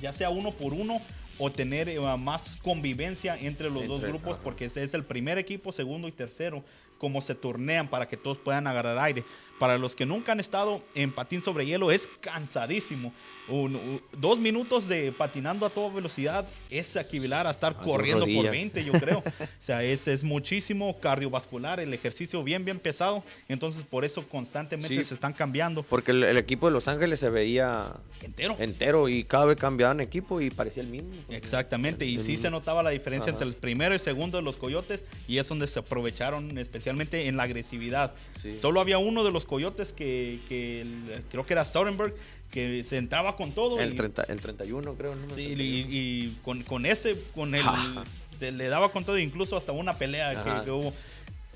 ya 0.00 0.12
sea 0.12 0.30
uno 0.30 0.52
por 0.52 0.74
uno 0.74 1.00
o 1.38 1.50
tener 1.50 1.88
eh, 1.88 1.98
más 2.16 2.56
convivencia 2.62 3.36
entre 3.36 3.70
los 3.70 3.86
dos 3.86 4.00
grupos, 4.00 4.34
ajá. 4.34 4.42
porque 4.42 4.66
ese 4.66 4.82
es 4.82 4.94
el 4.94 5.04
primer 5.04 5.38
equipo, 5.38 5.72
segundo 5.72 6.08
y 6.08 6.12
tercero, 6.12 6.64
como 6.98 7.20
se 7.20 7.34
turnean 7.34 7.88
para 7.88 8.06
que 8.06 8.16
todos 8.16 8.38
puedan 8.38 8.66
agarrar 8.66 8.98
aire. 8.98 9.24
Para 9.58 9.78
los 9.78 9.94
que 9.94 10.04
nunca 10.04 10.32
han 10.32 10.40
estado 10.40 10.82
en 10.94 11.12
patín 11.12 11.42
sobre 11.42 11.64
hielo, 11.64 11.90
es 11.92 12.08
cansadísimo. 12.20 13.12
Un- 13.46 14.00
dos 14.12 14.38
minutos 14.38 14.88
de 14.88 15.12
patinando 15.12 15.66
a 15.66 15.70
toda 15.70 15.90
velocidad 15.94 16.46
es 16.70 16.96
equivalar 16.96 17.46
a 17.46 17.50
estar 17.50 17.76
A 17.78 17.82
corriendo 17.82 18.20
por 18.24 18.28
rodillas. 18.34 18.50
20, 18.52 18.84
yo 18.84 18.92
creo. 18.94 19.18
o 19.40 19.46
sea, 19.60 19.82
es, 19.84 20.08
es 20.08 20.24
muchísimo 20.24 20.98
cardiovascular, 20.98 21.78
el 21.78 21.92
ejercicio 21.94 22.42
bien, 22.42 22.64
bien 22.64 22.78
pesado. 22.80 23.22
Entonces, 23.48 23.82
por 23.84 24.04
eso 24.04 24.26
constantemente 24.28 24.96
Sí. 24.96 25.04
se 25.04 25.14
están 25.14 25.32
cambiando 25.34 25.82
Porque 25.82 26.10
el, 26.12 26.24
el 26.24 26.36
equipo 26.36 26.66
de 26.66 26.72
Los 26.72 26.88
Ángeles 26.88 27.20
se 27.20 27.30
veía 27.30 27.92
entero. 28.22 28.56
entero 28.58 29.08
y 29.08 29.24
cada 29.24 29.44
vez 29.44 29.56
cambiaban 29.56 30.00
equipo 30.00 30.40
y 30.40 30.50
parecía 30.50 30.82
el 30.82 30.88
mismo. 30.88 31.10
Exactamente, 31.28 32.06
y 32.06 32.14
El 32.16 32.20
sí 32.22 32.32
mismo. 32.32 32.42
se 32.42 32.50
notaba 32.50 32.82
la 32.82 32.90
diferencia 32.90 33.30
Ajá. 33.30 33.36
entre 33.42 33.48
el 33.48 33.54
primero 33.54 33.92
y 33.92 33.96
el 33.96 34.00
segundo 34.00 34.38
de 34.38 34.42
los 34.42 34.56
coyotes, 34.56 35.04
y 35.28 35.38
es 35.38 35.46
donde 35.48 35.66
se 35.66 35.78
aprovecharon 35.78 36.56
especialmente 36.58 37.28
en 37.28 37.36
la 37.36 37.42
agresividad. 37.44 38.14
Sí. 38.40 38.56
Solo 38.56 38.80
había 38.80 38.98
uno 38.98 39.22
de 39.24 39.30
los 39.30 39.43
coyotes 39.46 39.92
que, 39.92 40.40
que 40.48 40.80
el- 40.82 41.22
creo 41.30 41.44
que 41.46 41.52
era 41.54 41.64
Sorenberg, 41.64 42.14
que 42.50 42.82
se 42.84 42.96
entraba 42.98 43.36
con 43.36 43.52
todo. 43.52 43.80
El, 43.80 43.92
y- 43.94 43.96
30, 43.96 44.22
el 44.24 44.40
31 44.40 44.94
creo. 44.94 45.14
¿no? 45.16 45.34
sí, 45.34 45.42
y, 45.42 45.54
31. 45.54 45.88
y 45.90 46.38
con, 46.44 46.62
con 46.62 46.86
ese, 46.86 47.16
con 47.34 47.54
el, 47.54 47.64
se 48.38 48.52
le 48.52 48.68
daba 48.68 48.92
con 48.92 49.04
todo, 49.04 49.18
incluso 49.18 49.56
hasta 49.56 49.72
una 49.72 49.96
pelea 49.98 50.62
que, 50.64 50.70
hubo. 50.70 50.92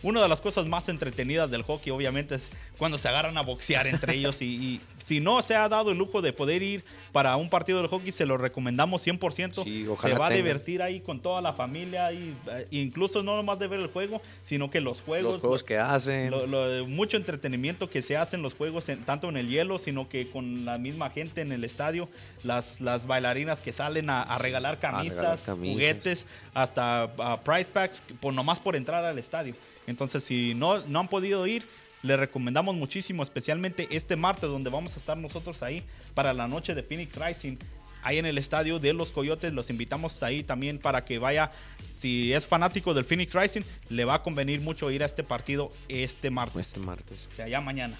una 0.02 0.22
de 0.22 0.28
las 0.28 0.40
cosas 0.40 0.66
más 0.66 0.88
entretenidas 0.88 1.50
del 1.50 1.62
hockey, 1.62 1.90
obviamente, 1.92 2.34
es 2.36 2.50
cuando 2.78 2.98
se 2.98 3.08
agarran 3.08 3.36
a 3.36 3.42
boxear 3.42 3.86
entre 3.86 4.14
ellos. 4.16 4.40
Y, 4.42 4.46
y 4.46 4.80
si 5.08 5.20
no 5.20 5.40
se 5.42 5.54
ha 5.56 5.68
dado 5.68 5.90
el 5.90 5.96
lujo 5.98 6.20
de 6.20 6.32
poder 6.34 6.62
ir 6.62 6.84
para 7.12 7.34
un 7.36 7.48
partido 7.48 7.78
del 7.78 7.88
hockey, 7.88 8.12
se 8.12 8.26
lo 8.26 8.36
recomendamos 8.36 9.06
100%. 9.06 9.64
Sí, 9.64 9.84
se 9.84 10.12
va 10.12 10.26
a 10.26 10.28
tengan. 10.28 10.32
divertir 10.34 10.82
ahí 10.82 11.00
con 11.00 11.20
toda 11.20 11.40
la 11.40 11.52
familia. 11.54 12.12
Y, 12.12 12.36
eh, 12.52 12.66
incluso 12.70 13.22
no 13.22 13.34
nomás 13.36 13.58
de 13.58 13.66
ver 13.68 13.80
el 13.80 13.86
juego, 13.86 14.20
sino 14.44 14.70
que 14.70 14.80
los 14.82 15.00
juegos. 15.00 15.32
Los 15.34 15.40
juegos 15.40 15.62
que 15.64 15.78
hacen. 15.78 16.30
lo- 16.30 16.46
lo- 16.46 16.84
mucho 16.86 17.16
entretenimiento 17.16 17.88
que 17.88 18.02
se 18.02 18.16
hace 18.16 18.36
en 18.36 18.42
los 18.42 18.54
juegos, 18.54 18.88
en- 18.90 19.00
tanto 19.04 19.28
en 19.30 19.36
el 19.38 19.48
hielo, 19.48 19.78
sino 19.78 20.08
que 20.08 20.28
con 20.30 20.64
la 20.66 20.76
misma 20.78 21.08
gente 21.10 21.40
en 21.40 21.52
el 21.52 21.64
estadio, 21.64 22.08
las, 22.44 22.80
las 22.82 23.06
bailarinas 23.06 23.62
que 23.62 23.72
salen 23.72 24.10
a, 24.10 24.22
a 24.22 24.36
regalar 24.38 24.78
camisas, 24.78 25.16
regalar 25.18 25.38
camisas. 25.40 25.72
juguetes, 25.74 26.26
hasta 26.54 27.40
price 27.44 27.70
packs, 27.70 28.02
por, 28.20 28.34
nomás 28.34 28.60
por 28.60 28.76
entrar 28.76 29.04
al 29.04 29.18
estadio. 29.18 29.54
Entonces, 29.86 30.22
si 30.24 30.54
no, 30.54 30.78
no 30.86 31.00
han 31.00 31.08
podido 31.08 31.46
ir, 31.46 31.64
les 32.02 32.18
recomendamos 32.18 32.74
muchísimo, 32.74 33.22
especialmente 33.22 33.88
este 33.90 34.16
martes, 34.16 34.48
donde 34.48 34.70
vamos 34.70 34.94
a 34.96 34.98
estar 34.98 35.16
nosotros 35.16 35.62
ahí 35.62 35.82
para 36.14 36.32
la 36.32 36.48
noche 36.48 36.74
de 36.74 36.82
Phoenix 36.82 37.14
Rising. 37.16 37.56
Ahí 38.02 38.18
en 38.18 38.26
el 38.26 38.38
estadio 38.38 38.78
de 38.78 38.92
los 38.92 39.10
Coyotes, 39.10 39.52
los 39.52 39.70
invitamos 39.70 40.22
ahí 40.22 40.44
también 40.44 40.78
para 40.78 41.04
que 41.04 41.18
vaya. 41.18 41.50
Si 41.92 42.32
es 42.32 42.46
fanático 42.46 42.94
del 42.94 43.04
Phoenix 43.04 43.34
Rising, 43.34 43.62
le 43.88 44.04
va 44.04 44.14
a 44.14 44.22
convenir 44.22 44.60
mucho 44.60 44.90
ir 44.90 45.02
a 45.02 45.06
este 45.06 45.24
partido 45.24 45.72
este 45.88 46.30
martes. 46.30 46.68
Este 46.68 46.80
martes. 46.80 47.26
O 47.30 47.34
sea, 47.34 47.48
ya 47.48 47.60
mañana. 47.60 47.96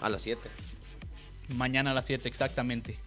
A 0.00 0.08
las 0.08 0.22
7. 0.22 0.48
Mañana 1.54 1.92
a 1.92 1.94
las 1.94 2.06
7, 2.06 2.28
exactamente. 2.28 2.98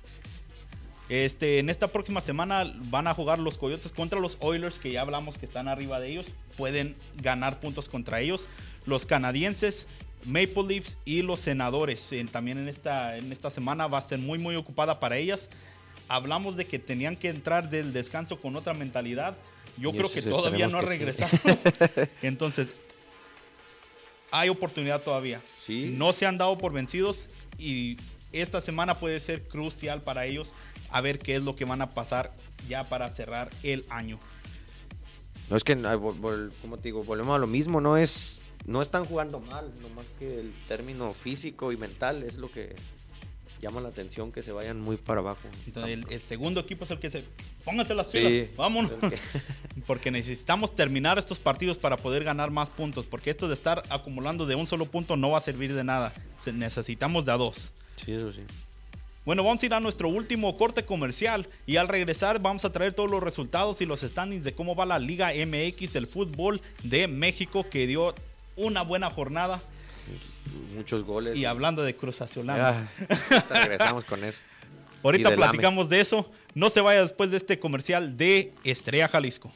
Este, 1.10 1.60
en 1.60 1.70
esta 1.70 1.90
próxima 1.90 2.22
semana 2.22 2.72
van 2.86 3.06
a 3.06 3.14
jugar 3.14 3.38
los 3.38 3.58
Coyotes 3.58 3.92
contra 3.92 4.22
los 4.22 4.38
Oilers, 4.40 4.80
que 4.80 4.94
ya 4.94 5.02
hablamos 5.02 5.38
que 5.38 5.46
están 5.46 5.68
arriba 5.68 6.00
de 6.00 6.10
ellos. 6.10 6.28
Pueden 6.56 6.96
ganar 7.18 7.60
puntos 7.60 7.90
contra 7.90 8.22
ellos. 8.22 8.48
Los 8.86 9.06
canadienses, 9.06 9.88
Maple 10.26 10.64
Leafs 10.68 10.98
y 11.06 11.22
los 11.22 11.40
senadores. 11.40 12.12
En- 12.12 12.28
también 12.28 12.58
en 12.58 12.68
esta, 12.68 13.18
en 13.18 13.32
esta 13.32 13.50
semana 13.50 13.88
va 13.88 13.98
a 13.98 14.02
ser 14.02 14.20
muy, 14.20 14.38
muy 14.38 14.56
ocupada 14.56 15.00
para 15.00 15.18
ellas. 15.18 15.50
Hablamos 16.08 16.58
de 16.58 16.66
que 16.66 16.80
tenían 16.80 17.16
que 17.16 17.30
entrar 17.30 17.70
del 17.70 17.94
descanso 17.94 18.40
con 18.40 18.56
otra 18.56 18.74
mentalidad. 18.74 19.38
Yo 19.78 19.90
Y 19.92 19.98
creo 19.98 20.12
que 20.12 20.22
todavía 20.22 20.68
no 20.68 20.78
ha 20.80 20.82
regresado. 20.82 21.32
Entonces, 22.22 22.74
hay 24.32 24.50
oportunidad 24.50 25.02
todavía. 25.02 25.42
Sí. 25.66 25.94
No 25.98 26.14
se 26.14 26.26
han 26.26 26.38
dado 26.38 26.58
por 26.58 26.74
vencidos 26.74 27.30
y 27.58 27.98
esta 28.32 28.62
semana 28.62 28.96
puede 29.00 29.20
ser 29.20 29.48
crucial 29.48 30.02
para 30.02 30.26
ellos 30.26 30.54
a 30.90 31.02
ver 31.02 31.20
qué 31.20 31.36
es 31.36 31.42
lo 31.42 31.56
que 31.56 31.66
van 31.66 31.82
a 31.82 31.92
pasar 31.92 32.34
ya 32.68 32.88
para 32.88 33.10
cerrar 33.10 33.50
el 33.64 33.86
año. 33.90 34.20
No 35.50 35.58
es 35.58 35.64
que, 35.64 35.76
como 35.76 36.78
te 36.78 36.84
digo, 36.84 37.04
volvemos 37.04 37.36
a 37.36 37.40
lo 37.40 37.48
mismo, 37.48 37.82
no 37.82 37.98
es, 37.98 38.42
no 38.66 38.82
están 38.82 39.06
jugando 39.06 39.40
mal, 39.40 39.72
nomás 39.82 40.06
que 40.20 40.40
el 40.40 40.54
término 40.68 41.14
físico 41.14 41.72
y 41.72 41.78
mental 41.78 42.24
es 42.24 42.38
lo 42.38 42.52
que 42.52 42.76
llama 43.62 43.80
la 43.82 43.90
atención, 43.90 44.32
que 44.32 44.42
se 44.42 44.52
vayan 44.52 44.80
muy 44.82 44.98
para 44.98 45.20
abajo. 45.22 45.42
Entonces, 45.68 45.94
el, 45.94 46.06
el 46.12 46.20
segundo 46.22 46.60
equipo 46.60 46.84
es 46.84 46.92
el 46.92 47.00
que 47.00 47.10
se... 47.12 47.24
Pónganse 47.64 47.94
las 47.94 48.12
Sí. 48.12 48.18
pilas, 48.20 48.56
vámonos. 48.56 48.92
El 48.92 49.10
que- 49.12 49.20
Porque 49.86 50.10
necesitamos 50.10 50.74
terminar 50.74 51.20
estos 51.20 51.38
partidos 51.40 51.78
para 51.78 51.96
poder 51.98 52.24
ganar 52.24 52.50
más 52.50 52.72
puntos. 52.72 53.06
Porque 53.06 53.30
esto 53.30 53.48
de 53.48 53.54
estar 53.54 53.84
acumulando 53.90 54.48
de 54.48 54.56
un 54.56 54.66
solo 54.66 54.86
punto 54.86 55.16
no 55.16 55.30
va 55.30 55.38
a 55.38 55.42
servir 55.42 55.76
de 55.76 55.84
nada. 55.84 56.12
Necesitamos 56.52 57.26
de 57.26 57.32
a 57.34 57.38
dos. 57.38 57.72
Sí, 57.98 58.12
eso 58.14 58.34
sí. 58.34 58.42
Bueno, 59.26 59.44
vamos 59.44 59.62
a 59.62 59.66
ir 59.68 59.74
a 59.76 59.80
nuestro 59.80 60.10
último 60.10 60.58
corte 60.58 60.84
comercial 60.84 61.48
y 61.68 61.76
al 61.76 61.88
regresar 61.88 62.42
vamos 62.42 62.66
a 62.66 62.72
traer 62.72 62.94
todos 62.94 63.12
los 63.12 63.22
resultados 63.22 63.80
y 63.82 63.86
los 63.86 64.02
standings 64.02 64.44
de 64.44 64.54
cómo 64.56 64.74
va 64.76 64.88
la 64.88 64.98
Liga 64.98 65.30
MX, 65.34 65.96
el 65.96 66.08
fútbol 66.08 66.60
de 66.82 67.08
México 67.08 67.68
que 67.70 67.86
dio 67.86 68.16
una 68.56 68.82
buena 68.82 69.10
jornada. 69.10 69.62
Muchos 70.76 71.04
goles. 71.04 71.38
Y 71.38 71.46
hablando 71.46 71.84
de 71.84 71.96
Cruz 71.96 72.22
ahorita 72.22 72.88
regresamos 73.50 74.04
con 74.06 74.24
eso. 74.24 74.40
ahorita 75.04 75.34
platicamos 75.36 75.90
de 75.90 76.02
eso. 76.02 76.32
No 76.54 76.70
se 76.70 76.82
vaya 76.82 77.02
después 77.02 77.32
de 77.32 77.38
este 77.38 77.60
comercial 77.60 78.18
de 78.18 78.54
Estrella 78.64 79.08
Jalisco. 79.08 79.52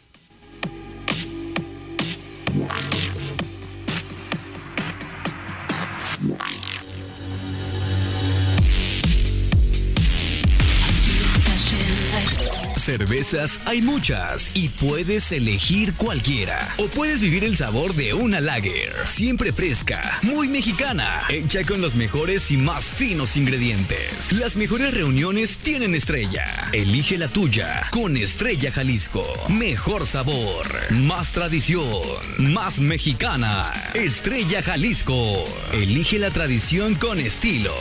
Cervezas 12.86 13.59
hay 13.65 13.81
muchas 13.81 14.55
y 14.55 14.69
puedes 14.69 15.31
elegir 15.31 15.95
cualquiera. 15.95 16.71
O 16.77 16.88
puedes 16.88 17.19
vivir 17.19 17.43
el 17.43 17.57
sabor 17.57 17.95
de 17.95 18.13
una 18.13 18.39
lager, 18.39 18.93
siempre 19.05 19.51
fresca, 19.51 20.19
muy 20.21 20.47
mexicana, 20.47 21.23
hecha 21.29 21.63
con 21.63 21.81
los 21.81 21.95
mejores 21.95 22.51
y 22.51 22.57
más 22.57 22.91
finos 22.91 23.38
ingredientes. 23.38 24.33
Las 24.33 24.55
mejores 24.55 24.93
reuniones 24.93 25.57
tienen 25.57 25.95
estrella. 25.95 26.69
Elige 26.73 27.17
la 27.17 27.27
tuya 27.27 27.88
con 27.89 28.17
Estrella 28.17 28.71
Jalisco. 28.71 29.25
Mejor 29.49 30.05
sabor, 30.05 30.67
más 30.91 31.31
tradición, 31.31 32.03
más 32.38 32.79
mexicana. 32.79 33.73
Estrella 33.95 34.61
Jalisco. 34.61 35.43
Elige 35.73 36.19
la 36.19 36.29
tradición 36.29 36.93
con 36.93 37.17
estilo. 37.17 37.73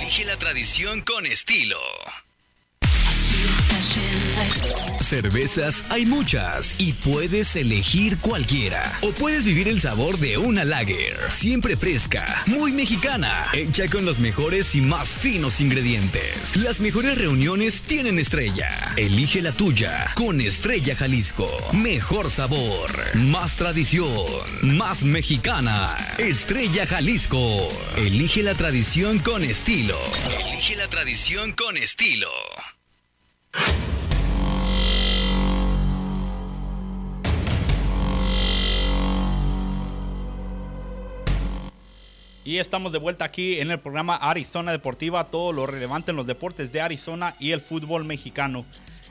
Elige 0.00 0.24
la 0.24 0.36
tradición 0.36 1.02
con 1.02 1.26
estilo. 1.26 1.78
Cervezas 5.08 5.84
hay 5.88 6.04
muchas 6.04 6.78
y 6.78 6.92
puedes 6.92 7.56
elegir 7.56 8.18
cualquiera. 8.18 8.92
O 9.00 9.12
puedes 9.12 9.42
vivir 9.42 9.66
el 9.66 9.80
sabor 9.80 10.18
de 10.18 10.36
una 10.36 10.66
lager, 10.66 11.16
siempre 11.30 11.78
fresca, 11.78 12.42
muy 12.44 12.72
mexicana, 12.72 13.46
hecha 13.54 13.88
con 13.88 14.04
los 14.04 14.20
mejores 14.20 14.74
y 14.74 14.82
más 14.82 15.14
finos 15.14 15.62
ingredientes. 15.62 16.58
Las 16.58 16.80
mejores 16.80 17.16
reuniones 17.16 17.84
tienen 17.84 18.18
estrella. 18.18 18.92
Elige 18.98 19.40
la 19.40 19.52
tuya 19.52 20.10
con 20.14 20.42
Estrella 20.42 20.94
Jalisco. 20.94 21.48
Mejor 21.72 22.30
sabor, 22.30 22.90
más 23.14 23.56
tradición, 23.56 24.26
más 24.60 25.04
mexicana. 25.04 25.96
Estrella 26.18 26.86
Jalisco. 26.86 27.66
Elige 27.96 28.42
la 28.42 28.54
tradición 28.54 29.20
con 29.20 29.42
estilo. 29.42 29.98
Elige 30.50 30.76
la 30.76 30.88
tradición 30.88 31.52
con 31.52 31.78
estilo. 31.78 32.28
Y 42.48 42.56
estamos 42.56 42.92
de 42.92 42.98
vuelta 42.98 43.26
aquí 43.26 43.60
en 43.60 43.70
el 43.70 43.78
programa 43.78 44.16
Arizona 44.16 44.72
Deportiva, 44.72 45.24
todo 45.30 45.52
lo 45.52 45.66
relevante 45.66 46.12
en 46.12 46.16
los 46.16 46.26
deportes 46.26 46.72
de 46.72 46.80
Arizona 46.80 47.36
y 47.38 47.50
el 47.50 47.60
fútbol 47.60 48.04
mexicano. 48.06 48.64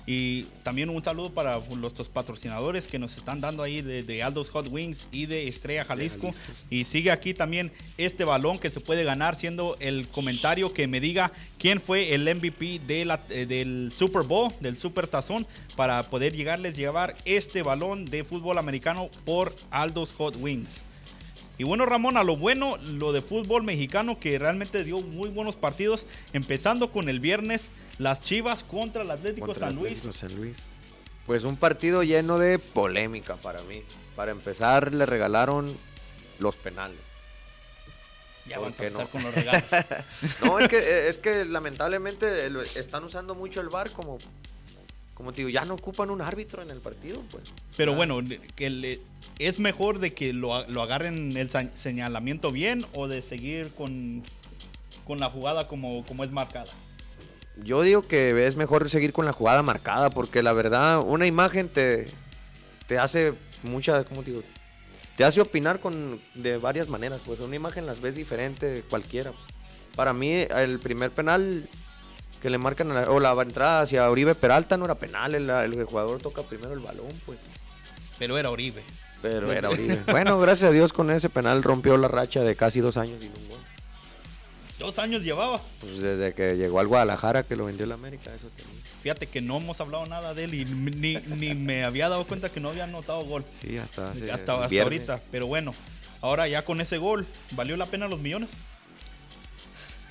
Y 0.07 0.45
también 0.63 0.89
un 0.89 1.03
saludo 1.03 1.29
para 1.31 1.59
nuestros 1.75 2.09
patrocinadores 2.09 2.88
que 2.88 2.97
nos 2.97 3.15
están 3.15 3.39
dando 3.39 3.61
ahí 3.61 3.81
de, 3.83 4.01
de 4.01 4.23
Aldo's 4.23 4.49
Hot 4.49 4.67
Wings 4.71 5.05
y 5.11 5.27
de 5.27 5.47
Estrella 5.47 5.85
Jalisco. 5.85 6.31
Y 6.71 6.85
sigue 6.85 7.11
aquí 7.11 7.35
también 7.35 7.71
este 7.99 8.23
balón 8.23 8.57
que 8.57 8.71
se 8.71 8.79
puede 8.79 9.03
ganar 9.03 9.35
siendo 9.35 9.77
el 9.81 10.07
comentario 10.07 10.73
que 10.73 10.88
me 10.88 10.99
diga 10.99 11.31
quién 11.59 11.79
fue 11.79 12.15
el 12.15 12.23
MVP 12.33 12.79
de 12.88 13.05
la- 13.05 13.21
eh, 13.29 13.45
del 13.45 13.91
Super 13.95 14.23
Bowl, 14.23 14.51
del 14.61 14.77
Super 14.77 15.07
Tazón, 15.07 15.45
para 15.75 16.09
poder 16.09 16.33
llegarles 16.33 16.75
llevar 16.75 17.15
este 17.23 17.61
balón 17.61 18.05
de 18.05 18.23
fútbol 18.23 18.57
americano 18.57 19.09
por 19.25 19.53
Aldo's 19.69 20.11
Hot 20.13 20.38
Wings. 20.39 20.83
Y 21.58 21.64
bueno, 21.64 21.86
Ramón, 21.86 22.18
a 22.18 22.24
lo 22.24 22.38
bueno, 22.38 22.78
lo 22.78 23.12
de 23.14 23.22
fútbol 23.22 23.64
mexicano 23.64 24.20
que 24.20 24.38
realmente 24.38 24.84
dio 24.84 25.01
muy 25.01 25.30
buenos 25.30 25.55
partidos, 25.55 26.05
empezando 26.34 26.91
con 26.91 27.10
el 27.10 27.20
viernes, 27.20 27.72
las 27.97 28.22
Chivas 28.22 28.64
contra 28.64 29.01
el 29.01 29.10
Atlético 29.12 29.47
Contra 29.47 29.68
San 29.68 29.76
Luis. 29.76 29.88
Atlético 29.99 30.14
San 30.14 30.36
Luis. 30.36 30.58
Pues 31.26 31.43
un 31.43 31.58
partido 31.58 32.03
lleno 32.03 32.38
de 32.38 32.60
polémica 32.60 33.36
para 33.38 33.62
mí. 33.64 33.82
Para 34.16 34.32
empezar, 34.32 34.93
le 34.93 35.05
regalaron 35.05 35.76
los 36.39 36.55
penales. 36.55 36.99
Ya 38.45 38.58
¿Por 38.58 38.66
vamos 38.66 38.80
a 38.80 38.84
empezar 38.86 39.05
no? 39.05 39.12
con 39.12 39.24
los 39.24 39.36
regalos. 39.36 39.64
No, 40.43 40.60
es 40.60 40.68
que, 40.70 41.10
es 41.10 41.18
que 41.18 41.43
lamentablemente 41.45 42.47
están 42.80 43.03
usando 43.03 43.36
mucho 43.36 43.60
el 43.62 43.70
VAR 43.70 43.91
como, 43.91 44.20
como 45.16 45.32
te 45.34 45.38
digo, 45.38 45.49
ya 45.49 45.66
no 45.66 45.74
ocupan 45.74 46.12
un 46.12 46.22
árbitro 46.22 46.62
en 46.62 46.70
el 46.72 46.80
partido, 46.80 47.24
pues. 47.32 47.43
Pero 47.76 47.93
bueno, 47.95 48.20
que 48.55 48.70
le- 48.70 48.99
es 49.39 49.59
mejor 49.59 49.99
de 49.99 50.13
que 50.13 50.33
lo, 50.33 50.65
lo 50.67 50.81
agarren 50.81 51.35
el 51.38 51.49
señalamiento 51.75 52.51
bien 52.51 52.85
o 52.93 53.07
de 53.07 53.21
seguir 53.21 53.71
con, 53.75 54.23
con 55.05 55.19
la 55.19 55.29
jugada 55.29 55.67
como, 55.67 56.05
como 56.05 56.23
es 56.23 56.31
marcada. 56.31 56.71
Yo 57.63 57.81
digo 57.81 58.07
que 58.07 58.45
es 58.45 58.55
mejor 58.55 58.89
seguir 58.89 59.13
con 59.13 59.25
la 59.25 59.33
jugada 59.33 59.63
marcada 59.63 60.09
porque 60.09 60.43
la 60.43 60.53
verdad, 60.53 61.01
una 61.05 61.25
imagen 61.25 61.69
te, 61.69 62.07
te 62.88 62.99
hace 62.99 63.33
mucha, 63.63 64.03
¿cómo 64.03 64.21
te 64.23 64.31
digo? 64.31 64.43
Te 65.15 65.23
hace 65.23 65.41
opinar 65.41 65.79
con, 65.79 66.21
de 66.35 66.57
varias 66.57 66.88
maneras, 66.88 67.19
pues 67.25 67.39
una 67.39 67.55
imagen 67.55 67.88
las 67.88 67.99
ves 67.99 68.13
diferente 68.15 68.83
cualquiera. 68.88 69.31
Para 69.95 70.13
mí, 70.13 70.31
el 70.31 70.77
primer 70.79 71.09
penal 71.09 71.67
que 72.39 72.51
le 72.51 72.59
marcan, 72.59 72.91
a 72.91 73.01
la- 73.01 73.09
o 73.11 73.19
la 73.19 73.31
entrada 73.41 73.81
hacia 73.81 74.07
Oribe 74.11 74.35
Peralta 74.35 74.77
no 74.77 74.85
era 74.85 74.93
penal, 74.93 75.33
el, 75.33 75.49
el 75.49 75.83
jugador 75.85 76.21
toca 76.21 76.43
primero 76.43 76.73
el 76.73 76.79
balón, 76.79 77.07
pues. 77.25 77.39
Pero 78.19 78.38
era 78.38 78.51
Oribe. 78.51 78.83
Pero 79.22 79.51
era 79.51 79.70
Uribe. 79.70 80.01
bueno, 80.11 80.39
gracias 80.39 80.70
a 80.70 80.74
Dios 80.74 80.93
con 80.93 81.11
ese 81.11 81.30
penal 81.30 81.63
rompió 81.63 81.97
la 81.97 82.07
racha 82.07 82.43
de 82.43 82.55
casi 82.55 82.80
dos 82.80 82.97
años 82.97 83.20
sin 83.20 83.30
un 83.30 83.49
gol. 83.49 83.59
Dos 84.80 84.99
años 84.99 85.24
llevaba. 85.24 85.61
Pues 85.80 86.01
desde 86.01 86.34
que 86.34 86.55
llegó 86.55 86.80
al 86.80 86.88
Guadalajara 86.88 87.43
que 87.43 87.55
lo 87.55 87.65
vendió 87.65 87.86
la 87.86 87.95
América, 87.95 88.32
eso 88.34 88.49
tenía. 88.55 88.74
Fíjate 89.01 89.28
que 89.28 89.41
no 89.41 89.57
hemos 89.57 89.80
hablado 89.82 90.05
nada 90.05 90.34
de 90.34 90.43
él 90.43 90.53
y 90.53 90.65
ni, 90.65 91.15
ni 91.15 91.55
me 91.55 91.84
había 91.84 92.09
dado 92.09 92.26
cuenta 92.26 92.49
que 92.49 92.59
no 92.59 92.70
había 92.70 92.84
anotado 92.84 93.24
gol. 93.24 93.45
Sí, 93.49 93.78
hasta 93.78 94.11
hace 94.11 94.32
hasta, 94.32 94.63
hasta 94.63 94.82
ahorita. 94.82 95.22
Pero 95.32 95.47
bueno, 95.47 95.74
ahora 96.22 96.47
ya 96.47 96.63
con 96.63 96.82
ese 96.82 96.97
gol, 96.97 97.26
¿valió 97.51 97.78
la 97.78 97.86
pena 97.86 98.07
los 98.07 98.20
millones? 98.20 98.49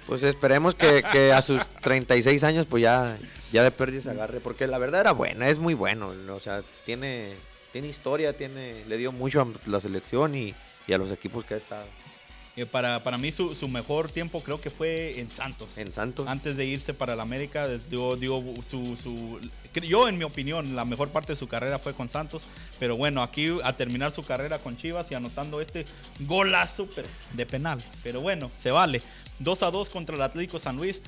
Pues 0.06 0.22
esperemos 0.22 0.74
que, 0.74 1.02
que 1.12 1.32
a 1.32 1.42
sus 1.42 1.60
36 1.80 2.44
años 2.44 2.66
pues 2.66 2.82
ya, 2.82 3.18
ya 3.52 3.64
de 3.64 3.72
pérdida 3.72 4.02
se 4.02 4.10
agarre, 4.10 4.38
porque 4.40 4.66
la 4.68 4.78
verdad 4.78 5.00
era 5.00 5.12
buena, 5.12 5.48
es 5.48 5.58
muy 5.58 5.74
bueno, 5.74 6.12
o 6.32 6.40
sea, 6.40 6.62
tiene, 6.84 7.34
tiene 7.76 7.88
historia, 7.88 8.34
tiene, 8.34 8.86
le 8.86 8.96
dio 8.96 9.12
mucho 9.12 9.42
a 9.42 9.46
la 9.68 9.82
selección 9.82 10.34
y, 10.34 10.54
y 10.86 10.92
a 10.94 10.96
los 10.96 11.12
equipos 11.12 11.44
que 11.44 11.52
ha 11.52 11.56
estado. 11.58 11.84
Eh, 12.56 12.64
para, 12.64 13.02
para 13.02 13.18
mí 13.18 13.30
su, 13.30 13.54
su 13.54 13.68
mejor 13.68 14.10
tiempo 14.10 14.42
creo 14.42 14.58
que 14.62 14.70
fue 14.70 15.20
en 15.20 15.30
Santos. 15.30 15.76
En 15.76 15.92
Santos. 15.92 16.26
Antes 16.26 16.56
de 16.56 16.64
irse 16.64 16.94
para 16.94 17.12
el 17.12 17.20
América, 17.20 17.68
dio, 17.68 18.16
dio 18.16 18.42
su, 18.66 18.96
su, 18.96 19.38
yo 19.74 20.08
en 20.08 20.16
mi 20.16 20.24
opinión, 20.24 20.74
la 20.74 20.86
mejor 20.86 21.10
parte 21.10 21.34
de 21.34 21.36
su 21.36 21.48
carrera 21.48 21.78
fue 21.78 21.92
con 21.92 22.08
Santos, 22.08 22.46
pero 22.78 22.96
bueno, 22.96 23.22
aquí 23.22 23.58
a 23.62 23.76
terminar 23.76 24.10
su 24.10 24.24
carrera 24.24 24.58
con 24.58 24.78
Chivas 24.78 25.10
y 25.10 25.14
anotando 25.14 25.60
este 25.60 25.84
golazo 26.20 26.88
de 27.34 27.44
penal, 27.44 27.84
pero 28.02 28.22
bueno, 28.22 28.50
se 28.56 28.70
vale. 28.70 29.02
2 29.40 29.62
a 29.64 29.70
2 29.70 29.90
contra 29.90 30.16
el 30.16 30.22
Atlético 30.22 30.58
San 30.58 30.76
Luis. 30.76 31.02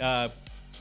Ah, 0.00 0.30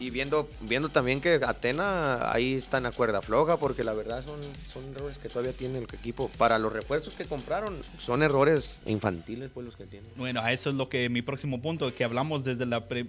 Y 0.04 0.10
viendo, 0.10 0.50
viendo 0.60 0.90
también 0.90 1.22
que 1.22 1.40
Atena 1.46 2.30
ahí 2.34 2.56
está 2.56 2.76
en 2.78 2.84
la 2.84 2.92
cuerda 2.92 3.22
floja, 3.22 3.56
porque 3.56 3.86
la 3.86 3.94
verdad 3.94 4.22
son, 4.26 4.38
son 4.74 4.94
errores 4.94 5.18
que 5.18 5.30
todavía 5.30 5.54
tiene 5.54 5.78
el 5.78 5.86
equipo. 5.86 6.30
Para 6.38 6.60
los 6.60 6.74
refuerzos 6.74 7.14
que 7.14 7.24
compraron, 7.24 7.82
son 8.00 8.22
errores 8.22 8.82
infantiles 8.86 9.50
pues 9.54 9.66
los 9.66 9.78
que 9.78 9.86
tienen. 9.86 10.10
Bueno, 10.18 10.42
a 10.42 10.52
eso 10.52 10.72
es 10.72 10.76
lo 10.76 10.90
que 10.90 11.08
mi 11.08 11.22
próximo 11.22 11.62
punto, 11.62 11.96
que 11.96 12.04
hablamos 12.04 12.44
desde 12.44 12.66
la, 12.66 12.82
pri- 12.90 13.04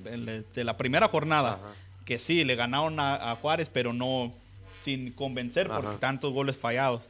de 0.54 0.62
la 0.64 0.76
primera 0.76 1.08
jornada, 1.08 1.54
Ajá. 1.54 1.74
que 2.04 2.16
sí, 2.20 2.44
le 2.44 2.54
ganaron 2.54 3.00
a, 3.00 3.32
a 3.32 3.34
Juárez, 3.34 3.68
pero 3.72 3.92
no 3.92 4.32
sin 4.80 5.10
convencer 5.10 5.66
por 5.66 5.84
Ajá. 5.84 5.98
tantos 5.98 6.32
goles 6.32 6.56
fallados. 6.56 7.02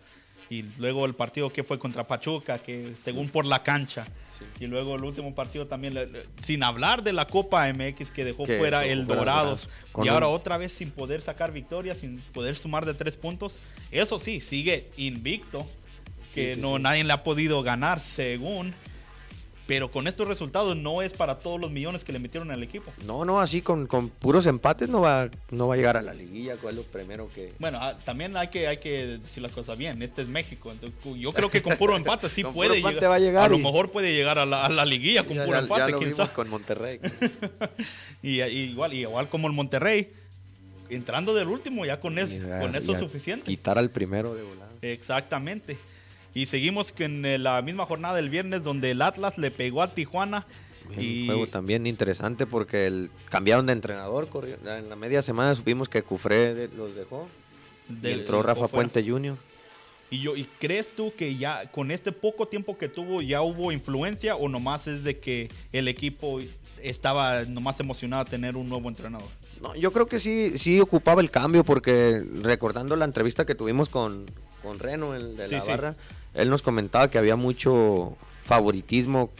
Y 0.48 0.62
luego 0.78 1.04
el 1.04 1.14
partido 1.14 1.52
que 1.52 1.62
fue 1.62 1.78
contra 1.78 2.06
Pachuca, 2.06 2.58
que 2.58 2.94
según 3.02 3.28
por 3.28 3.44
la 3.44 3.62
cancha. 3.62 4.06
Sí. 4.58 4.64
Y 4.64 4.66
luego 4.68 4.96
el 4.96 5.04
último 5.04 5.34
partido 5.34 5.66
también, 5.66 5.94
le- 5.94 6.06
le- 6.06 6.26
sin 6.42 6.62
hablar 6.62 7.02
de 7.02 7.12
la 7.12 7.26
Copa 7.26 7.68
MX 7.72 8.10
que 8.10 8.24
dejó 8.24 8.44
Que 8.44 8.58
fuera 8.58 8.84
el 8.86 9.06
Dorados. 9.06 9.68
Y 10.04 10.08
ahora 10.08 10.28
un- 10.28 10.34
otra 10.34 10.56
vez 10.56 10.72
sin 10.72 10.90
poder 10.90 11.20
sacar 11.20 11.52
victorias, 11.52 11.98
sin 11.98 12.18
poder 12.32 12.56
sumar 12.56 12.84
de 12.86 12.94
tres 12.94 13.16
puntos. 13.16 13.58
Eso 13.90 14.18
sí, 14.18 14.40
sigue 14.40 14.90
invicto, 14.96 15.66
que 16.34 16.50
Sí, 16.50 16.54
sí, 16.56 16.60
no 16.60 16.78
nadie 16.78 17.04
le 17.04 17.12
ha 17.12 17.22
podido 17.22 17.62
ganar 17.62 18.00
según. 18.00 18.74
Pero 19.66 19.90
con 19.90 20.06
estos 20.06 20.28
resultados 20.28 20.76
no 20.76 21.00
es 21.00 21.14
para 21.14 21.36
todos 21.38 21.58
los 21.58 21.70
millones 21.70 22.04
que 22.04 22.12
le 22.12 22.18
metieron 22.18 22.50
al 22.50 22.62
equipo. 22.62 22.92
No, 23.06 23.24
no, 23.24 23.40
así 23.40 23.62
con, 23.62 23.86
con 23.86 24.10
puros 24.10 24.44
empates 24.44 24.90
no 24.90 25.00
va, 25.00 25.30
no 25.50 25.68
va 25.68 25.74
a 25.74 25.76
llegar 25.78 25.96
a 25.96 26.02
la 26.02 26.12
liguilla, 26.12 26.56
cuál 26.58 26.74
es 26.74 26.84
lo 26.84 26.90
primero 26.90 27.30
que... 27.34 27.48
Bueno, 27.58 27.78
ah, 27.80 27.96
también 28.04 28.36
hay 28.36 28.48
que, 28.48 28.68
hay 28.68 28.76
que 28.76 29.06
decir 29.18 29.42
las 29.42 29.52
cosas 29.52 29.78
bien. 29.78 30.02
Este 30.02 30.20
es 30.20 30.28
México. 30.28 30.70
entonces, 30.70 30.98
yo 31.18 31.32
creo 31.32 31.50
que 31.50 31.62
con 31.62 31.78
puro 31.78 31.96
empate 31.96 32.28
sí 32.28 32.44
puede 32.54 32.76
empate 32.76 32.94
llegar. 32.96 33.10
va 33.10 33.14
a 33.14 33.18
llegar 33.18 33.50
lo 33.50 33.56
y- 33.56 33.62
mejor 33.62 33.90
puede 33.90 34.12
llegar 34.12 34.38
a 34.38 34.44
la, 34.44 34.66
a 34.66 34.68
la 34.68 34.84
liguilla 34.84 35.24
con 35.24 35.36
Ya- 35.36 35.44
puro 35.46 35.56
ya- 35.56 35.62
empate, 35.62 35.80
ya 35.80 35.88
lo 35.88 35.96
quién 35.98 36.10
vimos 36.10 36.16
sabe. 36.26 36.32
con 36.34 36.48
Monterrey. 36.50 37.00
Y, 38.22 38.40
y 38.42 38.70
igual, 38.70 38.92
y 38.94 39.00
igual 39.00 39.28
como 39.28 39.46
el 39.48 39.52
Monterrey, 39.54 40.10
entrando 40.90 41.34
del 41.34 41.48
último, 41.48 41.84
ya 41.86 42.00
con, 42.00 42.18
eso, 42.18 42.36
con 42.60 42.74
eso 42.76 42.92
es 42.92 42.98
suficiente. 42.98 43.46
Quitar 43.46 43.78
al 43.78 43.90
primero 43.90 44.34
de 44.34 44.42
volada. 44.42 44.70
Exactamente. 44.82 45.78
Y 46.34 46.46
seguimos 46.46 46.92
con 46.92 47.24
eh, 47.24 47.38
la 47.38 47.62
misma 47.62 47.86
jornada 47.86 48.16
del 48.16 48.28
viernes 48.28 48.64
donde 48.64 48.90
el 48.90 49.00
Atlas 49.02 49.38
le 49.38 49.50
pegó 49.50 49.82
a 49.82 49.94
Tijuana. 49.94 50.46
Un 50.88 51.00
Y 51.00 51.26
juego 51.26 51.46
también 51.46 51.86
interesante 51.86 52.44
porque 52.46 52.86
el, 52.86 53.10
cambiaron 53.30 53.66
de 53.66 53.72
entrenador. 53.72 54.28
corrió- 54.28 54.58
en 54.66 54.88
la 54.88 54.96
media 54.96 55.22
semana 55.22 55.54
supimos 55.54 55.88
que 55.88 56.02
Cufré 56.02 56.54
de- 56.54 56.68
los 56.68 56.94
dejó. 56.94 57.28
y 58.02 58.08
entró 58.10 58.42
Rafa 58.42 58.66
fuera. 58.68 58.88
Puente 58.90 59.08
Jr. 59.08 59.36
¿Y, 60.10 60.20
yo, 60.20 60.36
¿Y 60.36 60.44
crees 60.44 60.94
tú 60.94 61.12
que 61.16 61.36
ya 61.36 61.70
con 61.70 61.90
este 61.90 62.12
poco 62.12 62.46
tiempo 62.46 62.76
que 62.76 62.88
tuvo 62.88 63.22
ya 63.22 63.40
hubo 63.42 63.72
influencia 63.72 64.36
o 64.36 64.48
nomás 64.48 64.86
es 64.86 65.02
de 65.04 65.18
que 65.18 65.48
el 65.72 65.88
equipo 65.88 66.40
estaba 66.82 67.44
nomás 67.44 67.80
emocionado 67.80 68.22
a 68.22 68.24
tener 68.24 68.56
un 68.56 68.68
nuevo 68.68 68.88
entrenador? 68.88 69.28
No, 69.62 69.74
yo 69.76 69.92
creo 69.92 70.06
que 70.06 70.18
sí, 70.18 70.58
sí 70.58 70.80
ocupaba 70.80 71.22
el 71.22 71.30
cambio 71.30 71.64
porque 71.64 72.22
recordando 72.42 72.96
la 72.96 73.06
entrevista 73.06 73.46
que 73.46 73.54
tuvimos 73.54 73.88
con, 73.88 74.26
con 74.62 74.78
Reno, 74.78 75.14
el 75.14 75.36
de 75.36 75.46
Sí, 75.48 75.54
la 75.54 75.60
sí. 75.62 75.70
Él 76.34 76.50
nos 76.50 76.62
comentaba 76.62 77.08
que 77.10 77.18
había 77.18 77.36
mucho 77.36 78.16
favoritismo 78.42 79.30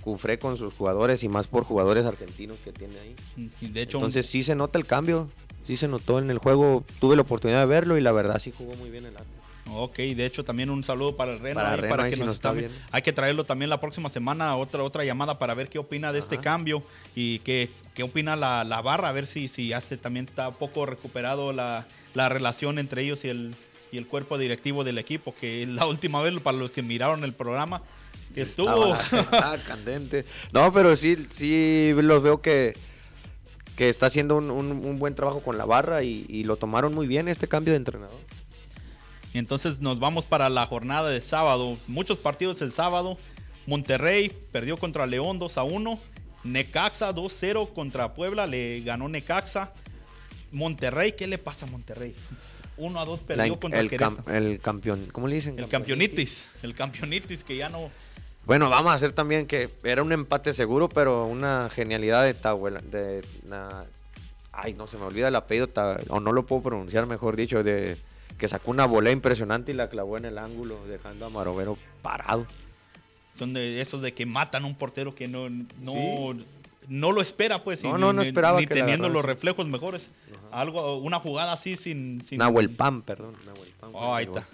Cufré 0.00 0.38
con 0.38 0.56
sus 0.56 0.72
jugadores 0.72 1.22
y 1.24 1.28
más 1.28 1.48
por 1.48 1.64
jugadores 1.64 2.06
argentinos 2.06 2.58
que 2.64 2.72
tiene 2.72 2.98
ahí. 2.98 3.16
Y 3.60 3.68
de 3.68 3.82
hecho, 3.82 3.98
Entonces 3.98 4.26
sí 4.26 4.42
se 4.42 4.54
nota 4.54 4.78
el 4.78 4.86
cambio, 4.86 5.28
sí 5.64 5.76
se 5.76 5.88
notó 5.88 6.18
en 6.18 6.30
el 6.30 6.38
juego, 6.38 6.84
tuve 7.00 7.16
la 7.16 7.22
oportunidad 7.22 7.60
de 7.60 7.66
verlo 7.66 7.98
y 7.98 8.00
la 8.00 8.12
verdad 8.12 8.38
sí 8.38 8.52
jugó 8.56 8.74
muy 8.76 8.90
bien 8.90 9.04
el 9.04 9.14
Atlas. 9.14 9.26
ok, 9.70 9.96
de 9.96 10.24
hecho 10.24 10.44
también 10.44 10.70
un 10.70 10.82
saludo 10.84 11.16
para 11.16 11.32
el 11.32 11.40
Reno. 11.40 11.60
Para 11.60 11.76
Reno, 11.76 11.90
para 11.94 12.08
que 12.08 12.14
sí 12.14 12.20
nos 12.20 12.28
nos 12.28 12.36
está. 12.36 12.54
Hay 12.90 13.02
que 13.02 13.12
traerlo 13.12 13.44
también 13.44 13.68
la 13.68 13.80
próxima 13.80 14.08
semana, 14.08 14.56
otra, 14.56 14.82
otra 14.82 15.04
llamada 15.04 15.38
para 15.38 15.52
ver 15.52 15.68
qué 15.68 15.78
opina 15.78 16.12
de 16.12 16.20
este 16.20 16.38
cambio 16.38 16.82
y 17.14 17.40
qué, 17.40 17.70
qué 17.94 18.02
opina 18.04 18.34
la, 18.36 18.64
la 18.64 18.80
barra, 18.80 19.08
a 19.08 19.12
ver 19.12 19.26
si, 19.26 19.48
si 19.48 19.68
ya 19.68 19.80
se 19.80 19.98
también 19.98 20.26
está 20.26 20.52
poco 20.52 20.86
recuperado 20.86 21.52
la, 21.52 21.86
la 22.14 22.28
relación 22.28 22.78
entre 22.78 23.02
ellos 23.02 23.24
y 23.24 23.28
el, 23.28 23.56
y 23.92 23.98
el 23.98 24.06
cuerpo 24.06 24.38
directivo 24.38 24.84
del 24.84 24.98
equipo, 24.98 25.34
que 25.34 25.66
la 25.66 25.86
última 25.86 26.22
vez, 26.22 26.38
para 26.40 26.56
los 26.58 26.70
que 26.70 26.82
miraron 26.82 27.24
el 27.24 27.32
programa, 27.34 27.82
estuvo... 28.34 28.94
Estaba, 28.94 29.20
estaba 29.22 29.58
candente. 29.58 30.24
No, 30.52 30.72
pero 30.72 30.94
sí, 30.96 31.16
sí 31.30 31.92
los 31.96 32.22
veo 32.22 32.40
que, 32.42 32.76
que 33.76 33.88
está 33.88 34.06
haciendo 34.06 34.36
un, 34.36 34.50
un- 34.50 34.84
un 34.84 34.98
buen 34.98 35.14
trabajo 35.14 35.40
con 35.42 35.56
la 35.58 35.64
barra 35.64 36.02
y, 36.02 36.26
y 36.28 36.44
lo 36.44 36.56
tomaron 36.56 36.94
muy 36.94 37.06
bien 37.06 37.28
este 37.28 37.48
cambio 37.48 37.72
de 37.72 37.78
entrenador. 37.78 38.20
Y 39.34 39.38
entonces 39.38 39.80
nos 39.80 39.98
vamos 39.98 40.24
para 40.26 40.48
la 40.48 40.66
jornada 40.66 41.08
de 41.10 41.20
sábado. 41.20 41.76
Muchos 41.86 42.16
partidos 42.18 42.62
el 42.62 42.72
sábado. 42.72 43.18
Monterrey 43.66 44.32
perdió 44.52 44.78
contra 44.78 45.06
León 45.06 45.38
2 45.38 45.58
a 45.58 45.62
1. 45.64 45.98
Necaxa 46.44 47.14
2-0 47.14 47.74
contra 47.74 48.14
Puebla. 48.14 48.46
Le 48.46 48.80
ganó 48.80 49.06
Necaxa. 49.08 49.72
Monterrey, 50.50 51.12
¿qué 51.12 51.26
le 51.26 51.36
pasa 51.36 51.66
a 51.66 51.68
Monterrey? 51.68 52.14
1 52.78 53.00
a 53.00 53.04
2 53.04 53.20
perdió 53.20 53.52
La- 53.54 53.58
contra 53.60 53.80
el, 53.80 53.86
el, 53.86 53.92
cam- 53.98 54.14
Querétaro. 54.16 54.36
el 54.36 54.60
campeón, 54.60 55.08
¿cómo 55.12 55.28
le 55.28 55.34
dicen? 55.36 55.58
El 55.58 55.68
campeonitis. 55.68 56.56
El 56.62 56.74
campeonitis 56.74 57.44
que 57.44 57.56
ya 57.56 57.68
no. 57.68 57.90
Bueno, 58.46 58.70
vamos 58.70 58.92
a 58.92 58.94
hacer 58.94 59.12
también 59.12 59.46
que 59.46 59.68
era 59.84 60.02
un 60.02 60.10
empate 60.12 60.52
seguro, 60.54 60.88
pero 60.88 61.26
una 61.26 61.68
genialidad 61.70 62.24
de 62.24 63.22
na- 63.46 63.84
ay, 64.52 64.74
no 64.74 64.86
se 64.86 64.96
me 64.96 65.04
olvida 65.04 65.28
el 65.28 65.36
apellido, 65.36 65.68
Ta- 65.68 66.00
o 66.08 66.18
no 66.20 66.32
lo 66.32 66.46
puedo 66.46 66.62
pronunciar, 66.62 67.06
mejor 67.06 67.36
dicho, 67.36 67.62
de 67.62 67.96
que 68.38 68.48
sacó 68.48 68.70
una 68.70 68.86
volea 68.86 69.12
impresionante 69.12 69.72
y 69.72 69.74
la 69.74 69.88
clavó 69.90 70.16
en 70.16 70.24
el 70.24 70.38
ángulo, 70.38 70.78
dejando 70.86 71.26
a 71.26 71.30
Marovero 71.30 71.76
parado. 72.02 72.46
Son 73.36 73.52
de 73.52 73.80
esos 73.80 74.00
de 74.02 74.14
que 74.14 74.26
matan 74.26 74.64
a 74.64 74.66
un 74.66 74.74
portero 74.76 75.14
que 75.14 75.28
no, 75.28 75.48
no, 75.80 76.34
no 76.88 77.12
lo 77.12 77.20
espera, 77.20 77.62
pues. 77.62 77.82
y 77.84 77.86
No, 77.86 77.98
no, 77.98 78.12
no 78.12 78.22
ni- 78.22 78.28
esperaba 78.28 78.58
Ni 78.60 78.66
que 78.66 78.74
teniendo 78.74 79.08
los 79.08 79.24
reflejos 79.24 79.66
mejores. 79.66 80.10
Algo, 80.52 80.98
una 80.98 81.18
jugada 81.20 81.52
así 81.52 81.76
sin. 81.76 82.20
sin 82.20 82.38
Nahuel 82.38 82.70
Pam, 82.70 83.02
perdón. 83.02 83.34
Nahuel 83.44 83.68
Oh, 83.92 84.14
ahí 84.14 84.24
está. 84.26 84.46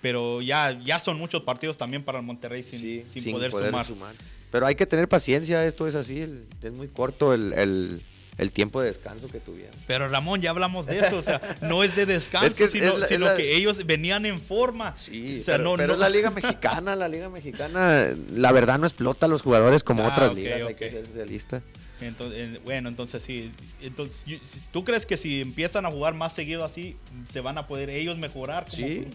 Pero 0.00 0.40
ya, 0.40 0.78
ya 0.80 0.98
son 0.98 1.18
muchos 1.18 1.42
partidos 1.42 1.76
también 1.76 2.02
para 2.04 2.18
el 2.20 2.24
Monterrey 2.24 2.62
sin, 2.62 2.78
Sí, 2.78 3.04
sin 3.08 3.32
poder, 3.32 3.50
sumar. 3.52 4.14
Pero 4.50 4.66
hay 4.66 4.74
que 4.74 4.86
tener 4.86 5.08
paciencia, 5.08 5.64
esto 5.66 5.86
es 5.86 5.94
así, 5.94 6.20
el- 6.22 6.46
es 6.62 6.72
muy 6.72 6.88
corto 6.88 7.34
el, 7.34 7.52
el- 7.52 8.02
el 8.40 8.52
tiempo 8.52 8.80
de 8.80 8.88
descanso 8.88 9.28
que 9.28 9.38
tuvieron. 9.38 9.74
Pero 9.86 10.08
Ramón, 10.08 10.40
ya 10.40 10.50
hablamos 10.50 10.86
de 10.86 10.98
eso, 10.98 11.16
o 11.18 11.22
sea, 11.22 11.40
no 11.62 11.84
es 11.84 11.94
de 11.94 12.06
descanso, 12.06 12.46
Es 12.46 12.54
que 12.54 12.64
es- 12.64 12.70
sino, 12.70 12.86
es 12.94 12.98
la- 12.98 13.06
sino 13.06 13.26
es 13.26 13.32
la- 13.32 13.36
que 13.36 13.54
ellos 13.56 13.84
venían 13.86 14.24
en 14.26 14.40
forma. 14.40 14.94
Sí, 14.98 15.40
o 15.40 15.44
sea, 15.44 15.56
pero, 15.58 15.64
no, 15.70 15.76
pero 15.76 15.86
no- 15.88 15.92
es 15.94 15.98
la 16.00 16.08
liga 16.08 16.30
mexicana, 16.30 16.96
la 16.96 17.08
liga 17.08 17.28
mexicana, 17.28 18.08
la 18.34 18.52
verdad 18.52 18.78
no 18.78 18.86
explota 18.86 19.26
a 19.26 19.28
los 19.28 19.42
jugadores 19.42 19.84
como 19.84 20.04
Ah, 20.04 20.08
otras 20.12 20.34
ligas, 20.34 20.54
hay 20.54 20.62
ok. 20.62 20.74
que 20.76 20.90
ser 20.90 21.04
realista. 21.14 21.62
Entonces, 22.00 22.64
bueno, 22.64 22.88
entonces 22.88 23.22
sí. 23.22 23.52
Entonces, 23.82 24.24
¿tú 24.72 24.84
crees 24.84 25.04
que 25.04 25.18
si 25.18 25.42
empiezan 25.42 25.84
a 25.84 25.90
jugar 25.90 26.14
más 26.14 26.32
seguido 26.32 26.64
así, 26.64 26.96
se 27.30 27.40
van 27.42 27.58
a 27.58 27.66
poder 27.66 27.90
ellos 27.90 28.16
mejorar? 28.16 28.64
como- 28.70 28.86
Sí. 28.86 29.06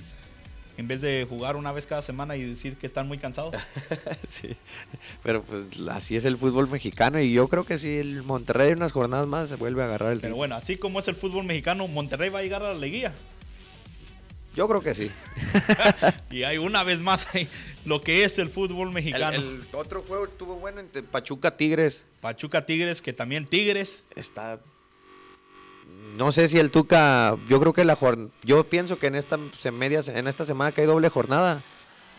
En 0.77 0.87
vez 0.87 1.01
de 1.01 1.25
jugar 1.29 1.55
una 1.55 1.71
vez 1.71 1.87
cada 1.87 2.01
semana 2.01 2.35
y 2.35 2.43
decir 2.43 2.75
que 2.77 2.85
están 2.85 3.07
muy 3.07 3.17
cansados. 3.17 3.55
sí, 4.27 4.55
pero 5.23 5.43
pues 5.43 5.67
así 5.89 6.15
es 6.15 6.25
el 6.25 6.37
fútbol 6.37 6.69
mexicano 6.69 7.19
y 7.19 7.31
yo 7.31 7.47
creo 7.47 7.65
que 7.65 7.77
si 7.77 7.97
el 7.97 8.23
Monterrey 8.23 8.73
unas 8.73 8.91
jornadas 8.91 9.27
más 9.27 9.49
se 9.49 9.55
vuelve 9.55 9.81
a 9.81 9.85
agarrar 9.85 10.13
el 10.13 10.19
Pero 10.19 10.35
bueno, 10.35 10.55
así 10.55 10.77
como 10.77 10.99
es 10.99 11.07
el 11.07 11.15
fútbol 11.15 11.45
mexicano, 11.45 11.87
Monterrey 11.87 12.29
va 12.29 12.39
a 12.39 12.43
llegar 12.43 12.63
a 12.63 12.73
la 12.73 12.79
liguilla. 12.79 13.13
Yo 14.55 14.67
creo 14.69 14.81
que 14.81 14.95
sí. 14.95 15.11
Y 16.31 16.43
hay 16.43 16.57
una 16.57 16.83
vez 16.83 16.99
más 16.99 17.27
ahí 17.33 17.47
lo 17.83 18.01
que 18.01 18.23
es 18.23 18.39
el 18.39 18.49
fútbol 18.49 18.87
El, 18.87 18.93
mexicano. 18.93 19.37
el 19.37 19.65
otro 19.73 20.01
juego 20.01 20.25
estuvo 20.25 20.55
bueno 20.55 20.79
entre 20.79 21.03
Pachuca 21.03 21.55
Tigres. 21.55 22.05
Pachuca 22.21 22.65
Tigres, 22.65 23.01
que 23.01 23.13
también 23.13 23.45
Tigres. 23.45 24.03
Está 24.15 24.59
no 26.17 26.31
sé 26.31 26.47
si 26.47 26.57
el 26.59 26.71
Tuca, 26.71 27.35
yo 27.47 27.59
creo 27.59 27.73
que 27.73 27.83
la 27.85 27.95
jornada, 27.95 28.29
yo 28.43 28.63
pienso 28.69 28.99
que 28.99 29.07
en 29.07 29.15
esta 29.15 29.37
media, 29.71 30.01
en 30.07 30.27
esta 30.27 30.45
semana 30.45 30.71
que 30.71 30.81
hay 30.81 30.87
doble 30.87 31.09
jornada, 31.09 31.61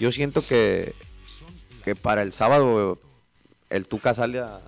yo 0.00 0.10
siento 0.12 0.42
que, 0.42 0.94
que 1.84 1.94
para 1.96 2.22
el 2.22 2.32
sábado 2.32 2.98
el 3.70 3.88
Tuca 3.88 4.12
sale 4.14 4.40
a, 4.40 4.60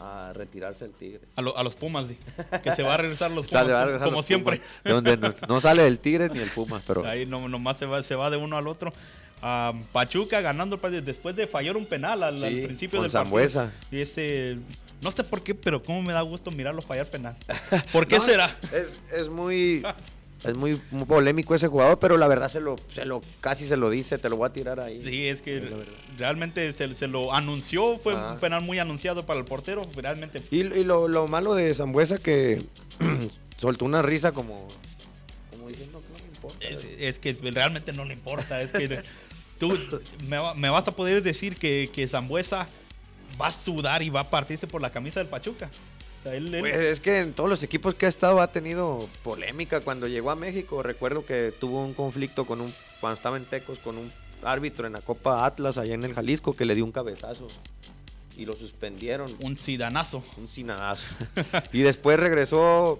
a 0.00 0.32
retirarse 0.34 0.84
el 0.84 0.92
Tigre. 0.92 1.20
A, 1.36 1.42
lo- 1.42 1.56
a 1.56 1.62
los 1.64 1.74
Pumas, 1.74 2.08
sí. 2.08 2.18
que 2.62 2.72
se 2.72 2.82
va 2.82 2.94
a 2.94 2.96
regresar 2.98 3.30
los 3.30 3.46
Pumas, 3.48 3.62
Sale, 3.66 3.84
regresar 3.84 4.04
como 4.06 4.18
los 4.18 4.26
siempre. 4.26 4.56
Pumas, 4.58 4.84
de 4.84 4.90
donde 4.92 5.16
no, 5.16 5.34
no 5.48 5.60
sale 5.60 5.86
el 5.86 5.98
Tigre 5.98 6.28
ni 6.28 6.40
el 6.40 6.50
Pumas, 6.50 6.82
pero 6.86 7.06
Ahí 7.06 7.24
no, 7.24 7.48
nomás 7.48 7.78
se 7.78 7.86
va, 7.86 8.02
se 8.02 8.14
va 8.14 8.28
de 8.30 8.36
uno 8.36 8.56
al 8.56 8.66
otro. 8.68 8.92
Pachuca 9.92 10.40
ganando 10.40 10.76
el 10.76 10.80
partido 10.80 11.02
después 11.02 11.34
de 11.34 11.46
fallar 11.48 11.76
un 11.76 11.86
penal 11.86 12.22
al, 12.22 12.38
principio 12.40 13.00
del 13.02 13.10
Sambuesa. 13.10 13.66
partido. 13.72 13.98
Y 13.98 14.02
ese, 14.02 14.58
no 15.02 15.10
sé 15.10 15.24
por 15.24 15.42
qué, 15.42 15.54
pero 15.54 15.82
cómo 15.82 16.02
me 16.02 16.12
da 16.12 16.22
gusto 16.22 16.50
mirarlo 16.50 16.80
fallar 16.80 17.06
penal. 17.06 17.36
¿Por 17.92 18.06
qué 18.06 18.16
No, 18.16 18.22
será? 18.22 18.56
Es, 18.72 18.98
es 19.12 19.28
muy 19.28 19.82
es 20.44 20.56
muy, 20.56 20.80
muy 20.90 21.04
polémico 21.04 21.54
ese 21.54 21.68
jugador, 21.68 21.98
pero 22.00 22.16
la 22.16 22.26
verdad 22.26 22.48
se 22.48 22.60
lo, 22.60 22.76
se 22.88 23.04
lo 23.04 23.22
casi 23.40 23.66
se 23.66 23.76
lo 23.76 23.90
dice, 23.90 24.18
te 24.18 24.28
lo 24.28 24.36
voy 24.36 24.48
a 24.48 24.52
tirar 24.52 24.80
ahí. 24.80 25.00
Sí, 25.00 25.28
es 25.28 25.40
que 25.40 25.84
realmente 26.18 26.72
se, 26.72 26.94
se 26.94 27.06
lo 27.06 27.32
anunció, 27.32 27.98
fue 27.98 28.14
un 28.14 28.38
penal 28.38 28.62
muy 28.62 28.78
anunciado 28.78 29.24
para 29.24 29.38
el 29.38 29.44
portero, 29.44 29.88
realmente. 29.94 30.42
Y, 30.50 30.60
y 30.60 30.84
lo, 30.84 31.06
lo 31.06 31.28
malo 31.28 31.54
de 31.54 31.72
Zambuesa 31.74 32.18
que 32.18 32.64
soltó 33.56 33.84
una 33.84 34.02
risa 34.02 34.32
como, 34.32 34.66
como 35.50 35.68
diciendo 35.68 36.00
que 36.00 36.12
no 36.12 36.18
me 36.18 36.34
importa. 36.34 36.68
Es, 36.68 36.86
es 36.98 37.18
que 37.20 37.32
realmente 37.52 37.92
no 37.92 38.04
le 38.04 38.14
importa, 38.14 38.60
es 38.62 38.72
que 38.72 39.00
tú 39.58 39.78
me 40.28 40.70
vas 40.70 40.88
a 40.88 40.96
poder 40.96 41.22
decir 41.22 41.56
que, 41.56 41.88
que 41.92 42.08
Zambuesa 42.08 42.68
va 43.40 43.48
a 43.48 43.52
sudar 43.52 44.02
y 44.02 44.10
va 44.10 44.20
a 44.20 44.30
partirse 44.30 44.66
por 44.66 44.80
la 44.82 44.90
camisa 44.90 45.20
del 45.20 45.28
Pachuca. 45.28 45.70
O 46.20 46.22
sea, 46.22 46.34
él- 46.34 46.54
él- 46.54 46.60
Pues, 46.60 46.74
es 46.74 47.00
que 47.00 47.18
en 47.20 47.32
todos 47.32 47.50
los 47.50 47.62
equipos 47.62 47.94
que 47.94 48.06
ha 48.06 48.08
estado 48.08 48.40
ha 48.40 48.52
tenido 48.52 49.08
polémica. 49.24 49.80
Cuando 49.80 50.06
llegó 50.06 50.30
a 50.30 50.36
México, 50.36 50.82
recuerdo 50.82 51.26
que 51.26 51.52
tuvo 51.58 51.82
un 51.84 51.94
conflicto 51.94 52.46
con 52.46 52.60
un, 52.60 52.72
cuando 53.00 53.16
estaba 53.16 53.36
en 53.36 53.44
Tecos, 53.44 53.78
con 53.80 53.98
un 53.98 54.12
árbitro 54.44 54.86
en 54.86 54.92
la 54.94 55.00
Copa 55.00 55.44
Atlas 55.46 55.78
allá 55.78 55.94
en 55.94 56.04
el 56.04 56.14
Jalisco 56.14 56.54
que 56.54 56.64
le 56.64 56.74
dio 56.74 56.84
un 56.84 56.92
cabezazo 56.92 57.48
y 58.36 58.44
lo 58.46 58.54
suspendieron. 58.56 59.34
un 59.40 59.56
sidanazo. 59.58 60.22
Un 60.36 60.48
sinadazo. 60.48 61.14
y 61.72 61.80
después 61.82 62.18
regresó 62.18 62.98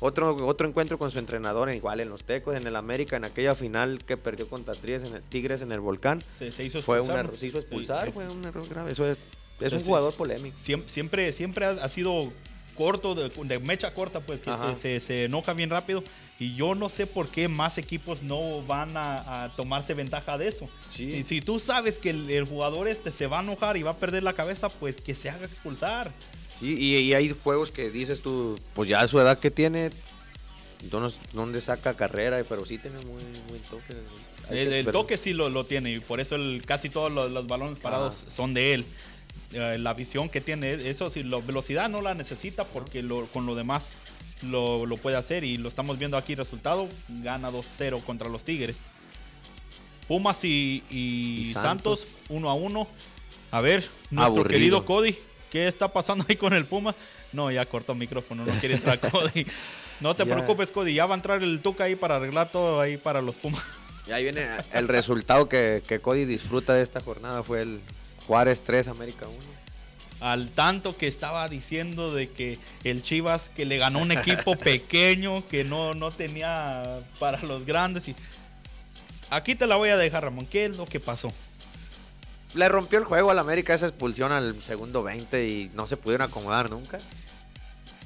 otro, 0.00 0.34
otro 0.46 0.66
encuentro 0.66 0.98
con 0.98 1.10
su 1.10 1.18
entrenador, 1.18 1.70
igual 1.70 2.00
en 2.00 2.08
los 2.08 2.24
Tecos, 2.24 2.56
en 2.56 2.66
el 2.66 2.74
América, 2.76 3.16
en 3.16 3.24
aquella 3.24 3.54
final 3.54 4.02
que 4.04 4.16
perdió 4.16 4.48
contra 4.48 4.74
Tigres 4.74 5.04
en 5.04 5.14
el, 5.14 5.22
Tigres 5.22 5.62
en 5.62 5.72
el 5.72 5.80
Volcán. 5.80 6.24
Se, 6.36 6.50
se 6.52 6.64
hizo 6.64 6.80
Fue 6.82 6.96
un 7.00 7.04
expulsar, 7.06 7.24
error, 7.26 7.38
se 7.38 7.46
hizo 7.46 7.58
expulsar, 7.58 8.06
Sí, 8.06 8.12
fue 8.12 8.28
un 8.28 8.44
error 8.44 8.68
grave. 8.68 8.90
Eso 8.92 9.06
es, 9.10 9.18
es 9.66 9.72
un 9.72 9.78
Entonces, 9.78 9.86
jugador 9.88 10.14
polémico. 10.14 10.56
Siem- 10.58 10.86
Siempre, 10.86 11.32
siempre, 11.32 11.66
ha, 11.66 11.88
sido 11.88 12.32
corto, 12.76 13.14
de, 13.14 13.30
de 13.44 13.58
mecha 13.58 13.92
corta, 13.94 14.20
pues 14.20 14.40
que 14.40 14.50
se, 14.74 14.76
se- 14.80 15.00
se 15.00 15.24
enoja 15.24 15.52
bien 15.52 15.70
rápido. 15.70 16.02
Y 16.38 16.56
yo 16.56 16.74
no 16.74 16.88
sé 16.88 17.06
por 17.06 17.28
qué 17.28 17.46
más 17.46 17.78
equipos 17.78 18.22
no 18.22 18.62
van 18.62 18.96
a, 18.96 19.44
a 19.44 19.54
tomarse 19.54 19.94
ventaja 19.94 20.36
de 20.38 20.48
eso. 20.48 20.68
Sí. 20.90 21.04
Y 21.14 21.22
si 21.22 21.40
tú 21.40 21.60
sabes 21.60 21.98
que 22.00 22.10
el, 22.10 22.28
el 22.30 22.44
jugador 22.44 22.88
este 22.88 23.12
se 23.12 23.26
va 23.28 23.38
a 23.40 23.42
enojar 23.42 23.76
y 23.76 23.82
va 23.82 23.92
a 23.92 23.96
perder 23.96 24.22
la 24.24 24.32
cabeza, 24.32 24.68
pues 24.68 24.96
que 24.96 25.14
se 25.14 25.30
haga 25.30 25.46
expulsar. 25.46 26.10
Sí, 26.58 26.76
y, 26.78 26.96
y 26.96 27.14
hay 27.14 27.34
juegos 27.44 27.70
que 27.70 27.90
dices 27.90 28.22
tú, 28.22 28.58
pues 28.74 28.88
ya 28.88 29.00
a 29.00 29.08
su 29.08 29.20
edad 29.20 29.38
que 29.38 29.50
tiene, 29.52 29.90
le 31.50 31.60
saca 31.60 31.94
carrera, 31.94 32.42
pero 32.48 32.64
sí 32.66 32.78
tiene 32.78 32.96
muy 33.04 33.22
buen 33.48 33.62
toque. 33.70 33.94
El, 34.50 34.72
el 34.72 34.86
toque 34.86 35.16
sí 35.16 35.32
lo, 35.32 35.48
lo 35.48 35.64
tiene 35.64 35.92
y 35.92 36.00
por 36.00 36.18
eso 36.20 36.34
el- 36.34 36.62
casi 36.66 36.88
todos 36.90 37.12
los, 37.12 37.30
los 37.30 37.46
balones 37.46 37.78
parados 37.78 38.16
Ajá. 38.22 38.30
son 38.30 38.54
de 38.54 38.74
él. 38.74 38.84
Eh, 39.52 39.76
la 39.78 39.92
visión 39.94 40.28
que 40.28 40.40
tiene, 40.40 40.88
eso 40.88 41.10
sí, 41.10 41.22
la 41.22 41.38
velocidad 41.38 41.88
no 41.90 42.00
la 42.00 42.14
necesita 42.14 42.64
porque 42.64 43.02
lo- 43.02 43.26
con 43.26 43.44
lo 43.46 43.54
demás 43.54 43.92
lo, 44.42 44.86
lo 44.86 44.96
puede 44.96 45.16
hacer 45.16 45.44
y 45.44 45.56
lo 45.58 45.68
estamos 45.68 45.98
viendo 45.98 46.16
aquí 46.16 46.34
resultado, 46.34 46.88
gana 47.08 47.50
2-0 47.50 48.02
contra 48.02 48.28
los 48.28 48.44
Tigres. 48.44 48.78
Pumas 50.08 50.44
y, 50.44 50.82
y 50.90 51.40
Y 51.42 51.52
Santos. 51.52 52.00
Santos. 52.00 52.08
1 52.28 52.50
a 52.50 52.54
1. 52.54 52.88
A 53.50 53.60
ver, 53.60 53.80
nuestro 54.10 54.22
Aburrido. 54.40 54.48
querido 54.48 54.84
Cody, 54.84 55.14
¿qué 55.50 55.68
está 55.68 55.88
pasando 55.92 56.24
ahí 56.28 56.36
con 56.36 56.52
el 56.54 56.64
Puma? 56.64 56.94
No, 57.32 57.50
ya 57.50 57.64
cortó 57.66 57.92
el 57.92 57.98
micrófono, 57.98 58.44
no 58.46 58.52
quiere 58.60 58.76
entrar 58.76 58.98
Cody. 59.10 59.46
No 60.00 60.14
te 60.16 60.24
preocupes, 60.26 60.72
Cody, 60.72 60.94
ya 60.94 61.06
va 61.06 61.14
a 61.14 61.18
entrar 61.18 61.42
el 61.42 61.60
Tuca 61.60 61.84
ahí 61.84 61.94
para 61.94 62.16
arreglar 62.16 62.50
todo 62.50 62.80
ahí 62.80 62.96
para 62.96 63.20
los 63.22 63.36
Pumas. 63.36 63.62
Y 64.08 64.12
ahí 64.12 64.24
viene 64.24 64.48
el 64.72 64.88
resultado 64.88 65.48
que, 65.48 65.82
que 65.86 66.00
Cody 66.00 66.24
disfruta 66.24 66.74
de 66.74 66.82
esta 66.82 67.00
jornada, 67.00 67.42
fue 67.44 67.62
el 67.62 67.80
Juárez 68.26 68.62
3, 68.62 68.88
América 68.88 69.26
1. 69.28 69.36
al 70.20 70.50
tanto 70.50 70.96
que 70.96 71.06
estaba 71.08 71.48
diciendo 71.48 72.14
de 72.14 72.30
que 72.30 72.58
el 72.84 73.02
Chivas 73.02 73.48
que 73.50 73.64
le 73.64 73.78
ganó 73.78 73.98
un 73.98 74.12
equipo 74.12 74.54
pequeño 74.58 75.46
que 75.48 75.64
no, 75.64 75.94
no 75.94 76.10
tenía 76.12 77.00
para 77.18 77.42
los 77.42 77.64
grandes 77.66 78.06
y 78.08 78.14
aquí 79.30 79.54
te 79.54 79.66
la 79.66 79.76
voy 79.76 79.88
a 79.90 79.96
dejar 79.96 80.22
Ramón 80.24 80.46
¿qué 80.46 80.66
es 80.66 80.76
lo 80.76 80.86
que 80.86 81.00
pasó? 81.00 81.32
Le 82.54 82.68
rompió 82.68 82.98
el 82.98 83.04
juego 83.06 83.30
al 83.30 83.38
América 83.38 83.72
esa 83.74 83.86
expulsión 83.86 84.30
al 84.30 84.62
segundo 84.62 85.02
20 85.02 85.48
y 85.48 85.70
no 85.74 85.86
se 85.86 85.96
pudieron 85.96 86.28
acomodar 86.28 86.68
nunca. 86.70 87.00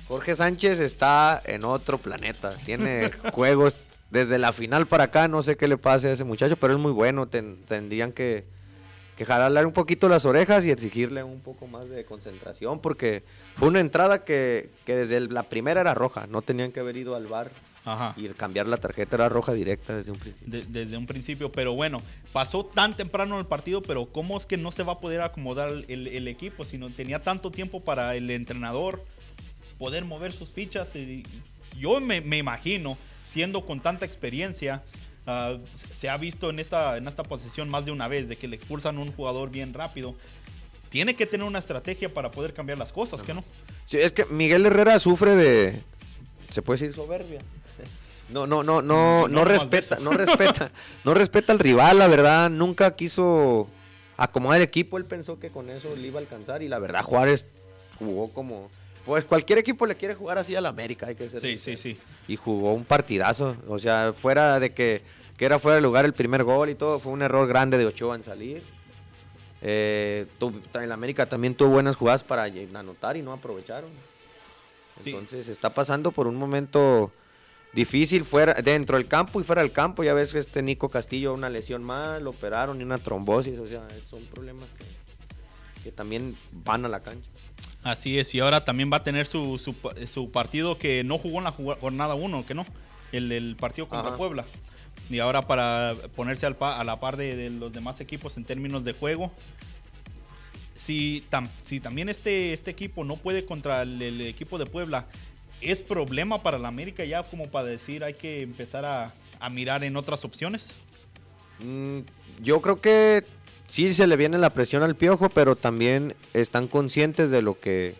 Jorge 0.06 0.36
Sánchez 0.36 0.78
está 0.78 1.42
en 1.44 1.64
otro 1.64 1.98
planeta. 1.98 2.54
Tiene 2.64 3.10
juegos 3.32 3.86
desde 4.10 4.38
la 4.38 4.52
final 4.52 4.86
para 4.86 5.02
acá. 5.04 5.26
No 5.26 5.42
sé 5.42 5.56
qué 5.56 5.66
le 5.66 5.76
pase 5.78 6.06
a 6.08 6.12
ese 6.12 6.22
muchacho, 6.22 6.56
pero 6.56 6.74
es 6.74 6.78
muy 6.78 6.92
bueno. 6.92 7.26
Ten- 7.26 7.64
tendrían 7.66 8.12
que, 8.12 8.46
que 9.16 9.24
jalarle 9.24 9.64
un 9.64 9.72
poquito 9.72 10.08
las 10.08 10.24
orejas 10.26 10.64
y 10.66 10.70
exigirle 10.70 11.22
un 11.22 11.40
poco 11.40 11.66
más 11.66 11.88
de 11.88 12.04
concentración 12.04 12.80
porque 12.80 13.24
fue 13.54 13.68
una 13.68 13.80
entrada 13.80 14.24
que, 14.24 14.68
que 14.84 14.94
desde 14.94 15.16
el- 15.16 15.32
la 15.32 15.44
primera 15.44 15.80
era 15.80 15.94
roja. 15.94 16.26
No 16.26 16.42
tenían 16.42 16.70
que 16.70 16.80
haber 16.80 16.96
ido 16.98 17.14
al 17.14 17.26
bar 17.26 17.50
Ajá. 17.86 18.12
y 18.16 18.28
cambiar 18.30 18.66
la 18.66 18.76
tarjeta 18.76 19.16
era 19.16 19.28
roja 19.30 19.54
directa 19.54 19.96
desde 19.96 20.10
un 20.12 20.18
principio. 20.18 20.46
De- 20.50 20.64
desde 20.68 20.96
un 20.98 21.06
principio, 21.06 21.50
pero 21.50 21.72
bueno, 21.72 22.02
pasó 22.32 22.66
tan 22.66 22.94
temprano 22.96 23.38
el 23.38 23.46
partido, 23.46 23.80
pero 23.82 24.06
¿cómo 24.06 24.36
es 24.36 24.44
que 24.44 24.58
no 24.58 24.70
se 24.70 24.82
va 24.82 24.94
a 24.94 25.00
poder 25.00 25.22
acomodar 25.22 25.70
el, 25.88 26.06
el 26.08 26.28
equipo? 26.28 26.64
Si 26.64 26.76
no 26.76 26.90
tenía 26.90 27.22
tanto 27.22 27.50
tiempo 27.50 27.80
para 27.80 28.14
el 28.16 28.28
entrenador 28.30 29.02
poder 29.78 30.04
mover 30.04 30.32
sus 30.32 30.50
fichas. 30.50 30.94
y 30.94 31.22
yo 31.78 32.00
me, 32.00 32.20
me 32.20 32.36
imagino, 32.38 32.98
siendo 33.28 33.64
con 33.64 33.80
tanta 33.80 34.04
experiencia, 34.06 34.82
ah, 35.26 35.56
se 35.74 36.08
ha 36.08 36.16
visto 36.16 36.50
en 36.50 36.58
esta, 36.58 36.96
en 36.96 37.08
esta 37.08 37.22
posición 37.22 37.68
más 37.68 37.84
de 37.84 37.92
una 37.92 38.08
vez, 38.08 38.28
de 38.28 38.36
que 38.36 38.48
le 38.48 38.56
expulsan 38.56 38.96
a 38.96 39.00
un 39.00 39.12
jugador 39.12 39.50
bien 39.50 39.74
rápido. 39.74 40.14
Tiene 40.88 41.16
que 41.16 41.26
tener 41.26 41.46
una 41.46 41.58
estrategia 41.58 42.12
para 42.12 42.30
poder 42.30 42.54
cambiar 42.54 42.78
las 42.78 42.92
cosas, 42.92 43.22
¿que 43.22 43.34
no? 43.34 43.44
Sí, 43.84 43.98
es 43.98 44.12
que 44.12 44.24
Miguel 44.26 44.66
Herrera 44.66 44.98
sufre 44.98 45.34
de. 45.34 45.82
¿Se 46.50 46.62
puede 46.62 46.80
decir 46.80 46.94
soberbia? 46.94 47.40
No, 48.28 48.44
no, 48.44 48.64
no, 48.64 48.82
no, 48.82 49.28
No, 49.28 49.44
respeta, 49.44 49.98
no 50.00 50.10
respeta, 50.10 50.72
no 51.04 51.14
respeta 51.14 51.52
al 51.52 51.60
rival, 51.60 52.00
la 52.00 52.08
verdad, 52.08 52.50
nunca 52.50 52.96
quiso 52.96 53.68
acomodar 54.16 54.56
el 54.56 54.64
equipo, 54.64 54.98
él 54.98 55.04
pensó 55.04 55.38
que 55.38 55.50
con 55.50 55.70
eso 55.70 55.94
le 55.94 56.08
iba 56.08 56.18
a 56.18 56.22
alcanzar 56.22 56.60
y 56.62 56.68
la 56.68 56.80
verdad 56.80 57.04
Juárez 57.04 57.46
jugó 57.98 58.32
como, 58.32 58.68
pues 59.06 59.24
cualquier 59.24 59.58
equipo 59.60 59.86
le 59.86 59.94
quiere 59.96 60.14
jugar 60.14 60.36
así 60.36 60.54
al 60.54 60.66
América, 60.66 61.06
hay 61.06 61.14
que 61.14 61.28
ser 61.28 61.40
Sí, 61.40 61.56
sí, 61.58 61.76
sincero. 61.76 61.96
sí. 62.26 62.32
Y 62.32 62.36
jugó 62.36 62.74
un 62.74 62.84
partidazo, 62.84 63.56
o 63.68 63.78
sea, 63.78 64.12
fuera 64.12 64.60
de 64.60 64.74
que, 64.74 65.02
que 65.38 65.44
era 65.46 65.58
fuera 65.58 65.76
de 65.76 65.80
lugar 65.82 66.04
el 66.04 66.12
primer 66.12 66.42
gol 66.44 66.68
y 66.68 66.74
todo, 66.74 66.98
fue 66.98 67.12
un 67.12 67.22
error 67.22 67.46
grande 67.48 67.78
de 67.78 67.86
Ochoa 67.86 68.16
en 68.16 68.24
salir. 68.24 68.62
Eh, 69.62 70.26
tu- 70.38 70.60
el 70.74 70.92
América 70.92 71.26
también 71.28 71.54
tuvo 71.54 71.70
buenas 71.70 71.96
jugadas 71.96 72.22
para 72.22 72.44
anotar 72.44 73.16
y 73.16 73.22
no 73.22 73.32
aprovecharon. 73.32 73.90
Sí. 75.02 75.10
Entonces 75.10 75.48
está 75.48 75.70
pasando 75.72 76.10
por 76.12 76.26
un 76.26 76.36
momento 76.36 77.12
difícil 77.72 78.24
fuera 78.24 78.54
dentro 78.54 78.96
del 78.96 79.06
campo 79.08 79.40
y 79.40 79.44
fuera 79.44 79.62
del 79.62 79.72
campo. 79.72 80.02
Ya 80.04 80.14
ves 80.14 80.32
que 80.32 80.38
este 80.38 80.62
Nico 80.62 80.88
Castillo 80.88 81.32
una 81.34 81.50
lesión 81.50 81.82
más, 81.84 82.20
lo 82.22 82.30
operaron 82.30 82.80
y 82.80 82.84
una 82.84 82.98
trombosis. 82.98 83.58
O 83.58 83.66
sea, 83.66 83.86
son 84.10 84.22
problemas 84.26 84.68
que, 84.78 85.82
que 85.84 85.92
también 85.92 86.36
van 86.52 86.84
a 86.84 86.88
la 86.88 87.00
cancha. 87.00 87.28
Así 87.82 88.18
es, 88.18 88.34
y 88.34 88.40
ahora 88.40 88.64
también 88.64 88.90
va 88.92 88.96
a 88.98 89.02
tener 89.04 89.26
su, 89.26 89.58
su, 89.58 89.74
pa- 89.74 89.94
su 90.12 90.30
partido 90.30 90.76
que 90.76 91.04
no 91.04 91.18
jugó 91.18 91.38
en 91.38 91.44
la 91.44 91.52
jornada 91.52 92.14
1, 92.14 92.44
que 92.44 92.54
no, 92.54 92.66
el, 93.12 93.30
el 93.30 93.54
partido 93.56 93.88
contra 93.88 94.08
Ajá. 94.08 94.16
Puebla. 94.16 94.44
Y 95.08 95.20
ahora 95.20 95.42
para 95.46 95.94
ponerse 96.16 96.46
al 96.46 96.56
pa- 96.56 96.80
a 96.80 96.84
la 96.84 96.98
par 96.98 97.16
de, 97.16 97.36
de 97.36 97.50
los 97.50 97.72
demás 97.72 98.00
equipos 98.00 98.36
en 98.36 98.44
términos 98.44 98.82
de 98.84 98.92
juego. 98.92 99.30
Si, 100.74 101.24
tam- 101.30 101.48
si 101.64 101.80
también 101.80 102.08
este, 102.08 102.52
este 102.52 102.70
equipo 102.70 103.04
no 103.04 103.16
puede 103.16 103.44
contra 103.46 103.82
el, 103.82 104.00
el 104.02 104.20
equipo 104.22 104.58
de 104.58 104.66
Puebla, 104.66 105.06
¿es 105.60 105.80
problema 105.82 106.42
para 106.42 106.58
la 106.58 106.68
América 106.68 107.04
ya 107.04 107.22
como 107.22 107.48
para 107.48 107.66
decir 107.66 108.04
hay 108.04 108.14
que 108.14 108.42
empezar 108.42 108.84
a, 108.84 109.12
a 109.40 109.48
mirar 109.48 109.84
en 109.84 109.96
otras 109.96 110.24
opciones? 110.24 110.72
Mm, 111.60 112.00
yo 112.42 112.60
creo 112.60 112.80
que 112.80 113.24
sí 113.66 113.92
se 113.94 114.06
le 114.06 114.16
viene 114.16 114.38
la 114.38 114.50
presión 114.50 114.82
al 114.82 114.96
piojo, 114.96 115.28
pero 115.28 115.56
también 115.56 116.14
están 116.34 116.68
conscientes 116.68 117.30
de 117.30 117.42
lo 117.42 117.58
que 117.60 117.94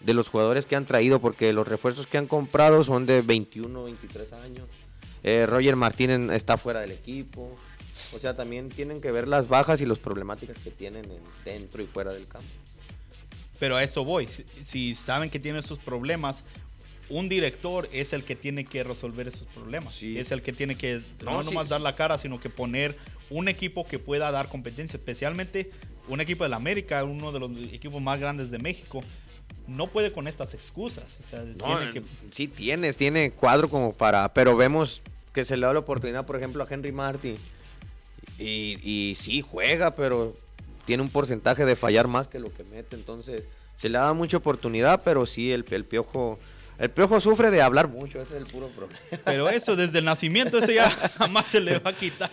de 0.00 0.14
los 0.14 0.28
jugadores 0.28 0.66
que 0.66 0.76
han 0.76 0.86
traído, 0.86 1.20
porque 1.20 1.52
los 1.52 1.66
refuerzos 1.66 2.06
que 2.06 2.18
han 2.18 2.26
comprado 2.26 2.84
son 2.84 3.06
de 3.06 3.22
21, 3.22 3.84
23 3.84 4.32
años. 4.34 4.68
Eh, 5.24 5.46
Roger 5.46 5.74
Martínez 5.74 6.32
está 6.32 6.56
fuera 6.58 6.80
del 6.80 6.92
equipo. 6.92 7.56
O 8.14 8.18
sea, 8.18 8.36
también 8.36 8.68
tienen 8.68 9.00
que 9.00 9.10
ver 9.10 9.26
las 9.26 9.48
bajas 9.48 9.80
y 9.80 9.86
las 9.86 9.98
problemáticas 9.98 10.58
que 10.58 10.70
tienen 10.70 11.06
en- 11.06 11.18
dentro 11.44 11.82
y 11.82 11.86
fuera 11.86 12.12
del 12.12 12.28
campo. 12.28 12.46
Pero 13.58 13.76
a 13.76 13.82
eso 13.82 14.04
voy. 14.04 14.28
Si, 14.28 14.44
si 14.62 14.94
saben 14.94 15.30
que 15.30 15.40
tienen 15.40 15.62
sus 15.62 15.78
problemas, 15.78 16.44
un 17.08 17.28
director 17.28 17.88
es 17.92 18.12
el 18.12 18.24
que 18.24 18.34
tiene 18.36 18.64
que 18.64 18.82
resolver 18.84 19.28
esos 19.28 19.46
problemas. 19.54 19.94
Sí. 19.94 20.18
Es 20.18 20.32
el 20.32 20.42
que 20.42 20.52
tiene 20.52 20.76
que 20.76 21.02
no, 21.24 21.32
No, 21.32 21.42
sí, 21.42 21.50
nomás 21.50 21.66
sí. 21.68 21.70
dar 21.70 21.80
la 21.80 21.94
cara, 21.94 22.18
sino 22.18 22.40
que 22.40 22.50
poner 22.50 22.96
un 23.30 23.48
equipo 23.48 23.86
que 23.86 23.98
pueda 23.98 24.30
dar 24.30 24.48
competencia, 24.48 24.96
especialmente 24.98 25.70
un 26.08 26.20
equipo 26.20 26.44
del 26.44 26.54
América, 26.54 27.02
uno 27.04 27.32
de 27.32 27.40
los 27.40 27.50
equipos 27.72 28.00
más 28.02 28.18
grandes 28.20 28.50
de 28.50 28.58
México. 28.58 29.00
No 29.66 29.88
puede 29.88 30.12
con 30.12 30.28
estas 30.28 30.54
excusas. 30.54 31.16
O 31.20 31.22
sea, 31.28 31.40
No, 31.40 31.78
tiene 31.78 31.92
que- 31.92 32.02
Sí 32.30 32.46
tienes, 32.48 32.96
tiene 32.96 33.32
cuadro 33.32 33.68
como 33.68 33.92
para... 33.92 34.32
Pero 34.32 34.56
vemos 34.56 35.02
que 35.32 35.44
se 35.44 35.56
le 35.56 35.66
da 35.66 35.72
la 35.72 35.80
oportunidad, 35.80 36.24
por 36.26 36.36
ejemplo, 36.36 36.62
a 36.62 36.66
Henry 36.72 36.92
Martin. 36.92 37.36
Y, 38.38 38.78
y 38.82 39.14
sí, 39.16 39.42
juega, 39.42 39.94
pero 39.94 40.36
tiene 40.84 41.02
un 41.02 41.08
porcentaje 41.08 41.64
de 41.64 41.74
fallar 41.76 42.06
más 42.06 42.28
que 42.28 42.38
lo 42.38 42.52
que 42.52 42.62
mete. 42.64 42.94
Entonces, 42.96 43.42
se 43.74 43.88
le 43.88 43.98
da 43.98 44.12
mucha 44.12 44.36
oportunidad, 44.36 45.02
pero 45.04 45.26
sí, 45.26 45.52
el, 45.52 45.64
el 45.70 45.84
piojo... 45.84 46.38
El 46.78 46.90
piojo 46.90 47.20
sufre 47.20 47.50
de 47.50 47.62
hablar 47.62 47.88
mucho, 47.88 48.20
ese 48.20 48.36
es 48.36 48.42
el 48.42 48.48
puro 48.48 48.68
problema. 48.68 48.98
Pero 49.24 49.48
eso, 49.48 49.76
desde 49.76 49.98
el 50.00 50.04
nacimiento, 50.04 50.58
eso 50.58 50.70
ya 50.72 50.90
jamás 51.18 51.46
se 51.46 51.60
le 51.60 51.78
va 51.78 51.90
a 51.90 51.92
quitar. 51.94 52.30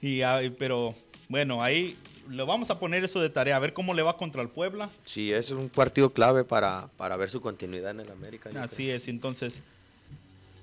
Y, 0.00 0.22
ah, 0.22 0.40
pero 0.58 0.94
bueno, 1.28 1.62
ahí 1.62 1.96
lo 2.28 2.44
vamos 2.46 2.70
a 2.70 2.78
poner 2.78 3.04
eso 3.04 3.20
de 3.20 3.30
tarea, 3.30 3.56
a 3.56 3.58
ver 3.58 3.72
cómo 3.72 3.94
le 3.94 4.02
va 4.02 4.16
contra 4.16 4.42
el 4.42 4.48
Puebla. 4.48 4.90
Sí, 5.04 5.32
es 5.32 5.50
un 5.50 5.68
partido 5.68 6.12
clave 6.12 6.44
para, 6.44 6.88
para 6.96 7.16
ver 7.16 7.28
su 7.30 7.40
continuidad 7.40 7.92
en 7.92 8.00
el 8.00 8.10
América. 8.10 8.50
Así 8.60 8.90
es, 8.90 9.08
entonces 9.08 9.62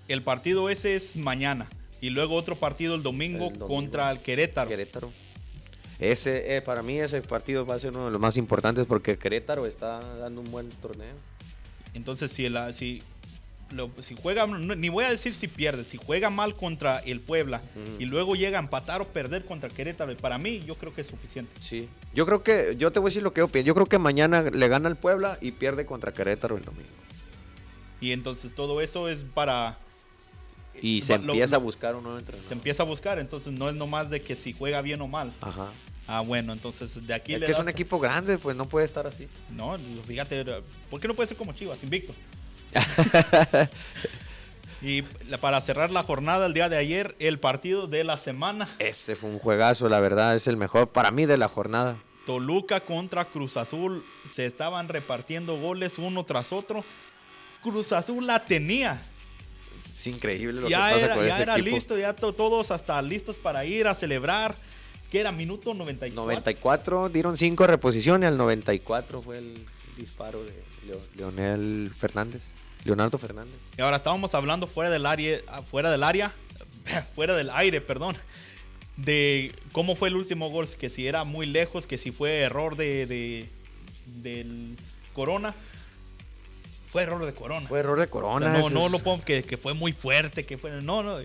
el 0.07 0.21
partido 0.21 0.69
ese 0.69 0.95
es 0.95 1.15
mañana 1.15 1.67
y 2.01 2.09
luego 2.11 2.35
otro 2.35 2.57
partido 2.57 2.95
el 2.95 3.01
domingo, 3.03 3.47
El 3.47 3.53
domingo. 3.53 3.67
contra 3.67 4.11
el 4.11 4.19
Querétaro. 4.19 4.69
Querétaro. 4.69 5.11
Ese, 5.97 6.57
eh, 6.57 6.61
para 6.61 6.81
mí 6.83 6.99
ese 6.99 7.21
partido 7.21 7.65
va 7.65 7.75
a 7.75 7.79
ser 7.79 7.91
uno 7.91 8.05
de 8.05 8.11
los 8.11 8.19
más 8.19 8.35
importantes 8.37 8.85
porque 8.85 9.17
Querétaro 9.17 9.65
está 9.65 9.99
dando 10.17 10.41
un 10.41 10.51
buen 10.51 10.69
torneo. 10.69 11.15
Entonces 11.95 12.31
si, 12.31 12.45
el, 12.45 12.73
si, 12.73 13.01
lo- 13.71 13.89
si 13.99 14.15
juega, 14.15 14.45
no, 14.45 14.75
ni 14.75 14.89
voy 14.89 15.05
a 15.05 15.09
decir 15.09 15.33
si 15.33 15.47
pierde, 15.47 15.83
si 15.83 15.97
juega 15.97 16.29
mal 16.29 16.55
contra 16.55 16.99
el 16.99 17.19
Puebla 17.19 17.61
y 17.99 18.05
luego 18.05 18.35
llega 18.35 18.59
a 18.59 18.61
empatar 18.61 19.01
o 19.01 19.07
perder 19.07 19.45
contra 19.45 19.69
el 19.69 19.75
Querétaro, 19.75 20.15
para 20.17 20.37
mí 20.37 20.59
yo 20.65 20.75
creo 20.75 20.93
que 20.93 21.01
es 21.01 21.07
suficiente. 21.07 21.51
Sí. 21.61 21.89
Yo 22.13 22.25
creo 22.25 22.43
que, 22.43 22.75
yo 22.77 22.91
te 22.91 22.99
voy 22.99 23.07
a 23.07 23.09
decir 23.11 23.23
lo 23.23 23.33
que 23.33 23.39
yo 23.39 23.47
pienso. 23.47 23.65
Yo 23.67 23.73
creo 23.73 23.87
que 23.87 23.97
mañana 23.97 24.43
le 24.43 24.67
gana 24.67 24.87
al 24.89 24.97
Puebla 24.97 25.37
y 25.41 25.51
pierde 25.53 25.85
contra 25.85 26.13
Querétaro 26.13 26.57
el 26.57 26.63
domingo. 26.65 26.89
Y 28.01 28.11
entonces 28.11 28.53
todo 28.53 28.81
eso 28.81 29.09
es 29.09 29.23
para... 29.23 29.77
Y 30.81 30.99
se 31.01 31.17
Va- 31.17 31.23
lo- 31.23 31.31
empieza 31.33 31.55
a 31.55 31.59
buscar 31.59 31.95
un 31.95 32.03
nuevo 32.03 32.19
entrenador. 32.19 32.45
se 32.47 32.53
empieza 32.53 32.83
a 32.83 32.85
buscar, 32.85 33.17
entonces 33.17 33.53
no 33.53 33.69
es 33.69 33.75
nomás 33.75 34.09
de 34.09 34.21
que 34.21 34.35
si 34.35 34.51
juega 34.51 34.81
bien 34.81 35.01
o 35.01 35.07
mal. 35.07 35.31
Ajá. 35.39 35.71
Ah, 36.07 36.21
bueno, 36.21 36.53
entonces 36.53 37.05
de 37.07 37.13
aquí 37.13 37.33
Es 37.33 37.39
le 37.39 37.45
que 37.47 37.51
es 37.51 37.57
das- 37.57 37.63
un 37.63 37.69
equipo 37.69 37.99
grande, 37.99 38.37
pues 38.37 38.55
no 38.55 38.67
puede 38.69 38.85
estar 38.85 39.07
así. 39.07 39.27
No, 39.49 39.77
fíjate, 40.07 40.45
¿por 40.89 40.99
qué 41.01 41.07
no 41.07 41.15
puede 41.15 41.27
ser 41.27 41.37
como 41.37 41.53
Chivas, 41.53 41.81
invicto? 41.83 42.13
y 44.81 45.01
para 45.41 45.61
cerrar 45.61 45.91
la 45.91 46.03
jornada 46.03 46.45
el 46.45 46.53
día 46.53 46.69
de 46.69 46.77
ayer, 46.77 47.15
el 47.19 47.39
partido 47.39 47.87
de 47.87 48.03
la 48.03 48.17
semana, 48.17 48.67
Ese 48.79 49.15
fue 49.15 49.29
un 49.29 49.39
juegazo, 49.39 49.89
la 49.89 49.99
verdad, 49.99 50.35
es 50.35 50.47
el 50.47 50.57
mejor 50.57 50.89
para 50.89 51.11
mí 51.11 51.25
de 51.25 51.37
la 51.37 51.47
jornada. 51.47 51.97
Toluca 52.25 52.81
contra 52.81 53.25
Cruz 53.25 53.55
Azul, 53.57 54.03
se 54.29 54.45
estaban 54.45 54.87
repartiendo 54.89 55.57
goles 55.59 55.97
uno 55.97 56.23
tras 56.25 56.51
otro. 56.51 56.83
Cruz 57.63 57.91
Azul 57.93 58.25
la 58.27 58.45
tenía, 58.45 59.01
Es 59.95 60.05
increíble 60.07 60.61
lo 60.61 60.69
ya 60.69 60.87
que 60.89 60.93
pasa 60.93 61.05
era, 61.05 61.15
con 61.15 61.25
ya 61.27 61.33
ese 61.33 61.43
era 61.43 61.57
equipo. 61.57 61.75
listo, 61.75 61.97
ya 61.97 62.13
to- 62.15 62.33
todos 62.33 62.69
hasta 62.71 63.01
listos 63.01 63.37
para 63.37 63.63
ir 63.65 63.87
a 63.87 63.95
celebrar, 63.95 64.55
que 65.09 65.19
era 65.19 65.31
minuto 65.31 65.73
94. 65.73 66.23
94, 66.23 67.09
dieron 67.09 67.37
5 67.37 67.67
reposiciones, 67.67 68.27
al 68.29 68.37
94 68.37 69.21
fue 69.21 69.37
el 69.39 69.65
disparo 69.97 70.43
de 70.43 70.51
Leo- 70.87 71.01
Leonel 71.15 71.91
Fernández. 71.97 72.49
Leonardo 72.83 73.17
Fernández. 73.17 73.55
Y 73.77 73.81
ahora 73.81 73.97
estábamos 73.97 74.35
hablando 74.35 74.67
fuera 74.67 74.89
del 74.89 75.05
área, 75.05 75.39
fuera 75.69 75.89
del 75.89 76.03
área, 76.03 76.33
fuera 77.15 77.35
del 77.35 77.49
aire, 77.49 77.81
perdón, 77.81 78.15
de 78.97 79.51
cómo 79.71 79.95
fue 79.95 80.09
el 80.09 80.15
último 80.15 80.49
gol, 80.49 80.67
que 80.79 80.89
si 80.89 81.07
era 81.07 81.23
muy 81.23 81.45
lejos, 81.47 81.87
que 81.87 81.97
si 81.97 82.11
fue 82.11 82.39
error 82.41 82.75
de, 82.75 83.05
de- 83.07 83.49
del 84.21 84.75
Corona. 85.13 85.55
Fue 86.89 87.01
error 87.03 87.25
de 87.25 87.33
Corona. 87.33 87.67
Fue 87.67 87.79
error 87.79 87.97
de 87.97 88.03
O 88.03 88.05
sea, 88.05 88.11
Corona. 88.11 88.57
no, 88.59 88.69
no 88.69 88.87
lo 88.89 88.99
pongo 88.99 89.23
que, 89.25 89.43
que 89.43 89.57
fue 89.57 89.73
muy 89.73 89.91
fuerte, 89.91 90.45
que 90.45 90.57
fue 90.57 90.71
no, 90.81 91.03
no 91.03 91.17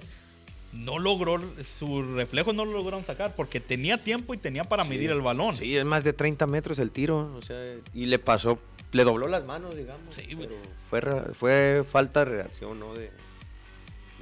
no 0.72 0.98
logró 0.98 1.40
sus 1.64 2.06
reflejos 2.14 2.54
no 2.54 2.64
lo 2.64 2.72
lograron 2.72 3.04
sacar 3.04 3.34
porque 3.34 3.58
tenía 3.60 3.98
tiempo 4.02 4.34
y 4.34 4.38
tenía 4.38 4.64
para 4.64 4.84
Sí. 4.84 4.90
medir 4.90 5.10
el 5.10 5.20
balón. 5.20 5.56
Sí, 5.56 5.76
es 5.76 5.84
más 5.84 6.04
de 6.04 6.12
30 6.12 6.46
metros 6.46 6.78
el 6.78 6.90
tiro. 6.90 7.32
O 7.36 7.42
sea, 7.42 7.56
y 7.94 8.06
le 8.06 8.18
pasó, 8.18 8.58
le 8.92 9.04
dobló 9.04 9.26
las 9.28 9.44
manos, 9.44 9.74
digamos. 9.76 10.14
Sí, 10.14 10.36
pero 10.90 11.22
fue, 11.30 11.34
fue 11.34 11.84
falta 11.90 12.24
de 12.24 12.30
reacción, 12.42 12.78
no 12.78 12.94
de, 12.94 13.10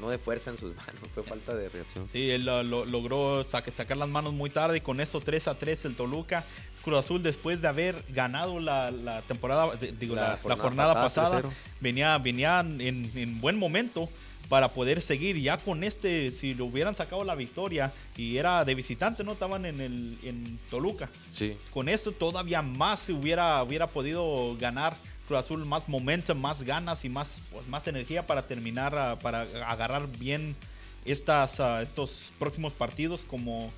no 0.01 0.09
de 0.11 0.19
fuerza 0.19 0.51
en 0.51 0.59
sus 0.59 0.75
manos, 0.77 0.95
fue 1.15 1.23
falta 1.23 1.55
de 1.55 1.69
reacción. 1.69 2.09
Sí, 2.09 2.31
él 2.31 2.45
lo, 2.45 2.63
lo- 2.63 2.85
logró 2.87 3.43
saque- 3.45 3.71
sacar 3.71 3.97
las 3.97 4.09
manos 4.09 4.33
muy 4.33 4.49
tarde 4.51 4.79
y 4.79 4.81
con 4.81 5.01
eso 5.01 5.21
3 5.21 5.49
a 5.49 5.59
3 5.59 5.85
el 5.85 5.97
Toluca. 5.97 6.45
Cruz 6.85 6.99
Azul 7.01 7.23
después 7.23 7.61
de 7.61 7.69
haber 7.69 8.03
ganado 8.09 8.61
la, 8.61 8.91
la 8.91 9.21
temporada, 9.23 9.75
de- 9.77 9.93
digo, 9.93 10.15
La 10.15 10.39
la, 10.43 10.49
la 10.49 10.57
jornada 10.57 10.95
pasada, 10.95 11.29
pasada, 11.29 11.43
3-0. 11.51 11.53
venía, 11.81 12.17
venía 12.19 12.61
en, 12.61 13.11
en 13.15 13.41
buen 13.43 13.59
momento 13.59 14.09
para 14.49 14.69
poder 14.69 15.01
seguir. 15.01 15.37
Ya 15.39 15.59
con 15.59 15.85
este, 15.85 16.31
si 16.31 16.55
lo 16.55 16.67
hubieran 16.67 16.97
sacado 16.97 17.25
la 17.25 17.35
victoria 17.35 17.93
y 18.17 18.37
era 18.37 18.65
de 18.65 18.75
visitante, 18.75 19.25
no 19.25 19.33
estaban 19.33 19.67
en, 19.67 19.81
el, 19.81 20.19
en 20.23 20.59
Toluca. 20.71 21.11
Sí. 21.33 21.57
Con 21.73 21.89
eso 21.89 22.13
todavía 22.13 22.63
más 22.63 23.01
se 23.01 23.13
hubiera, 23.13 23.63
hubiera 23.63 23.89
podido 23.89 24.57
ganar 24.59 24.97
Cruz 25.27 25.41
Azul 25.41 25.65
más 25.67 25.89
momentum, 25.89 26.39
más 26.39 26.63
ganas 26.63 27.05
y 27.05 27.09
más, 27.09 27.43
pues, 27.53 27.69
más 27.69 27.87
energía 27.87 28.27
para 28.27 28.47
terminar, 28.47 28.97
ah, 28.97 29.19
para 29.21 29.43
agarrar 29.67 30.09
bien 30.19 30.57
estas, 31.05 31.61
ah, 31.61 31.83
estos 31.83 32.31
próximos 32.39 32.73
partidos 32.73 33.25
como 33.25 33.71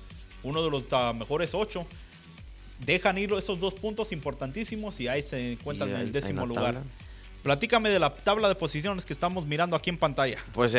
uno 0.43 0.63
de 0.63 0.71
los 0.71 0.83
ah, 0.91 1.13
mejores 1.13 1.53
ocho. 1.53 1.85
Dejan 2.79 3.17
ir 3.17 3.31
esos 3.33 3.59
dos 3.59 3.75
puntos 3.75 4.11
importantísimos 4.11 4.99
y 4.99 5.07
ahí 5.07 5.21
se 5.21 5.51
encuentran 5.51 5.89
en 5.89 5.97
el 5.97 6.11
décimo 6.11 6.47
lugar. 6.47 6.75
tabla. 6.75 6.83
Platícame 7.43 7.89
de 7.89 7.99
la 7.99 8.15
tabla 8.15 8.47
de 8.49 8.55
posiciones 8.55 9.05
que 9.05 9.13
estamos 9.13 9.47
mirando 9.47 9.75
aquí 9.75 9.89
en 9.89 9.97
pantalla. 9.97 10.37
Pues 10.53 10.73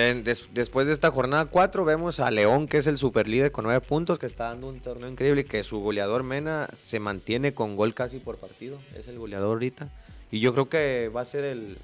después 0.53 0.87
de 0.87 0.93
esta 0.93 1.11
jornada 1.11 1.47
4 1.47 1.85
vemos 1.85 2.21
a 2.21 2.31
León, 2.31 2.69
que 2.69 2.79
es 2.79 2.87
el 2.87 2.99
superlíder 2.99 3.51
con 3.51 3.65
9 3.65 3.81
puntos, 3.81 4.21
que 4.21 4.27
está 4.27 4.45
dando 4.45 4.69
un 4.69 4.81
torneo 4.81 5.09
increíble 5.09 5.41
y 5.41 5.45
que 5.45 5.65
su 5.65 5.81
goleador 5.81 6.23
Mena 6.23 6.69
se 6.77 7.01
mantiene 7.01 7.53
con 7.53 7.75
gol 7.75 7.95
casi 7.95 8.21
por 8.21 8.37
partido. 8.37 8.79
Es 8.97 9.09
el 9.09 9.19
goleador 9.19 9.55
ahorita. 9.55 9.89
Y 10.31 10.39
yo 10.39 10.53
creo 10.53 10.69
que 10.69 11.11
va 11.15 11.23
a 11.23 11.25
ser 11.25 11.45
el... 11.45 11.79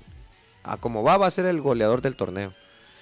A 0.62 0.76
como 0.76 1.02
va, 1.02 1.18
va 1.18 1.26
a 1.26 1.30
ser 1.32 1.46
el 1.46 1.60
goleador 1.60 2.00
del 2.00 2.14
torneo. 2.14 2.54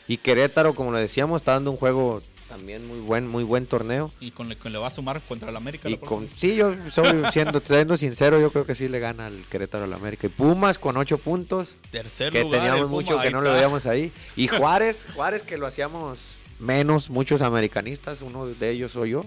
Y 0.09 0.16
Querétaro, 0.16 0.74
como 0.74 0.93
lo 0.93 0.99
decíamos, 0.99 1.43
está 1.43 1.53
dando 1.53 1.72
un 1.72 1.77
juego 1.77 2.22
también 2.57 2.87
muy 2.87 3.01
buen, 3.01 3.27
muy 3.29 3.45
buen 3.45 3.67
torneo. 3.67 4.11
Y 4.19 4.31
con 4.31 4.49
le, 4.49 4.57
con 4.57 4.73
le 4.73 4.79
va 4.79 4.87
a 4.87 4.91
sumar 4.91 5.21
contra 5.23 5.51
el 5.51 5.57
América. 5.57 5.91
Y 5.91 5.99
con, 5.99 6.29
sí, 6.35 6.57
yo 6.57 6.75
soy 6.91 7.23
siendo, 7.33 7.61
siendo 7.65 7.97
sincero, 7.99 8.41
yo 8.41 8.51
creo 8.51 8.65
que 8.65 8.75
sí 8.75 8.89
le 8.89 8.99
gana 8.99 9.27
al 9.27 9.45
Querétaro 9.51 9.85
al 9.85 9.93
América. 9.93 10.27
Y 10.27 10.31
Pumas 10.31 10.79
con 10.79 10.97
8 10.97 11.19
puntos 11.19 11.75
Tercer 11.91 12.33
que 12.33 12.43
lugar. 12.43 12.61
teníamos 12.63 12.89
mucho 12.89 13.11
Puma, 13.13 13.23
que 13.23 13.31
no 13.31 13.43
lo 13.43 13.53
veíamos 13.53 13.87
ahí. 13.87 14.11
Y 14.37 14.47
Juárez, 14.49 15.07
Juárez 15.15 15.43
que 15.43 15.59
lo 15.59 15.67
hacíamos 15.67 16.31
menos, 16.59 17.11
muchos 17.11 17.43
americanistas, 17.43 18.23
uno 18.23 18.47
de 18.47 18.71
ellos 18.71 18.93
soy 18.93 19.11
yo. 19.11 19.27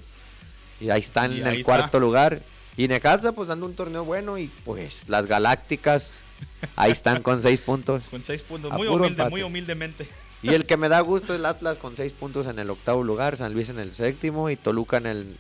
Y 0.82 0.90
ahí 0.90 1.00
están 1.02 1.32
Y 1.32 1.42
en 1.42 1.48
ahí 1.48 1.54
el 1.54 1.60
está. 1.60 1.66
cuarto 1.66 2.00
lugar. 2.00 2.42
Y 2.78 2.88
Necaxa 2.88 3.32
pues 3.34 3.48
dando 3.50 3.68
un 3.68 3.76
torneo 3.76 4.06
bueno 4.06 4.38
y 4.40 4.48
pues 4.66 5.08
las 5.08 5.28
Galácticas 5.28 6.20
ahí 6.76 6.92
están 6.92 7.22
con 7.22 7.42
seis 7.44 7.62
puntos. 7.62 8.02
Con 8.10 8.24
seis 8.24 8.42
puntos. 8.42 8.72
Muy 8.74 8.88
humilde, 8.88 9.30
muy 9.30 9.44
humildemente. 9.44 10.08
Y 10.42 10.54
el 10.54 10.66
que 10.66 10.78
me 10.78 10.88
da 10.90 11.02
gusto 11.02 11.34
es 11.34 11.40
el 11.40 11.46
Atlas 11.46 11.78
con 11.78 11.96
seis 11.96 12.14
puntos 12.14 12.48
en 12.48 12.60
el 12.60 12.70
octavo 12.70 13.04
lugar, 13.04 13.36
San 13.36 13.54
Luis 13.54 13.70
en 13.70 13.80
el 13.80 13.92
séptimo 13.92 14.50
y 14.50 14.56
Toluca 14.56 14.98
en 14.98 15.06
el, 15.06 15.38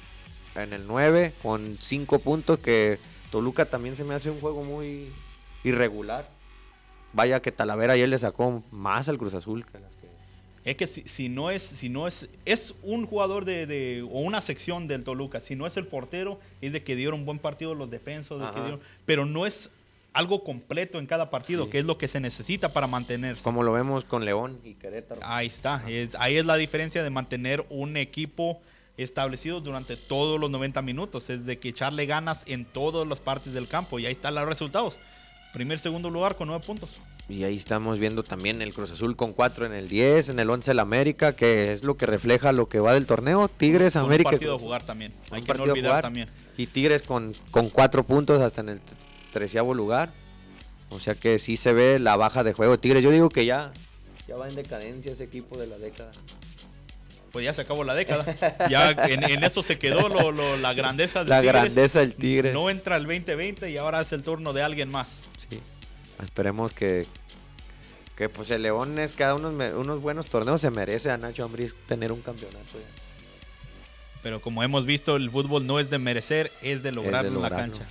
en 0.55 0.73
el 0.73 0.85
nueve 0.87 1.33
con 1.41 1.77
cinco 1.79 2.19
puntos 2.19 2.59
que 2.59 2.99
Toluca 3.31 3.65
también 3.65 3.95
se 3.95 4.03
me 4.03 4.13
hace 4.13 4.29
un 4.29 4.39
juego 4.41 4.63
muy 4.63 5.09
irregular. 5.63 6.29
Vaya 7.13 7.41
que 7.41 7.51
Talavera 7.51 7.93
ayer 7.93 8.09
le 8.09 8.19
sacó 8.19 8.61
más 8.71 9.07
al 9.09 9.17
Cruz 9.17 9.33
Azul 9.33 9.65
que 9.65 9.79
las 9.79 9.95
que... 9.95 10.09
Es 10.69 10.75
que 10.75 10.85
si, 10.85 11.01
si 11.07 11.29
no 11.29 11.49
es, 11.49 11.63
si 11.63 11.87
no 11.89 12.05
es, 12.07 12.27
es 12.45 12.75
un 12.83 13.07
jugador 13.07 13.45
de, 13.45 13.65
de- 13.65 14.01
o 14.03 14.19
una 14.19 14.41
sección 14.41 14.87
del 14.87 15.03
Toluca, 15.05 15.39
si 15.39 15.55
no 15.55 15.65
es 15.65 15.77
el 15.77 15.87
portero, 15.87 16.39
es 16.61 16.73
de 16.73 16.83
que 16.83 16.95
dieron 16.97 17.25
buen 17.25 17.39
partido 17.39 17.73
los 17.73 17.89
defensas, 17.89 18.37
de 18.39 18.43
que 18.45 18.51
Ajá. 18.51 18.61
dieron- 18.63 18.81
pero 19.05 19.25
no 19.25 19.45
es 19.45 19.69
algo 20.19 20.43
completo 20.43 20.99
en 20.99 21.07
cada 21.07 21.29
partido, 21.29 21.65
Sí. 21.65 21.71
que 21.71 21.79
es 21.79 21.85
lo 21.85 21.97
que 21.97 22.07
se 22.07 22.19
necesita 22.19 22.71
para 22.73 22.85
mantenerse. 22.87 23.41
Como 23.41 23.63
lo 23.63 23.71
vemos 23.73 24.03
con 24.05 24.23
León 24.25 24.59
y 24.63 24.75
Querétaro. 24.75 25.21
Ahí 25.23 25.47
está, 25.47 25.83
es- 25.89 26.15
ahí 26.19 26.37
es 26.37 26.45
la 26.45 26.55
diferencia 26.57 27.03
de 27.03 27.09
mantener 27.09 27.65
un 27.69 27.97
equipo 27.97 28.61
establecido 28.97 29.61
durante 29.61 29.95
todos 29.95 30.39
los 30.39 30.49
90 30.51 30.81
minutos, 30.81 31.29
es 31.29 31.45
de 31.45 31.57
que 31.57 31.69
echarle 31.69 32.05
ganas 32.05 32.43
en 32.47 32.65
todas 32.65 33.07
las 33.07 33.21
partes 33.21 33.53
del 33.53 33.67
campo 33.67 33.97
y 33.97 34.05
ahí 34.05 34.11
están 34.11 34.35
los 34.35 34.45
resultados. 34.45 34.99
Primer, 35.53 35.79
segundo 35.79 36.09
lugar 36.09 36.35
con 36.35 36.47
nueve 36.49 36.63
puntos. 36.65 36.89
Y 37.29 37.43
ahí 37.43 37.55
estamos 37.57 37.97
viendo 37.99 38.23
también 38.23 38.61
el 38.61 38.73
Cruz 38.73 38.91
Azul 38.91 39.15
con 39.15 39.33
cuatro 39.33 39.65
en 39.65 39.71
el 39.73 39.87
10, 39.87 40.29
en 40.29 40.39
el 40.39 40.49
11 40.49 40.71
el 40.71 40.79
América, 40.79 41.35
que 41.35 41.71
es 41.71 41.83
lo 41.83 41.95
que 41.95 42.07
refleja 42.07 42.51
lo 42.51 42.67
que 42.67 42.79
va 42.79 42.93
del 42.93 43.05
torneo. 43.05 43.47
Tigres, 43.49 43.93
Con 43.93 44.03
América. 44.05 44.29
un 44.29 44.33
partido 44.33 44.55
a 44.55 44.59
jugar 44.59 44.83
también, 44.85 45.13
hay 45.31 45.41
un 45.41 45.45
que 45.45 45.53
no 45.53 45.63
olvidar 45.63 46.01
también. 46.01 46.27
Y 46.57 46.67
Tigres 46.67 47.03
con, 47.03 47.35
con 47.51 47.69
cuatro 47.69 48.03
puntos 48.03 48.41
hasta 48.41 48.61
en 48.61 48.69
el 48.69 48.81
treceavo 49.31 49.73
lugar. 49.73 50.09
O 50.89 50.99
sea 50.99 51.15
que 51.15 51.37
sí 51.39 51.55
se 51.57 51.71
ve 51.73 51.99
la 51.99 52.15
baja 52.15 52.43
de 52.43 52.53
juego 52.53 52.73
de 52.73 52.77
Tigres. 52.79 53.03
Yo 53.03 53.11
digo 53.11 53.29
que 53.29 53.45
ya, 53.45 53.71
ya 54.27 54.35
va 54.37 54.49
en 54.49 54.55
decadencia 54.55 55.11
ese 55.11 55.23
equipo 55.25 55.57
de 55.57 55.67
la 55.67 55.77
década. 55.77 56.11
pues 57.31 57.45
ya 57.45 57.53
se 57.53 57.61
acabó 57.61 57.83
la 57.83 57.93
década. 57.93 58.25
Ya 58.69 58.89
en, 58.91 59.23
en 59.23 59.43
eso 59.43 59.61
se 59.61 59.77
quedó 59.77 60.09
lo- 60.09 60.31
lo- 60.31 60.57
la 60.57 60.73
grandeza 60.73 61.19
del 61.19 61.29
La 61.29 61.41
Tigres. 61.41 61.61
grandeza 61.61 61.99
del 61.99 62.15
Tigres. 62.15 62.53
No 62.53 62.69
entra 62.71 62.97
el 62.97 63.03
2020 63.03 63.69
y 63.69 63.77
ahora 63.77 64.01
es 64.01 64.11
el 64.13 64.23
turno 64.23 64.51
de 64.51 64.63
alguien 64.63 64.89
más. 64.89 65.25
Sí. 65.49 65.59
Esperemos 66.23 66.71
que, 66.71 67.05
que 68.15 68.29
pues 68.29 68.49
el 68.49 68.63
León 68.63 68.97
es 68.97 69.11
cada 69.11 69.35
unos, 69.35 69.53
unos 69.75 70.01
buenos 70.01 70.25
torneos. 70.25 70.59
Se 70.59 70.71
merece 70.71 71.11
a 71.11 71.17
Nacho 71.19 71.43
Ambriz 71.43 71.75
tener 71.87 72.11
un 72.11 72.21
campeonato. 72.21 72.57
ya. 72.73 74.19
Pero 74.23 74.41
como 74.41 74.63
hemos 74.63 74.85
visto, 74.87 75.15
el 75.15 75.29
fútbol 75.29 75.65
no 75.67 75.79
es 75.79 75.89
de 75.91 75.99
merecer, 75.99 76.51
es 76.63 76.81
de 76.81 76.89
Es 76.89 76.95
lograrlo 76.95 77.29
de 77.29 77.35
en 77.35 77.41
la 77.43 77.49
cancha. 77.51 77.85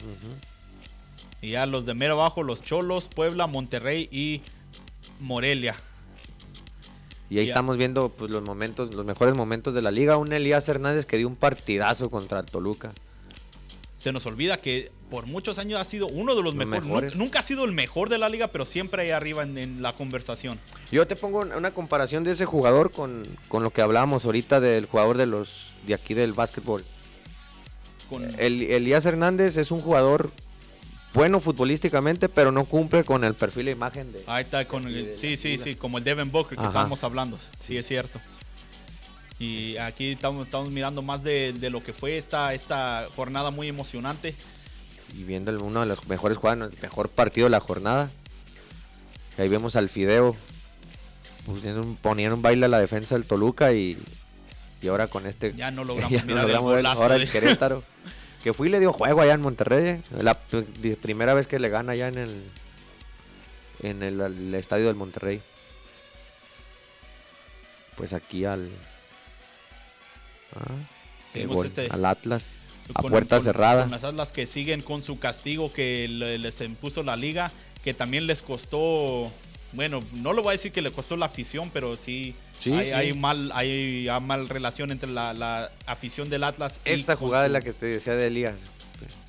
Y 1.40 1.50
ya 1.50 1.66
los 1.66 1.86
de 1.86 1.94
mero 1.94 2.14
abajo, 2.14 2.42
los 2.42 2.62
Cholos, 2.62 3.08
Puebla, 3.08 3.46
Monterrey 3.46 4.08
y 4.10 4.42
Morelia. 5.20 5.76
Y 7.30 7.38
ahí 7.38 7.46
estamos 7.46 7.76
viendo 7.76 8.08
pues, 8.08 8.30
los 8.30 8.42
momentos, 8.42 8.92
los 8.94 9.04
mejores 9.04 9.34
momentos 9.34 9.74
de 9.74 9.82
la 9.82 9.90
liga. 9.90 10.16
Un 10.16 10.32
Elías 10.32 10.68
Hernández 10.68 11.04
que 11.06 11.16
dio 11.18 11.28
un 11.28 11.36
partidazo 11.36 12.10
contra 12.10 12.40
el 12.40 12.46
Toluca. 12.46 12.92
Se 13.96 14.12
nos 14.12 14.24
olvida 14.26 14.58
que 14.60 14.90
por 15.10 15.26
muchos 15.26 15.58
años 15.58 15.80
ha 15.80 15.84
sido 15.84 16.06
uno 16.06 16.34
de 16.34 16.42
los, 16.42 16.54
Los 16.54 16.66
mejores. 16.66 16.84
mejores. 16.86 17.14
Nu- 17.16 17.24
Nunca 17.24 17.40
ha 17.40 17.42
sido 17.42 17.64
el 17.64 17.72
mejor 17.72 18.08
de 18.08 18.18
la 18.18 18.28
liga, 18.28 18.48
pero 18.48 18.64
siempre 18.64 19.02
ahí 19.02 19.10
arriba 19.10 19.42
en, 19.42 19.58
en 19.58 19.82
la 19.82 19.92
conversación. 19.94 20.58
Yo 20.90 21.06
te 21.06 21.16
pongo 21.16 21.40
una 21.40 21.56
una 21.56 21.72
comparación 21.72 22.24
de 22.24 22.32
ese 22.32 22.46
jugador 22.46 22.92
con, 22.92 23.26
con 23.48 23.62
lo 23.62 23.70
que 23.72 23.82
hablábamos 23.82 24.24
ahorita 24.24 24.60
del 24.60 24.86
jugador 24.86 25.16
de 25.18 25.26
los 25.26 25.72
de 25.86 25.94
aquí 25.94 26.14
del 26.14 26.32
básquetbol. 26.32 26.84
Con, 28.08 28.24
El, 28.40 28.62
Elías 28.62 29.04
Hernández 29.04 29.56
es 29.58 29.70
un 29.70 29.80
jugador 29.82 30.30
bueno 31.18 31.40
futbolísticamente, 31.40 32.28
pero 32.28 32.52
no 32.52 32.64
cumple 32.64 33.04
con 33.04 33.24
el 33.24 33.34
perfil 33.34 33.66
de 33.66 33.72
imagen 33.72 34.12
de. 34.12 34.22
ahí 34.26 34.44
está 34.44 34.64
con 34.66 34.86
el- 34.86 35.12
sí, 35.14 35.36
sí, 35.36 35.58
sí, 35.58 35.74
como 35.74 35.98
el 35.98 36.04
Devin 36.04 36.30
Booker 36.30 36.56
que 36.56 36.60
Ajá. 36.60 36.68
estábamos 36.70 37.02
hablando. 37.04 37.38
Sí, 37.60 37.76
es 37.76 37.86
cierto. 37.86 38.20
Y 39.40 39.76
aquí 39.78 40.12
estamos, 40.12 40.46
estamos 40.46 40.70
mirando 40.70 41.02
más 41.02 41.22
de, 41.22 41.52
de 41.52 41.70
lo 41.70 41.82
que 41.82 41.92
fue 41.92 42.16
esta, 42.18 42.54
esta 42.54 43.08
jornada 43.14 43.50
muy 43.50 43.68
emocionante. 43.68 44.34
Y 45.16 45.24
viendo 45.24 45.52
uno 45.62 45.80
de 45.80 45.86
los 45.86 46.06
mejores 46.08 46.38
jugadores, 46.38 46.74
el 46.76 46.82
mejor 46.82 47.08
partido 47.08 47.46
de 47.46 47.50
la 47.50 47.60
jornada. 47.60 48.10
Ahí 49.38 49.48
vemos 49.48 49.76
al 49.76 49.88
Fideo 49.88 50.36
poniendo 51.46 51.82
un, 51.82 51.96
poniendo 51.96 52.34
un 52.36 52.42
baile 52.42 52.66
a 52.66 52.68
la 52.68 52.80
defensa 52.80 53.14
del 53.14 53.24
Toluca 53.24 53.72
y, 53.72 53.96
y 54.82 54.88
ahora 54.88 55.06
con 55.06 55.26
este. 55.26 55.54
Ya 55.56 55.70
no 55.70 55.84
logramos 55.84 56.12
ya 56.12 56.20
no 56.20 56.26
mirar 56.26 56.42
logramos 56.44 56.70
el 56.70 56.76
ver 56.76 56.84
golazo 56.84 57.02
ahora 57.02 57.14
de- 57.16 57.22
el 57.22 57.30
Querétaro. 57.30 57.82
Que 58.42 58.52
fui 58.52 58.68
y 58.68 58.70
le 58.70 58.80
dio 58.80 58.92
juego 58.92 59.20
allá 59.20 59.34
en 59.34 59.40
Monterrey. 59.42 60.02
La 60.10 60.38
primera 61.00 61.34
vez 61.34 61.46
que 61.46 61.58
le 61.58 61.68
gana 61.68 61.92
allá 61.92 62.08
en 62.08 62.18
el 62.18 62.42
en 63.82 64.02
el, 64.02 64.54
estadio 64.54 64.86
del 64.86 64.96
Monterrey. 64.96 65.40
Pues 67.96 68.12
aquí 68.12 68.44
al 68.44 68.70
ah, 70.54 71.44
gol, 71.46 71.66
este- 71.66 71.88
al 71.90 72.04
Atlas 72.04 72.48
a 72.94 73.02
con- 73.02 73.10
puerta 73.10 73.36
con- 73.36 73.44
cerrada. 73.44 73.82
Con 73.82 73.90
las 73.90 74.04
Atlas 74.04 74.32
que 74.32 74.46
siguen 74.46 74.82
con 74.82 75.02
su 75.02 75.18
castigo 75.18 75.72
que 75.72 76.06
le- 76.08 76.38
les 76.38 76.60
impuso 76.60 77.02
la 77.02 77.16
liga, 77.16 77.52
que 77.82 77.94
también 77.94 78.26
les 78.26 78.42
costó, 78.42 79.30
bueno, 79.72 80.02
no 80.12 80.32
lo 80.32 80.42
voy 80.42 80.50
a 80.50 80.52
decir 80.52 80.72
que 80.72 80.82
le 80.82 80.92
costó 80.92 81.16
la 81.16 81.26
afición, 81.26 81.70
pero 81.72 81.96
sí, 81.96 82.34
Sí, 82.58 82.72
hay, 82.72 82.88
sí. 82.88 82.92
hay 82.92 83.12
mal, 83.14 83.50
hay, 83.54 84.08
hay 84.08 84.20
mal 84.20 84.48
relación 84.48 84.90
entre 84.90 85.08
la, 85.10 85.32
la 85.32 85.70
afición 85.86 86.28
del 86.28 86.44
Atlas. 86.44 86.80
Esa 86.84 87.16
jugada 87.16 87.46
es 87.46 87.52
la 87.52 87.60
que 87.60 87.72
te 87.72 87.86
decía 87.86 88.14
de 88.14 88.26
Elías. 88.26 88.56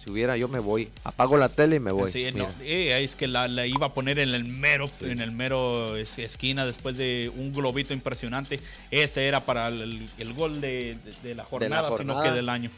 Si 0.03 0.09
hubiera, 0.09 0.37
yo 0.37 0.47
me 0.47 0.59
voy. 0.59 0.89
Apago 1.03 1.37
la 1.37 1.49
tele 1.49 1.75
y 1.75 1.79
me 1.81 1.91
voy. 1.91 2.09
Sí, 2.09 2.31
no, 2.33 2.47
eh, 2.61 3.03
es 3.03 3.15
que 3.17 3.27
la, 3.27 3.47
la 3.49 3.67
iba 3.67 3.87
a 3.87 3.93
poner 3.93 4.17
en 4.17 4.29
el 4.29 4.45
mero, 4.45 4.89
en 5.01 5.19
el 5.19 5.31
mero 5.33 5.97
es- 5.97 6.17
esquina 6.19 6.65
después 6.65 6.95
de 6.97 7.29
un 7.35 7.53
globito 7.53 7.93
impresionante. 7.93 8.61
Ese 8.91 9.27
era 9.27 9.45
para 9.45 9.67
el, 9.67 10.09
el 10.17 10.33
gol 10.33 10.61
de, 10.61 10.97
de- 11.03 11.27
de 11.29 11.35
la 11.35 11.43
jornada, 11.43 11.89
sino 11.97 12.13
jornada. 12.13 12.23
que 12.23 12.31
del 12.31 12.47
año. 12.47 12.71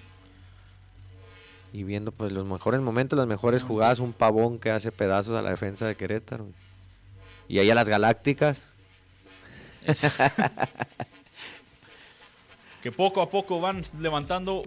Y 1.74 1.84
viendo 1.84 2.12
pues 2.12 2.32
los 2.32 2.44
mejores 2.46 2.82
momentos, 2.82 3.18
las 3.18 3.28
mejores 3.28 3.62
jugadas, 3.64 4.00
un 4.00 4.14
pavón 4.14 4.60
que 4.60 4.72
hace 4.72 4.92
pedazos 4.92 5.38
a 5.40 5.42
la 5.42 5.52
defensa 5.52 5.86
de 5.88 5.96
Querétaro. 5.96 6.48
Y 7.48 7.60
ahí 7.60 7.70
a 7.70 7.76
las 7.76 7.88
Galácticas. 7.88 8.66
Que 12.82 12.92
poco 12.92 13.22
a 13.22 13.30
poco 13.30 13.60
van 13.60 13.84
levantando 14.00 14.64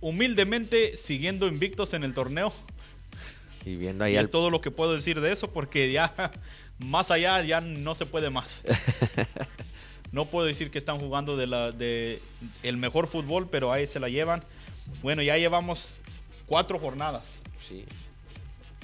humildemente, 0.00 0.96
siguiendo 0.96 1.46
invictos 1.46 1.94
en 1.94 2.04
el 2.04 2.14
torneo. 2.14 2.52
Y 3.64 3.76
viendo 3.76 4.04
ahí 4.04 4.14
Y 4.14 4.16
al 4.16 4.26
es 4.26 4.30
todo 4.30 4.50
lo 4.50 4.60
que 4.60 4.70
puedo 4.70 4.94
decir 4.94 5.20
de 5.20 5.32
eso, 5.32 5.50
porque 5.50 5.90
ya 5.92 6.12
más 6.78 7.10
allá 7.10 7.42
ya 7.42 7.60
no 7.60 7.94
se 7.94 8.06
puede 8.06 8.30
más. 8.30 8.62
No 10.12 10.26
puedo 10.26 10.46
decir 10.46 10.70
que 10.70 10.78
están 10.78 11.00
jugando 11.00 11.36
de, 11.36 11.48
la, 11.48 11.72
de 11.72 12.22
el 12.62 12.76
mejor 12.76 13.08
fútbol, 13.08 13.48
pero 13.50 13.72
ahí 13.72 13.88
se 13.88 13.98
la 13.98 14.08
llevan. 14.08 14.44
Bueno, 15.02 15.22
ya 15.22 15.36
llevamos 15.38 15.94
cuatro 16.46 16.78
jornadas. 16.78 17.26
Sí. 17.60 17.84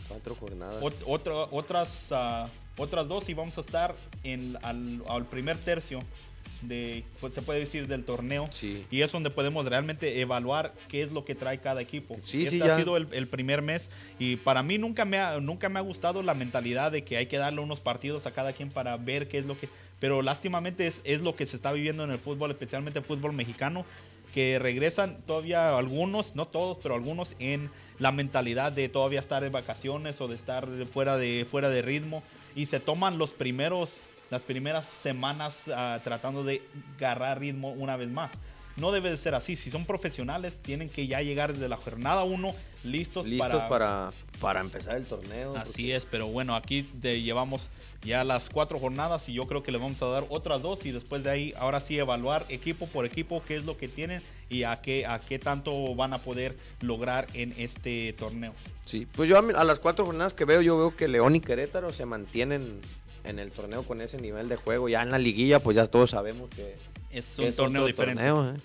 Cuatro 0.09 0.35
jornadas. 0.35 0.83
Ot- 0.83 1.05
otra- 1.07 1.47
otras, 1.53 2.07
ah, 2.11 2.49
otras 2.77 3.09
dos 3.09 3.29
y 3.29 3.35
vamos 3.35 3.59
a 3.59 3.61
estar 3.61 3.95
en, 4.25 4.57
al, 4.63 5.03
al 5.09 5.27
primer 5.27 5.57
tercio 5.59 6.01
de, 6.63 7.05
pues 7.21 7.35
se 7.35 7.43
puede 7.43 7.61
decir, 7.61 7.87
del 7.87 8.05
torneo. 8.05 8.49
Sí. 8.53 8.87
Y 8.91 9.03
es 9.03 9.13
donde 9.13 9.31
podemos 9.31 9.67
realmente 9.67 10.21
evaluar 10.21 10.75
qué 10.89 11.03
es 11.03 11.13
lo 11.13 11.25
que 11.25 11.35
trae 11.35 11.59
cada 11.59 11.81
equipo. 11.81 12.17
Sí, 12.25 12.45
este 12.45 12.57
sí, 12.57 12.63
ha 12.63 12.67
ya. 12.67 12.77
sido 12.77 12.97
el, 12.97 13.09
el 13.13 13.29
primer 13.29 13.63
mes 13.63 13.91
y 14.19 14.37
para 14.37 14.63
mí 14.63 14.79
nunca 14.79 15.05
me, 15.05 15.19
ha, 15.19 15.41
nunca 15.41 15.69
me 15.69 15.79
ha 15.79 15.83
gustado 15.83 16.23
la 16.23 16.35
mentalidad 16.35 16.93
de 16.93 17.05
que 17.05 17.17
hay 17.17 17.27
que 17.27 17.39
darle 17.39 17.61
unos 17.61 17.81
partidos 17.81 18.27
a 18.27 18.33
cada 18.33 18.53
quien 18.53 18.71
para 18.71 18.97
ver 18.97 19.29
qué 19.29 19.39
es 19.39 19.47
lo 19.47 19.59
que... 19.59 19.69
Pero 19.99 20.23
lástimamente 20.23 20.87
es, 20.87 21.01
es 21.05 21.21
lo 21.23 21.37
que 21.37 21.47
se 21.47 21.57
está 21.57 21.73
viviendo 21.73 22.05
en 22.05 22.11
el 22.11 22.19
fútbol, 22.19 22.51
especialmente 22.51 22.99
el 22.99 23.05
fútbol 23.05 23.35
mexicano, 23.35 23.85
que 24.33 24.59
regresan 24.59 25.19
todavía 25.27 25.77
algunos, 25.77 26.37
no 26.37 26.47
todos, 26.47 26.79
pero 26.83 26.95
algunos 26.95 27.37
en 27.39 27.71
la 27.99 28.13
mentalidad 28.13 28.73
de 28.73 28.89
todavía 28.89 29.21
estar 29.21 29.43
de 29.43 29.51
vacaciones 29.51 30.21
o 30.21 30.29
de 30.29 30.37
estar 30.37 30.67
fuera 30.91 31.17
de, 31.17 31.47
fuera 31.51 31.69
de 31.69 31.83
ritmo 31.83 32.23
y 32.55 32.67
se 32.67 32.81
toman 32.81 33.19
los 33.19 33.31
primeros, 33.33 34.05
las 34.31 34.43
primeras 34.43 34.87
semanas 34.87 35.65
ah, 35.69 36.01
tratando 36.03 36.45
de 36.45 36.63
agarrar 36.97 37.41
ritmo 37.41 37.73
una 37.73 37.97
vez 37.97 38.09
más. 38.09 38.33
No 38.77 38.93
debe 38.93 39.11
de 39.11 39.17
ser 39.17 39.35
así. 39.35 39.57
Si 39.57 39.71
son 39.71 39.85
profesionales, 39.85 40.61
tienen 40.63 40.89
que 40.89 41.07
ya 41.07 41.21
llegar 41.23 41.53
desde 41.53 41.69
la 41.69 41.77
jornada 41.77 42.25
1 42.25 42.55
listos, 42.85 43.27
Listos 43.27 43.51
para, 43.51 43.69
para, 43.69 44.13
para 44.41 44.61
empezar 44.61 44.97
el 44.97 45.07
torneo. 45.07 45.55
Así 45.57 45.93
es, 45.93 46.07
pero 46.07 46.29
bueno, 46.29 46.55
aquí 46.55 46.83
te 46.83 47.21
llevamos 47.21 47.71
ya 48.03 48.25
las 48.25 48.49
cuatro 48.49 48.79
jornadas 48.79 49.29
y 49.29 49.35
yo 49.35 49.47
creo 49.47 49.63
que 49.63 49.73
le 49.73 49.79
vamos 49.79 50.03
a 50.03 50.07
dar 50.07 50.25
otras 50.31 50.63
dos 50.63 50.87
y 50.87 50.93
después 50.93 51.23
de 51.23 51.31
ahí, 51.31 51.55
ahora 51.59 51.81
sí, 51.81 51.99
evaluar 51.99 52.47
equipo 52.49 52.87
por 52.87 53.05
equipo 53.05 53.43
qué 53.47 53.57
es 53.57 53.65
lo 53.65 53.77
que 53.77 53.89
tienen 53.89 54.23
y 54.49 54.63
a 54.63 54.81
qué, 54.81 55.05
a 55.07 55.21
qué 55.21 55.39
tanto 55.39 55.95
van 55.95 56.15
a 56.15 56.19
poder 56.23 56.57
lograr 56.81 57.27
en 57.35 57.55
este 57.59 58.15
torneo. 58.15 58.55
Sí, 58.87 59.07
pues 59.13 59.29
yo 59.29 59.39
a, 59.39 59.65
las 59.65 59.79
cuatro 59.79 60.07
jornadas 60.07 60.33
que 60.33 60.45
veo, 60.45 60.63
yo 60.63 60.79
veo 60.79 60.97
que 60.97 61.09
León 61.09 61.37
y 61.37 61.41
Querétaro 61.41 61.93
se 61.93 62.07
mantienen 62.07 62.81
en 63.25 63.39
el 63.39 63.53
torneo 63.53 63.83
con 63.83 64.01
ese 64.01 64.19
nivel 64.19 64.49
de 64.49 64.57
juego. 64.57 64.89
Ya 64.89 65.03
en 65.03 65.11
la 65.11 65.19
liguilla, 65.19 65.61
pues 65.61 65.77
ya 65.77 65.87
todos 65.87 66.11
sabemos 66.11 66.49
que 66.51 66.77
Es 67.13 67.39
un 67.39 67.47
es 67.47 67.57
torneo 67.57 67.87
diferente. 67.87 68.23
torneo, 68.25 68.55
¿eh? 68.55 68.61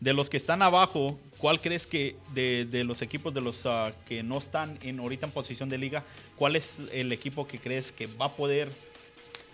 De 0.00 0.12
los 0.12 0.28
que 0.30 0.36
están 0.36 0.62
abajo, 0.62 1.18
¿cuál 1.38 1.60
crees 1.60 1.86
que 1.86 2.16
de, 2.34 2.64
de 2.64 2.82
los 2.82 3.02
equipos 3.02 3.32
de 3.32 3.40
los 3.40 3.66
ah, 3.66 3.92
que 4.06 4.22
no 4.22 4.38
están 4.38 4.78
en 4.82 4.98
ahorita 4.98 5.26
en 5.26 5.32
posición 5.32 5.68
de 5.68 5.78
liga, 5.78 6.04
cuál 6.36 6.56
es 6.56 6.80
el 6.92 7.12
equipo 7.12 7.46
que 7.46 7.58
crees 7.60 7.92
que 7.92 8.06
va 8.06 8.26
a 8.26 8.32
poder 8.36 8.68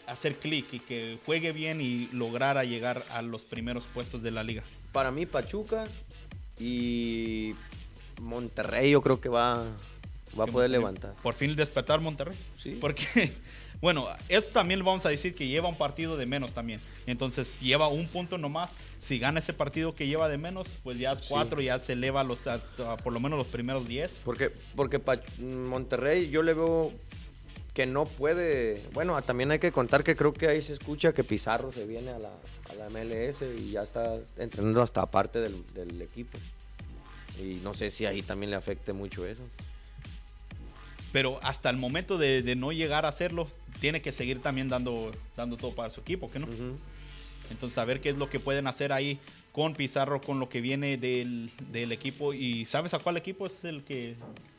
hacer 0.07 0.36
clic 0.36 0.66
y 0.72 0.80
que 0.80 1.18
juegue 1.26 1.53
bien 1.53 1.82
y 1.82 2.09
lograr 2.12 2.57
a 2.57 2.64
llegar 2.64 3.05
a 3.11 3.20
los 3.20 3.42
primeros 3.42 3.84
puestos 3.86 4.22
de 4.22 4.30
la 4.30 4.42
liga? 4.42 4.62
Para 4.92 5.11
mí, 5.11 5.26
Pachuca 5.26 5.84
y 6.59 7.55
Monterrey, 8.22 8.90
yo 8.92 9.03
creo 9.03 9.20
que 9.20 9.28
va, 9.28 9.64
va 10.38 10.44
a 10.44 10.46
poder 10.46 10.70
Monterrey- 10.70 10.70
levantar. 10.70 11.14
Por 11.22 11.34
fin 11.34 11.55
despertar 11.57 12.01
Monterrey. 12.01 12.36
Sí. 12.57 12.78
Porque, 12.80 13.32
bueno, 13.81 14.07
esto 14.29 14.51
también 14.53 14.85
vamos 14.85 15.07
a 15.07 15.09
decir 15.09 15.35
que 15.35 15.47
lleva 15.47 15.68
un 15.68 15.76
partido 15.76 16.16
de 16.16 16.26
menos 16.26 16.53
también. 16.53 16.81
Entonces 17.07 17.61
lleva 17.61 17.89
un 17.89 18.09
punto 18.09 18.37
nomás. 18.39 18.70
Si 19.01 19.18
gana 19.18 19.39
ese 19.39 19.53
partido 19.53 19.95
que 19.95 20.07
lleva 20.07 20.29
de 20.29 20.37
menos, 20.39 20.66
pues 20.83 20.99
ya 20.99 21.12
es 21.12 21.20
Sí. 21.20 21.26
cuatro, 21.29 21.61
ya 21.61 21.79
se 21.79 21.93
eleva 21.93 22.24
los, 22.24 22.47
a- 22.47 22.55
a 22.87 22.97
por 22.97 23.12
lo 23.12 23.20
menos 23.20 23.39
los 23.39 23.47
primeros 23.47 23.87
diez. 23.87 24.20
Porque, 24.24 24.51
porque 24.74 25.01
Monterrey 25.41 26.29
yo 26.31 26.43
le 26.43 26.55
veo 26.55 26.93
que 27.74 27.87
no 27.87 28.07
puede. 28.07 28.83
Bueno, 28.93 29.20
también 29.22 29.53
hay 29.53 29.61
que 29.61 29.70
contar 29.70 30.03
que 30.03 30.16
creo 30.16 30.33
que 30.33 30.49
ahí 30.49 30.61
se 30.61 30.72
escucha 30.72 31.12
que 31.12 31.22
Pizarro 31.22 31.70
se 31.72 31.87
viene 31.87 32.11
a 32.11 32.18
la, 32.18 32.31
a 32.70 32.74
la 32.74 32.87
MLS 32.91 33.43
y 33.57 33.70
ya 33.70 33.85
está 33.85 34.16
entrenando 34.37 34.83
hasta 34.83 35.03
aparte 35.03 35.39
del, 35.41 35.62
del 35.74 36.03
equipo. 36.03 36.37
Y 37.41 37.61
no 37.62 37.72
sé 37.74 37.93
si 37.93 38.05
ahí 38.07 38.22
también 38.22 38.51
le 38.51 38.57
afecte 38.57 38.93
mucho 38.93 39.24
eso. 39.24 39.43
Pero 41.12 41.39
hasta 41.43 41.70
el 41.70 41.76
momento 41.76 42.18
de, 42.18 42.43
de 42.43 42.55
no 42.57 42.72
llegar 42.72 43.05
a 43.07 43.09
hacerlo, 43.09 43.49
tiene 43.81 44.01
que 44.03 44.12
seguir 44.12 44.41
también 44.41 44.68
dando, 44.68 45.11
dando 45.37 45.57
todo 45.57 45.72
para 45.74 45.91
su 45.93 46.01
equipo, 46.01 46.31
¿que 46.31 46.39
no? 46.39 46.47
Ujú. 46.47 46.76
Entonces, 47.51 47.79
a 47.79 47.85
ver 47.85 48.01
qué 48.01 48.11
es 48.11 48.18
lo 48.18 48.29
que 48.29 48.41
pueden 48.41 48.66
hacer 48.66 48.93
ahí 48.93 49.18
con 49.53 49.74
Pizarro, 49.74 50.20
con 50.20 50.39
lo 50.39 50.49
que 50.49 50.61
viene 50.61 50.99
del, 50.99 51.51
del 51.72 51.93
equipo. 51.93 52.35
¿Y 52.35 52.64
sabes 52.66 52.93
a 52.95 52.99
cuál 52.99 53.16
equipo 53.16 53.47
es 53.47 53.64
el 53.64 53.83
que 53.85 54.16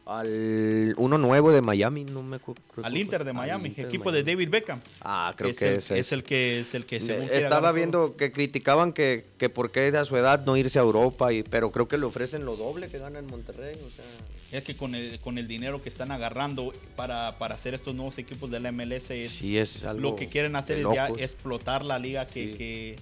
Al 0.07 0.95
uno 0.97 1.19
nuevo 1.19 1.51
de 1.51 1.61
Miami, 1.61 2.03
no 2.03 2.23
me 2.23 2.37
acuerdo. 2.37 2.63
al 2.81 2.97
Inter 2.97 3.23
de 3.23 3.31
Miami, 3.31 3.69
Inter 3.69 3.85
equipo 3.85 4.11
de 4.11 4.23
Miami. 4.23 4.31
David 4.45 4.49
Beckham. 4.49 4.81
Ah, 5.01 5.31
creo 5.37 5.51
es 5.51 5.57
que 5.59 5.67
el, 5.69 5.77
ese 5.77 5.99
es 5.99 6.11
el 6.11 6.23
que 6.23 6.61
es 6.61 6.73
el 6.73 6.85
que 6.87 6.99
según 6.99 7.29
Estaba 7.31 7.67
todo. 7.67 7.73
viendo 7.73 8.15
que 8.17 8.31
criticaban 8.31 8.91
que, 8.91 9.25
que 9.37 9.49
por 9.49 9.71
qué 9.71 9.89
a 9.95 10.03
su 10.03 10.17
edad 10.17 10.43
no 10.43 10.57
irse 10.57 10.79
a 10.79 10.81
Europa, 10.81 11.31
y, 11.31 11.43
pero 11.43 11.71
creo 11.71 11.87
que 11.87 11.99
le 11.99 12.05
ofrecen 12.07 12.43
lo 12.43 12.55
doble 12.57 12.89
que 12.89 12.97
gana 12.97 13.19
en 13.19 13.27
Monterrey. 13.27 13.75
O 13.85 13.91
sea, 13.95 14.05
Es 14.51 14.63
que 14.63 14.75
con 14.75 14.95
el, 14.95 15.19
con 15.19 15.37
el 15.37 15.47
dinero 15.47 15.81
que 15.81 15.89
están 15.89 16.11
agarrando 16.11 16.73
para, 16.95 17.37
para 17.37 17.55
hacer 17.55 17.73
estos 17.75 17.93
nuevos 17.93 18.17
equipos 18.17 18.49
de 18.49 18.59
la 18.59 18.71
MLS, 18.71 19.11
es, 19.11 19.29
sí 19.31 19.57
es 19.57 19.83
algo 19.85 20.01
lo 20.01 20.15
que 20.15 20.27
quieren 20.27 20.55
hacer 20.55 20.79
es 20.79 20.87
ya 20.93 21.07
explotar 21.09 21.85
la 21.85 21.99
liga 21.99 22.25
que, 22.25 22.51
Sí. 22.51 22.57
que, 22.57 22.95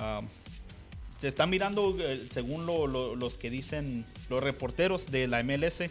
um, 0.00 0.26
se 1.20 1.28
está 1.28 1.46
mirando, 1.46 1.96
eh, 2.00 2.26
según 2.32 2.66
lo- 2.66 2.86
lo- 2.86 3.16
los 3.16 3.38
que 3.38 3.48
dicen 3.50 4.04
los 4.30 4.42
reporteros 4.42 5.10
de 5.10 5.26
la 5.28 5.40
MLS, 5.40 5.90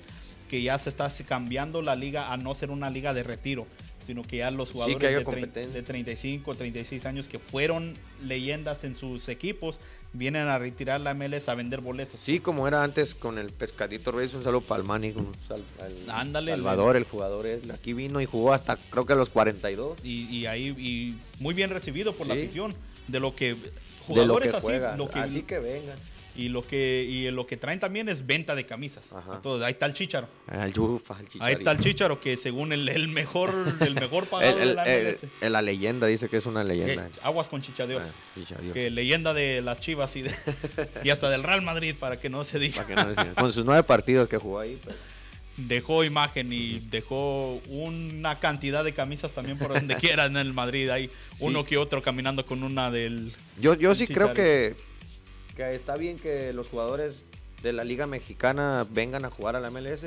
que 0.49 0.61
ya 0.61 0.77
se 0.77 0.89
está 0.89 1.09
cambiando 1.27 1.81
la 1.81 1.95
liga 1.95 2.31
a 2.33 2.37
no 2.37 2.53
ser 2.55 2.69
una 2.71 2.89
liga 2.89 3.13
de 3.13 3.23
retiro, 3.23 3.65
sino 4.03 4.21
que 4.23 4.37
ya 4.37 4.51
los 4.51 4.69
Sí, 4.69 4.73
jugadores 4.73 4.97
haya 5.09 5.19
de, 5.19 5.67
de 5.67 5.81
35, 5.83 6.55
36 6.55 7.05
años 7.05 7.27
que 7.27 7.39
fueron 7.39 7.93
leyendas 8.23 8.83
en 8.83 8.95
sus 8.95 9.29
equipos, 9.29 9.79
vienen 10.13 10.47
a 10.47 10.59
retirar 10.59 11.01
la 11.01 11.13
MLS 11.13 11.49
a 11.49 11.55
vender 11.55 11.81
boletos. 11.81 12.19
Sí, 12.21 12.39
como 12.39 12.67
era 12.67 12.83
antes 12.83 13.15
con 13.15 13.37
el 13.39 13.51
Pescadito 13.51 14.11
Reyes, 14.11 14.33
un 14.33 14.43
saludo 14.43 14.61
para 14.61 14.81
el 14.81 14.87
Manny, 14.87 15.11
un 15.15 15.31
sal- 15.47 15.63
al 15.81 16.09
Ándale, 16.09 16.51
Salvador, 16.51 16.95
el 16.97 17.03
jugador, 17.05 17.47
él 17.47 17.69
aquí 17.71 17.93
vino 17.93 18.21
y 18.21 18.25
jugó 18.25 18.53
hasta 18.53 18.75
creo 18.77 19.05
que 19.05 19.13
a 19.13 19.15
los 19.15 19.29
42. 19.29 19.97
y, 20.03 20.25
y 20.35 20.45
ahí 20.45 20.67
y 20.77 21.17
muy 21.41 21.53
bien 21.53 21.69
recibido 21.71 22.13
por 22.15 22.27
la 22.27 22.35
Sí. 22.35 22.41
afición 22.43 22.75
de 23.07 23.19
lo 23.19 23.35
que 23.35 23.55
de 23.55 23.57
lo 23.57 24.05
jugadores 24.05 24.51
que 24.51 24.57
así 24.57 24.65
juega. 24.67 24.95
lo 24.97 25.09
que, 25.09 25.19
Así 25.19 25.41
que 25.43 25.59
vengan. 25.59 25.97
Y 26.35 26.49
lo 26.49 26.61
que 26.65 27.05
y 27.07 27.29
lo 27.29 27.45
que 27.45 27.57
traen 27.57 27.79
también 27.79 28.09
es 28.09 28.25
venta 28.25 28.55
de 28.55 28.65
camisas. 28.65 29.13
Ajá. 29.13 29.35
entonces 29.35 29.65
ahí 29.65 29.73
está 29.73 29.85
el 29.85 29.93
chicharo 29.93 30.27
Al 30.47 30.73
Yufa, 30.73 31.15
al 31.17 31.27
ahí 31.41 31.53
está 31.53 31.71
el 31.71 31.79
chicharo 31.79 32.19
que 32.19 32.37
según 32.37 32.73
el, 32.73 32.89
el 32.89 33.07
mejor 33.07 33.53
el 33.81 33.93
mejor 33.95 34.25
pagado 34.29 34.57
El- 34.59 34.69
de 34.69 34.73
la 34.75 34.83
el- 34.85 35.17
el- 35.41 35.65
leyenda 35.65 36.07
dice 36.07 36.29
que 36.29 36.37
es 36.37 36.45
una 36.45 36.61
Eh, 36.63 36.65
leyenda. 36.65 37.09
aguas 37.21 37.47
con 37.47 37.61
chichadeos. 37.61 38.05
Ah, 38.07 38.55
que 38.73 38.89
leyenda 38.89 39.33
de 39.33 39.61
las 39.61 39.79
Chivas 39.79 40.15
y, 40.15 40.23
de- 40.23 40.35
y 41.03 41.09
hasta 41.11 41.29
del 41.29 41.43
Real 41.43 41.61
Madrid 41.61 41.95
para 41.99 42.17
que 42.19 42.29
no 42.29 42.43
se 42.43 42.57
diga. 42.59 42.85
Que 42.87 42.95
no. 42.95 43.05
Con 43.35 43.53
sus 43.53 43.63
nueve 43.65 43.83
partidos 43.83 44.27
que 44.27 44.37
jugó 44.37 44.59
ahí. 44.59 44.79
pero- 44.83 44.97
dejó 45.55 46.03
imagen 46.03 46.51
y 46.51 46.79
dejó 46.89 47.61
una 47.67 48.39
cantidad 48.39 48.83
de 48.83 48.91
camisas 48.93 49.31
también 49.33 49.59
por 49.59 49.71
donde 49.71 49.95
quiera 49.97 50.25
en 50.25 50.35
el 50.37 50.51
Madrid. 50.51 50.89
Hay 50.89 51.11
uno 51.39 51.63
que 51.63 51.77
otro 51.77 52.01
caminando 52.01 52.43
con 52.45 52.63
una 52.63 52.89
del 52.89 53.31
Yo, 53.61 53.75
yo 53.75 53.93
sí 53.93 54.07
creo 54.07 54.33
que, 54.33 54.75
que 55.55 55.75
está 55.75 55.95
bien 55.95 56.17
que 56.17 56.53
los 56.53 56.67
jugadores 56.67 57.25
de 57.61 57.73
la 57.73 57.83
Liga 57.83 58.07
Mexicana 58.07 58.85
vengan 58.89 59.25
a 59.25 59.29
jugar 59.29 59.55
a 59.55 59.59
la 59.59 59.69
MLS 59.69 60.05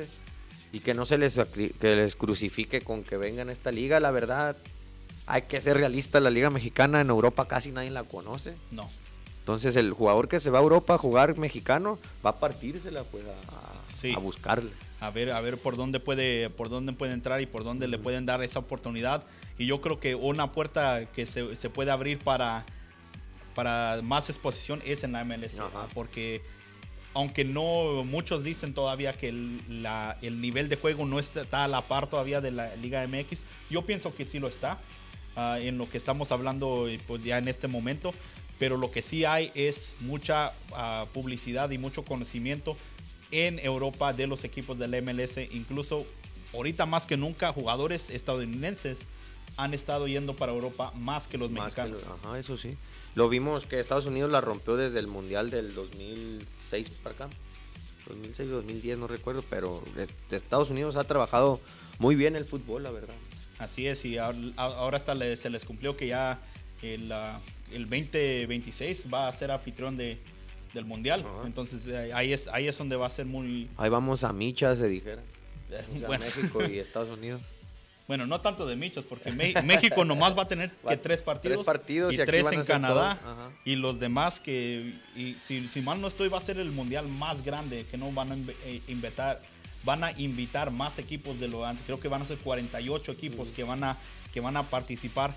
y 0.73 0.81
que 0.81 0.95
no 0.95 1.07
se 1.07 1.19
les, 1.19 1.41
que 1.81 1.97
les 1.97 2.17
crucifique 2.17 2.81
con 2.81 3.03
que 3.03 3.17
vengan 3.17 3.49
a 3.49 3.53
esta 3.53 3.71
liga. 3.73 4.01
La 4.01 4.11
verdad, 4.11 4.57
hay 5.27 5.43
que 5.43 5.61
ser 5.61 5.77
realista. 5.77 6.21
La 6.21 6.31
Liga 6.31 6.51
Mexicana 6.51 7.01
en 7.01 7.09
Europa 7.11 7.47
casi 7.49 7.71
nadie 7.73 7.91
la 7.91 8.05
conoce. 8.05 8.55
no 8.73 8.89
Entonces, 9.41 9.77
el 9.77 9.93
jugador 9.93 10.29
que 10.29 10.41
se 10.41 10.51
va 10.51 10.59
a 10.59 10.63
Europa 10.63 10.95
a 10.95 10.99
jugar 10.99 11.37
mexicano 11.39 11.99
va 12.25 12.31
a 12.31 12.41
partírsela 12.41 13.05
pues, 13.05 13.25
a, 13.25 13.95
Sí. 13.95 14.13
a 14.15 14.19
buscarle. 14.19 14.71
a 15.01 15.11
ver 15.11 15.33
a 15.33 15.41
ver 15.41 15.57
por 15.57 15.77
dónde 15.77 16.01
puede 16.01 16.51
por 16.51 16.69
dónde 16.69 16.93
puede 16.93 17.13
entrar 17.15 17.41
y 17.41 17.47
por 17.47 17.65
dónde 17.65 17.89
le 17.89 17.97
pueden 17.99 18.27
dar 18.27 18.43
esa 18.43 18.59
oportunidad 18.59 19.23
y 19.59 19.65
yo 19.67 19.81
creo 19.81 20.01
que 20.01 20.15
una 20.15 20.53
puerta 20.53 21.07
que 21.15 21.25
se, 21.25 21.57
se 21.57 21.71
puede 21.71 21.91
abrir 21.91 22.19
para 22.19 22.67
para 23.57 24.01
más 24.03 24.31
exposición 24.31 24.81
es 24.85 25.03
en 25.03 25.13
la 25.13 25.25
MLS 25.25 25.59
Ajá. 25.59 25.89
porque 25.95 26.43
aunque 27.15 27.45
no 27.45 28.05
muchos 28.05 28.45
dicen 28.45 28.75
todavía 28.75 29.13
que 29.15 29.31
el, 29.31 29.83
la- 29.83 30.19
el 30.23 30.41
nivel 30.41 30.69
de 30.69 30.77
juego 30.77 31.05
no 31.07 31.19
está 31.19 31.65
a 31.65 31.69
la 31.69 31.81
par 31.81 32.07
todavía 32.09 32.41
de 32.41 32.51
la 32.53 32.77
Liga 32.77 33.05
MX 33.09 33.45
yo 33.71 33.85
pienso 33.87 34.15
que 34.15 34.25
sí 34.27 34.39
lo 34.39 34.47
está 34.49 34.79
ah, 35.35 35.59
en 35.61 35.79
lo 35.79 35.89
que 35.89 35.97
estamos 35.99 36.31
hablando 36.31 36.87
eh, 36.89 37.01
pues 37.07 37.25
ya 37.25 37.39
en 37.39 37.49
este 37.49 37.67
momento 37.67 38.13
pero 38.59 38.77
lo 38.77 38.91
que 38.91 39.01
sí 39.03 39.25
hay 39.25 39.51
es 39.55 39.97
mucha 40.01 40.53
ah, 40.75 41.07
publicidad 41.15 41.71
y 41.71 41.79
mucho 41.79 42.05
conocimiento 42.05 42.77
en 43.31 43.59
Europa 43.59 44.13
de 44.13 44.27
los 44.29 44.45
equipos 44.45 44.79
del 44.79 45.03
MLS. 45.03 45.37
Incluso 45.51 46.07
ahorita 46.55 46.87
más 46.87 47.05
que 47.07 47.17
nunca 47.19 47.53
jugadores 47.53 48.09
estadounidenses 48.09 49.01
han 49.59 49.75
estado 49.75 50.07
yendo 50.07 50.35
para 50.37 50.53
Europa 50.53 50.93
más 50.95 51.27
que 51.29 51.37
los 51.37 51.51
Más 51.51 51.75
que 51.75 51.83
mexicanos. 51.83 52.07
lo- 52.23 52.29
ajá, 52.31 52.39
eso 52.39 52.57
sí. 52.57 52.71
Lo 53.17 53.31
vimos 53.31 53.65
que 53.65 53.81
Estados 53.81 54.05
Unidos 54.05 54.31
la 54.31 54.43
rompió 54.43 54.77
desde 54.77 54.99
el 54.99 55.07
Mundial 55.07 55.49
del 55.49 55.75
2006 55.75 56.91
para 57.03 57.15
acá. 57.15 57.29
2006, 58.07 58.51
2010, 58.51 58.99
no 58.99 59.07
recuerdo, 59.07 59.43
pero 59.49 59.83
Estados 60.31 60.69
Unidos 60.69 60.97
ha 60.97 61.05
trabajado 61.05 61.59
muy 61.99 62.15
bien 62.15 62.37
el 62.37 62.45
fútbol, 62.45 62.83
la 62.83 62.91
verdad. 62.91 63.15
Así 63.59 63.87
es, 63.87 64.05
y 64.05 64.19
ahora 64.19 64.99
hasta 64.99 65.15
se 65.37 65.49
les 65.49 65.65
cumplió 65.65 65.97
que 65.97 66.09
ya 66.09 66.41
el, 66.83 67.11
el 67.73 67.89
2026 67.89 69.07
va 69.13 69.29
a 69.29 69.33
ser 69.33 69.51
anfitrión 69.51 69.97
de, 69.97 70.19
del 70.75 70.85
Mundial. 70.85 71.21
Ajá. 71.21 71.47
Entonces 71.47 71.87
eh, 71.89 72.13
ahí 72.13 72.35
es, 72.35 72.49
ahí 72.49 72.69
es 72.69 72.77
donde 72.77 72.97
va 72.97 73.07
a 73.07 73.11
ser 73.11 73.25
muy... 73.25 73.71
Ahí 73.79 73.89
vamos 73.89 74.25
a 74.25 74.33
micha, 74.35 74.77
se 74.77 74.89
dijera. 74.89 75.23
bueno. 76.07 76.23
México 76.23 76.63
y 76.69 76.81
Estados 76.81 77.17
Unidos. 77.17 77.41
Bueno, 78.09 78.25
no 78.27 78.41
tanto 78.41 78.67
de 78.67 78.77
Michos, 78.77 79.05
porque 79.09 79.33
México 79.63 80.05
nomás 80.05 80.37
va 80.39 80.43
a 80.43 80.49
tener 80.49 80.71
que 80.71 80.97
tres 80.97 81.23
partidos. 81.23 81.57
tres 81.59 81.67
partidos 81.67 82.15
y, 82.15 82.17
tres 82.27 82.45
en 82.53 82.65
Canadá. 82.65 83.19
Y 83.65 83.77
los 83.77 83.99
demás 83.99 84.39
que, 84.41 84.95
y 85.17 85.35
si, 85.45 85.67
si 85.69 85.81
mal 85.81 86.01
no 86.01 86.07
estoy, 86.09 86.29
va 86.29 86.39
a 86.39 86.41
ser 86.41 86.59
el 86.59 86.71
mundial 86.71 87.09
más 87.09 87.45
grande, 87.45 87.85
que 87.91 87.97
no 87.97 88.13
van 88.13 88.31
a 88.33 88.37
inv- 88.37 88.55
eh, 88.65 88.81
invitar, 88.89 89.43
van 89.85 90.05
a 90.05 90.13
invitar 90.13 90.71
más 90.71 90.99
equipos 91.01 91.41
de 91.41 91.49
lo 91.49 91.67
antes. 91.67 91.85
Creo 91.85 91.99
que 91.99 92.09
van 92.09 92.23
a 92.23 92.27
ser 92.27 92.39
48 92.39 93.11
equipos 93.13 93.49
que 93.49 93.65
van 93.65 93.83
a, 93.83 93.97
que 94.33 94.41
van 94.41 94.57
a 94.57 94.63
participar. 94.63 95.35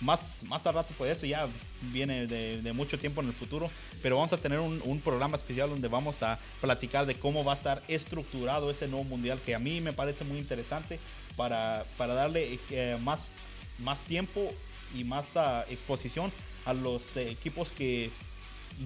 Más, 0.00 0.42
más 0.48 0.66
al 0.66 0.74
rato, 0.74 0.92
pues 0.98 1.16
eso 1.16 1.24
ya 1.26 1.46
viene 1.92 2.26
de, 2.26 2.60
de 2.60 2.72
mucho 2.74 2.98
tiempo 2.98 3.20
en 3.22 3.28
el 3.28 3.32
futuro. 3.32 3.70
Pero 4.02 4.16
vamos 4.16 4.32
a 4.34 4.36
tener 4.38 4.58
un, 4.58 4.82
un 4.84 5.00
programa 5.00 5.36
especial 5.36 5.70
donde 5.70 5.88
vamos 5.88 6.22
a 6.22 6.38
platicar 6.60 7.06
de 7.06 7.14
cómo 7.14 7.42
va 7.44 7.52
a 7.52 7.56
estar 7.56 7.82
estructurado 7.88 8.70
ese 8.70 8.86
nuevo 8.86 9.04
mundial, 9.04 9.40
que 9.44 9.54
a 9.54 9.58
mí 9.58 9.80
me 9.80 9.92
parece 9.94 10.24
muy 10.24 10.38
interesante 10.38 10.98
para, 11.36 11.84
para 11.96 12.14
darle 12.14 12.58
eh, 12.70 12.98
más, 13.02 13.38
más 13.78 13.98
tiempo 14.00 14.52
y 14.94 15.04
más 15.04 15.36
ah, 15.36 15.64
exposición 15.70 16.32
a 16.64 16.72
los 16.74 17.16
eh, 17.16 17.30
equipos 17.30 17.72
que 17.72 18.10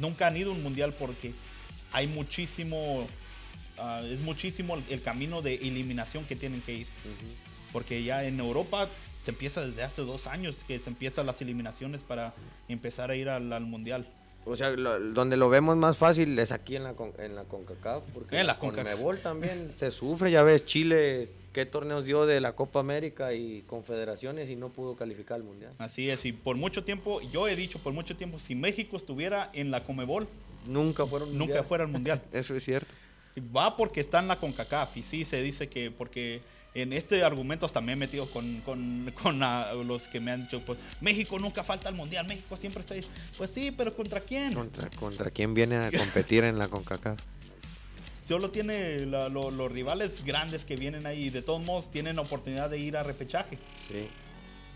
nunca 0.00 0.26
han 0.26 0.36
ido 0.36 0.50
a 0.50 0.54
un 0.54 0.62
mundial 0.62 0.94
porque 0.94 1.32
hay 1.92 2.06
muchísimo, 2.06 3.06
ah, 3.78 4.00
es 4.04 4.20
muchísimo 4.20 4.74
el, 4.76 4.84
el 4.90 5.02
camino 5.02 5.42
de 5.42 5.54
eliminación 5.56 6.24
que 6.24 6.36
tienen 6.36 6.60
que 6.62 6.74
ir. 6.74 6.86
Porque 7.72 8.04
ya 8.04 8.24
en 8.24 8.38
Europa 8.38 8.88
se 9.24 9.30
empieza 9.32 9.66
desde 9.66 9.82
hace 9.82 10.02
dos 10.02 10.26
años 10.26 10.58
que 10.68 10.78
se 10.78 10.90
empiezan 10.90 11.26
las 11.26 11.40
eliminaciones 11.40 12.02
para 12.02 12.34
empezar 12.68 13.10
a 13.10 13.16
ir 13.16 13.28
al, 13.28 13.52
al 13.52 13.64
mundial. 13.64 14.06
O 14.46 14.54
sea, 14.54 14.70
lo- 14.70 15.00
donde 15.00 15.36
lo 15.38 15.48
vemos 15.48 15.76
más 15.76 15.96
fácil 15.96 16.38
es 16.38 16.52
aquí 16.52 16.76
en 16.76 16.84
la, 16.84 16.92
con- 16.92 17.14
en 17.18 17.34
la 17.34 17.44
CONCACAF. 17.44 18.02
Porque 18.12 18.38
En 18.38 18.46
la 18.46 18.58
CONCACAF. 18.58 19.22
También 19.22 19.72
se 19.76 19.90
sufre. 19.90 20.30
Ya 20.30 20.42
ves, 20.42 20.66
Chile, 20.66 21.28
qué 21.54 21.64
torneos 21.64 22.04
dio 22.04 22.26
de 22.26 22.40
la 22.40 22.54
Copa 22.54 22.80
América 22.80 23.32
y 23.32 23.62
Confederaciones 23.62 24.50
y 24.50 24.56
no 24.56 24.68
pudo 24.68 24.96
calificar 24.96 25.36
al 25.36 25.44
Mundial. 25.44 25.72
Así 25.78 26.10
es, 26.10 26.26
y 26.26 26.32
por 26.32 26.56
mucho 26.56 26.84
tiempo, 26.84 27.22
yo 27.32 27.48
he 27.48 27.56
dicho 27.56 27.78
por 27.78 27.94
mucho 27.94 28.16
tiempo, 28.16 28.38
si 28.38 28.54
México 28.54 28.98
estuviera 28.98 29.50
en 29.54 29.70
la 29.70 29.84
Comebol, 29.84 30.28
Nunca 30.66 31.06
fueron 31.06 31.30
nunca 31.32 31.44
mundial. 31.44 31.64
fuera 31.64 31.84
al 31.84 31.90
mundial. 31.90 32.22
Eso 32.32 32.56
es 32.56 32.64
cierto. 32.64 32.92
Va 33.54 33.76
porque 33.76 34.00
está 34.00 34.20
en 34.20 34.28
la 34.28 34.38
CONCACAF 34.38 34.96
y 34.96 35.02
sí 35.02 35.24
se 35.24 35.42
dice 35.42 35.68
que 35.68 35.90
porque 35.90 36.40
en 36.74 36.92
este 36.92 37.22
argumento 37.22 37.66
hasta 37.66 37.80
me 37.80 37.92
he 37.92 37.96
metido 37.96 38.30
con, 38.30 38.60
con, 38.62 39.12
con 39.22 39.40
los 39.86 40.08
que 40.08 40.20
me 40.20 40.30
han 40.30 40.44
dicho, 40.44 40.60
pues 40.64 40.78
México 41.00 41.38
nunca 41.38 41.62
falta 41.62 41.88
al 41.88 41.94
mundial, 41.94 42.26
México 42.26 42.56
siempre 42.56 42.80
está 42.80 42.94
ahí. 42.94 43.04
Pues 43.36 43.50
sí, 43.50 43.70
pero 43.70 43.94
¿contra 43.94 44.20
quién? 44.20 44.54
¿Contra, 44.54 44.88
contra 44.90 45.30
quién 45.30 45.54
viene 45.54 45.76
a 45.76 45.90
competir 45.92 46.44
en 46.44 46.58
la 46.58 46.68
CONCACAF? 46.68 47.20
Solo 48.26 48.50
tiene 48.50 49.04
la- 49.06 49.28
lo- 49.28 49.50
los 49.50 49.70
rivales 49.70 50.24
grandes 50.24 50.64
que 50.64 50.76
vienen 50.76 51.06
ahí 51.06 51.24
y 51.24 51.30
de 51.30 51.42
todos 51.42 51.62
modos 51.62 51.90
tienen 51.90 52.16
la 52.16 52.22
oportunidad 52.22 52.70
de 52.70 52.78
ir 52.78 52.96
a 52.96 53.02
repechaje. 53.02 53.58
Sí. 53.88 54.08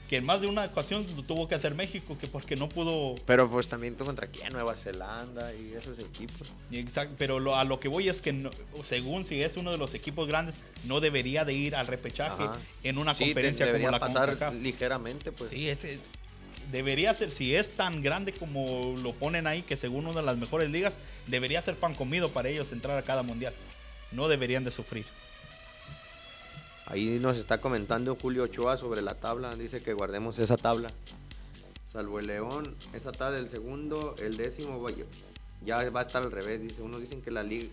Que 0.09 0.17
en 0.17 0.25
más 0.25 0.41
de 0.41 0.47
una 0.47 0.65
ocasión 0.65 1.07
lo 1.17 1.23
tuvo 1.23 1.49
que 1.49 1.55
hacer 1.55 1.75
México, 1.75 2.17
que 2.19 2.27
porque 2.29 2.57
no 2.57 2.69
pudo 2.71 3.15
Pero 3.27 3.51
pues 3.51 3.69
también 3.69 3.95
tú 3.95 4.07
contra 4.07 4.27
quién, 4.27 4.53
Nueva 4.55 4.75
Zelanda 4.75 5.53
y 5.55 5.73
esos 5.75 5.99
equipos. 5.99 6.49
Exacto, 6.73 7.15
pero 7.19 7.41
lo- 7.41 7.57
a 7.57 7.65
lo 7.65 7.79
que 7.79 7.89
voy 7.89 8.09
es 8.09 8.23
que 8.23 8.33
no- 8.33 8.51
según 8.83 9.27
si 9.27 9.43
es 9.43 9.57
uno 9.59 9.71
de 9.71 9.77
los 9.77 9.93
equipos 9.93 10.27
grandes, 10.27 10.55
no 10.85 11.01
debería 11.01 11.45
de 11.45 11.53
ir 11.53 11.75
al 11.77 11.87
repechaje 11.87 12.43
Ajá. 12.43 12.57
en 12.85 12.97
una 12.97 13.15
Sí, 13.15 13.25
conferencia 13.25 13.71
como 13.71 13.91
la 13.91 13.99
pasar 13.99 14.31
CONCACAF. 14.31 14.55
ligeramente, 14.55 15.31
pues. 15.31 15.51
Sí, 15.51 15.69
ese 15.69 15.99
debería 16.71 17.15
ser, 17.15 17.31
si 17.31 17.55
es 17.55 17.71
tan 17.71 18.03
grande 18.03 18.33
como 18.33 18.97
lo 19.03 19.13
ponen 19.15 19.47
ahí, 19.47 19.63
que 19.63 19.77
según 19.77 20.07
una 20.07 20.21
de 20.21 20.27
las 20.27 20.37
mejores 20.37 20.71
ligas, 20.71 20.99
debería 21.27 21.63
ser 21.63 21.77
pan 21.77 21.95
comido 21.95 22.31
para 22.31 22.49
ellos 22.49 22.73
entrar 22.73 22.99
a 22.99 23.03
cada 23.03 23.23
mundial. 23.23 23.55
No 24.13 24.29
deberían 24.29 24.65
de 24.65 24.71
sufrir. 24.71 25.05
Ahí 26.87 27.19
nos 27.21 27.37
está 27.37 27.61
comentando 27.61 28.17
Julio 28.17 28.45
Ochoa 28.45 28.79
sobre 28.79 29.03
la 29.03 29.15
tabla. 29.15 29.55
Dice 29.57 29.83
que 29.83 29.93
guardemos 29.93 30.39
esa 30.39 30.57
tabla. 30.57 30.91
Salvo 31.85 32.19
el 32.19 32.27
León, 32.27 32.75
esa 32.93 33.13
tarde 33.13 33.39
el 33.39 33.51
segundo, 33.51 34.15
el 34.19 34.37
décimo 34.37 34.87
ya 35.65 35.89
va 35.91 36.01
a 36.01 36.03
estar 36.03 36.23
al 36.23 36.33
revés. 36.33 36.63
Dice, 36.63 36.83
unos 36.83 37.01
dicen 37.01 37.23
que 37.23 37.31
la 37.31 37.43
liga, 37.43 37.69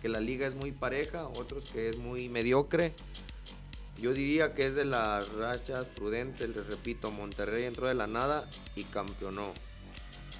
que 0.00 0.08
la 0.08 0.20
liga 0.20 0.46
es 0.46 0.54
muy 0.54 0.72
pareja, 0.72 1.26
otros 1.28 1.64
que 1.66 1.88
es 1.90 1.98
muy 1.98 2.28
mediocre. 2.28 2.92
Yo 3.98 4.12
diría 4.12 4.54
que 4.54 4.66
es 4.66 4.74
de 4.74 4.84
las 4.84 5.28
rachas 5.32 5.86
prudentes, 5.86 6.48
les 6.48 6.66
repito, 6.66 7.10
Monterrey 7.10 7.64
entró 7.64 7.88
de 7.88 7.94
la 7.94 8.06
nada 8.06 8.48
y 8.74 8.84
campeonó. 8.84 9.54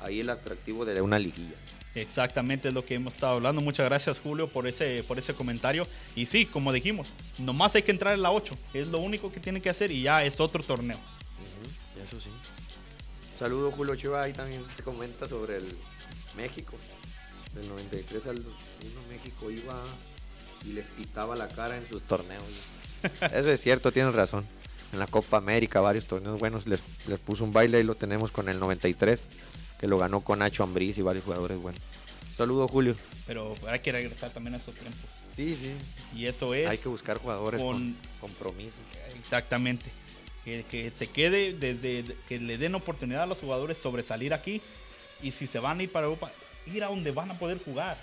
Ahí 0.00 0.20
el 0.20 0.28
atractivo 0.28 0.84
de 0.84 1.00
una 1.00 1.18
liguilla. 1.18 1.56
Exactamente 1.94 2.68
es 2.68 2.74
lo 2.74 2.84
que 2.84 2.94
hemos 2.94 3.14
estado 3.14 3.34
hablando. 3.34 3.62
Muchas 3.62 3.86
gracias 3.86 4.20
Julio 4.20 4.48
por 4.48 4.66
ese, 4.66 5.02
por 5.04 5.18
ese 5.18 5.32
comentario. 5.32 5.86
Y 6.14 6.26
sí, 6.26 6.44
como 6.44 6.70
dijimos, 6.70 7.08
nomás 7.38 7.74
hay 7.74 7.82
que 7.82 7.90
entrar 7.90 8.12
en 8.12 8.22
la 8.22 8.30
8. 8.30 8.56
Es 8.74 8.86
lo 8.88 8.98
único 8.98 9.32
que 9.32 9.40
tiene 9.40 9.62
que 9.62 9.70
hacer 9.70 9.90
y 9.90 10.02
ya 10.02 10.22
es 10.22 10.38
otro 10.38 10.62
torneo. 10.62 10.98
Eso 12.06 12.20
sí. 12.20 12.28
Saludo 13.38 13.70
Julio 13.70 13.96
Chiva, 13.96 14.22
ahí 14.22 14.34
también 14.34 14.64
se 14.76 14.82
comenta 14.82 15.26
sobre 15.26 15.56
el 15.56 15.76
México. 16.36 16.76
Del 17.54 17.68
93 17.68 18.26
al 18.26 18.44
2001 18.44 19.00
México 19.08 19.50
iba 19.50 19.82
y 20.66 20.72
les 20.72 20.86
pitaba 20.88 21.34
la 21.34 21.48
cara 21.48 21.78
en 21.78 21.88
sus 21.88 22.02
torneos. 22.02 22.44
Eso 23.32 23.50
es 23.50 23.60
cierto, 23.60 23.92
tienes 23.92 24.14
razón. 24.14 24.46
En 24.92 24.98
la 24.98 25.06
Copa 25.06 25.36
América, 25.36 25.80
varios 25.80 26.06
torneos 26.06 26.38
buenos, 26.38 26.66
les, 26.66 26.80
les 27.06 27.18
puso 27.18 27.44
un 27.44 27.52
baile 27.52 27.80
y 27.80 27.82
lo 27.82 27.94
tenemos 27.96 28.30
con 28.30 28.48
el 28.48 28.58
93, 28.60 29.22
que 29.78 29.86
lo 29.88 29.98
ganó 29.98 30.20
con 30.20 30.38
Nacho 30.38 30.62
Ambriz 30.62 30.96
y 30.98 31.02
varios 31.02 31.24
jugadores 31.24 31.58
buenos. 31.58 31.80
Saludo 32.36 32.68
Julio. 32.68 32.96
Pero 33.26 33.56
hay 33.68 33.80
que 33.80 33.92
regresar 33.92 34.30
también 34.30 34.54
a 34.54 34.58
esos 34.58 34.76
tiempos. 34.76 35.00
Sí, 35.34 35.56
sí. 35.56 35.72
Y 36.14 36.26
eso 36.26 36.54
es 36.54 36.66
Hay 36.66 36.78
que 36.78 36.88
buscar 36.88 37.18
jugadores 37.18 37.60
con, 37.60 37.74
con- 37.74 37.96
compromiso. 38.20 38.76
exactamente. 39.20 39.84
Que, 40.44 40.64
que 40.70 40.90
se 40.90 41.08
quede 41.08 41.52
desde 41.54 42.04
que 42.28 42.38
le 42.38 42.56
den 42.56 42.74
oportunidad 42.76 43.24
a 43.24 43.26
los 43.26 43.40
jugadores 43.40 43.76
sobresalir 43.78 44.32
aquí. 44.32 44.62
Y 45.22 45.32
si 45.32 45.46
se 45.46 45.58
van 45.58 45.80
a 45.80 45.82
ir 45.82 45.90
para 45.90 46.06
Europa, 46.06 46.30
ir 46.66 46.84
a 46.84 46.88
donde 46.88 47.10
van 47.10 47.30
a 47.32 47.38
poder 47.38 47.58
jugar. 47.64 47.96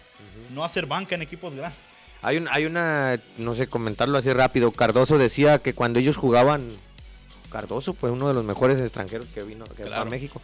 No 0.54 0.64
hacer 0.64 0.86
banca 0.86 1.16
en 1.16 1.22
equipos 1.22 1.54
grandes. 1.56 1.80
Hay, 2.24 2.38
un, 2.38 2.48
hay 2.50 2.66
una, 2.66 3.20
no 3.38 3.54
sé, 3.54 3.68
comentarlo 3.68 4.18
así 4.18 4.32
rápido. 4.32 4.72
Cardoso 4.72 5.18
decía 5.18 5.60
que 5.60 5.74
cuando 5.74 6.00
ellos 6.00 6.18
jugaban, 6.18 6.78
Cardoso, 7.52 7.94
pues 7.94 8.12
uno 8.14 8.28
de 8.28 8.34
los 8.34 8.46
mejores 8.46 8.80
extranjeros 8.80 9.28
que 9.34 9.44
vino 9.44 9.66
que 9.66 9.74
fue 9.76 9.86
a 9.86 9.88
Claro. 9.88 10.10
México, 10.10 10.42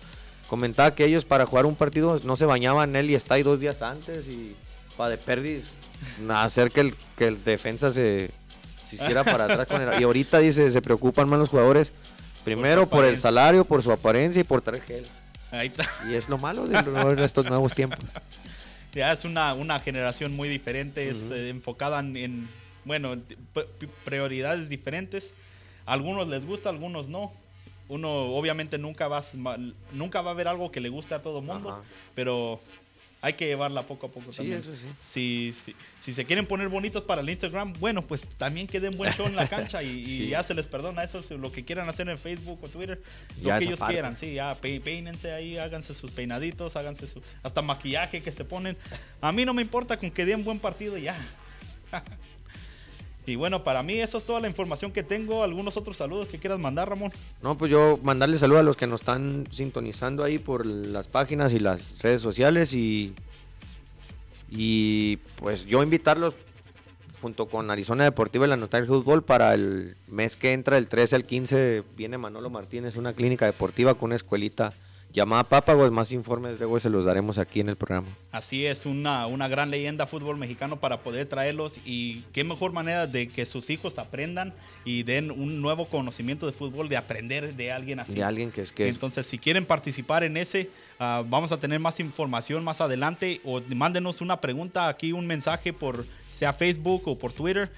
comentaba 0.47 0.93
que 0.93 1.05
ellos 1.05 1.25
para 1.25 1.45
jugar 1.45 1.65
un 1.65 1.75
partido 1.75 2.19
no 2.23 2.35
se 2.35 2.45
bañaban 2.45 2.95
él 2.95 3.09
y 3.09 3.15
está 3.15 3.35
ahí 3.35 3.43
dos 3.43 3.59
días 3.59 3.81
antes 3.81 4.27
y 4.27 4.55
para 4.97 5.11
de 5.11 5.17
perdis 5.17 5.75
hacer 6.29 6.71
que 6.71 6.81
el, 6.81 6.95
que 7.17 7.27
el 7.27 7.43
defensa 7.43 7.91
se, 7.91 8.31
se 8.87 8.95
hiciera 8.95 9.23
para 9.23 9.45
atrás 9.45 9.65
con 9.67 9.81
el- 9.81 9.99
Y 9.99 10.03
ahorita 10.03 10.39
dice, 10.39 10.69
se 10.71 10.81
preocupan 10.81 11.29
más 11.29 11.39
los 11.39 11.49
jugadores, 11.49 11.93
primero 12.43 12.81
por, 12.87 12.99
el 12.99 13.05
apariencia. 13.15 13.21
salario, 13.21 13.63
por 13.65 13.81
su 13.83 13.91
apariencia 13.91 14.41
y 14.41 14.43
por 14.43 14.61
traer 14.61 14.83
gel. 14.83 15.07
Ahí 15.51 15.67
está. 15.67 15.89
Y 16.09 16.13
es 16.15 16.27
lo 16.29 16.37
malo 16.37 16.67
de, 16.67 16.81
lo- 16.83 17.15
de 17.15 17.25
estos 17.25 17.45
nuevos 17.45 17.73
tiempos. 17.73 17.99
Ya 18.93 19.11
es 19.11 19.25
una, 19.25 19.53
una 19.53 19.79
generación 19.79 20.35
muy 20.35 20.49
diferente, 20.49 21.09
es 21.09 21.29
eh, 21.31 21.49
enfocada 21.49 21.99
en, 21.99 22.17
en, 22.17 22.49
bueno, 22.85 23.15
prioridades 24.03 24.69
diferentes. 24.69 25.33
Algunos 25.85 26.27
les 26.27 26.45
gusta, 26.45 26.69
algunos 26.69 27.07
no. 27.07 27.31
Uno 27.87 28.09
obviamente 28.35 28.77
nunca 28.77 29.07
va, 29.07 29.23
nunca 29.91 30.21
va 30.21 30.31
a 30.31 30.33
ver 30.35 30.47
algo 30.47 30.71
que 30.71 30.79
le 30.79 30.89
guste 30.89 31.15
a 31.15 31.21
todo 31.21 31.41
mundo, 31.41 31.71
Ajá. 31.71 31.81
pero 32.13 32.59
hay 33.21 33.33
que 33.33 33.45
llevarla 33.47 33.85
poco 33.85 34.07
a 34.07 34.11
poco 34.11 34.31
Sí, 34.31 34.37
también. 34.37 34.59
eso 34.59 34.73
sí. 34.75 34.87
Si, 35.01 35.53
si, 35.53 35.75
si 35.99 36.13
se 36.13 36.23
quieren 36.25 36.45
poner 36.45 36.69
bonitos 36.69 37.03
para 37.03 37.21
el 37.21 37.29
Instagram, 37.29 37.73
bueno, 37.79 38.01
pues 38.01 38.21
también 38.37 38.65
que 38.65 38.79
den 38.79 38.95
buen 38.97 39.11
show 39.13 39.27
en 39.27 39.35
la 39.35 39.47
cancha 39.49 39.83
y, 39.83 39.99
y 39.99 40.03
Sí. 40.03 40.27
ya 40.29 40.41
se 40.43 40.53
les 40.53 40.67
perdona 40.67 41.03
eso, 41.03 41.21
si 41.21 41.37
lo 41.37 41.51
que 41.51 41.65
quieran 41.65 41.89
hacer 41.89 42.07
en 42.07 42.17
Facebook 42.17 42.59
o 42.63 42.69
Twitter, 42.69 43.01
lo 43.41 43.57
que 43.57 43.65
ellos 43.65 43.79
parte. 43.79 43.93
quieran, 43.93 44.17
sí, 44.17 44.33
ya 44.33 44.55
pe- 44.55 44.79
peínense 44.79 45.31
ahí, 45.33 45.57
háganse 45.57 45.93
sus 45.93 46.11
peinaditos, 46.11 46.75
háganse 46.77 47.07
su, 47.07 47.21
hasta 47.43 47.61
maquillaje 47.61 48.21
que 48.21 48.31
se 48.31 48.45
ponen. 48.45 48.77
A 49.19 49.31
mí 49.31 49.43
no 49.43 49.53
me 49.53 49.61
importa 49.61 49.97
con 49.97 50.11
que 50.11 50.25
den 50.25 50.43
buen 50.45 50.59
partido 50.59 50.97
y 50.97 51.01
ya. 51.03 51.17
y 53.29 53.35
bueno, 53.35 53.63
para 53.63 53.83
mí 53.83 53.99
eso 53.99 54.17
es 54.17 54.23
toda 54.23 54.39
la 54.39 54.47
información 54.47 54.91
que 54.91 55.03
tengo. 55.03 55.43
¿Algunos 55.43 55.77
otros 55.77 55.97
saludos 55.97 56.27
que 56.27 56.39
quieras 56.39 56.59
mandar, 56.59 56.89
Ramón? 56.89 57.11
No, 57.41 57.57
pues 57.57 57.71
yo 57.71 57.99
mandarle 58.03 58.37
saludos 58.37 58.61
a 58.61 58.63
los 58.63 58.75
que 58.75 58.87
nos 58.87 59.01
están 59.01 59.45
sintonizando 59.51 60.23
ahí 60.23 60.39
por 60.39 60.65
las 60.65 61.07
páginas 61.07 61.53
y 61.53 61.59
las 61.59 61.99
redes 62.01 62.21
sociales 62.21 62.73
y, 62.73 63.13
y 64.49 65.17
pues 65.37 65.65
yo 65.65 65.83
invitarlos 65.83 66.33
junto 67.21 67.47
con 67.47 67.69
Arizona 67.69 68.03
Deportiva 68.03 68.45
y 68.45 68.49
la 68.49 68.57
Notaria 68.57 68.85
del 68.85 68.95
Fútbol 68.95 69.23
para 69.23 69.53
el 69.53 69.95
mes 70.07 70.35
que 70.35 70.53
entra, 70.53 70.77
el 70.77 70.87
13 70.87 71.17
al 71.17 71.23
15, 71.23 71.83
viene 71.95 72.17
Manolo 72.17 72.49
Martínez, 72.49 72.95
una 72.95 73.13
clínica 73.13 73.45
deportiva 73.45 73.93
con 73.93 74.07
una 74.07 74.15
escuelita 74.15 74.73
llamada 75.11 75.43
Pápagos. 75.43 75.91
Más 75.91 76.11
informes 76.11 76.59
luego 76.59 76.79
se 76.79 76.89
los 76.89 77.05
daremos 77.05 77.37
aquí 77.37 77.59
en 77.59 77.69
el 77.69 77.75
programa. 77.75 78.07
Así 78.31 78.65
es, 78.65 78.85
una, 78.85 79.27
una 79.27 79.47
gran 79.47 79.69
leyenda 79.69 80.05
fútbol 80.05 80.37
mexicano 80.37 80.79
para 80.79 81.01
poder 81.01 81.27
traerlos 81.27 81.79
y 81.85 82.21
qué 82.33 82.43
mejor 82.43 82.71
manera 82.71 83.07
de 83.07 83.29
que 83.29 83.45
sus 83.45 83.69
hijos 83.69 83.97
aprendan 83.97 84.53
y 84.85 85.03
den 85.03 85.31
un 85.31 85.61
nuevo 85.61 85.87
conocimiento 85.89 86.45
de 86.45 86.51
fútbol, 86.51 86.89
de 86.89 86.97
aprender 86.97 87.55
de 87.55 87.71
alguien 87.71 87.99
así. 87.99 88.13
De 88.13 88.23
alguien 88.23 88.51
que 88.51 88.61
es 88.61 88.71
que... 88.71 88.87
Entonces, 88.87 89.25
si 89.25 89.37
quieren 89.37 89.65
participar 89.65 90.23
en 90.23 90.37
ese, 90.37 90.69
ah, 90.99 91.23
vamos 91.27 91.51
a 91.51 91.59
tener 91.59 91.79
más 91.79 91.99
información 91.99 92.63
más 92.63 92.81
adelante 92.81 93.41
o 93.43 93.61
mándenos 93.75 94.21
una 94.21 94.39
pregunta 94.39 94.87
aquí, 94.87 95.11
un 95.11 95.27
mensaje 95.27 95.73
por 95.73 96.05
sea 96.29 96.53
Facebook 96.53 97.07
o 97.07 97.17
por 97.17 97.33
Twitter. 97.33 97.69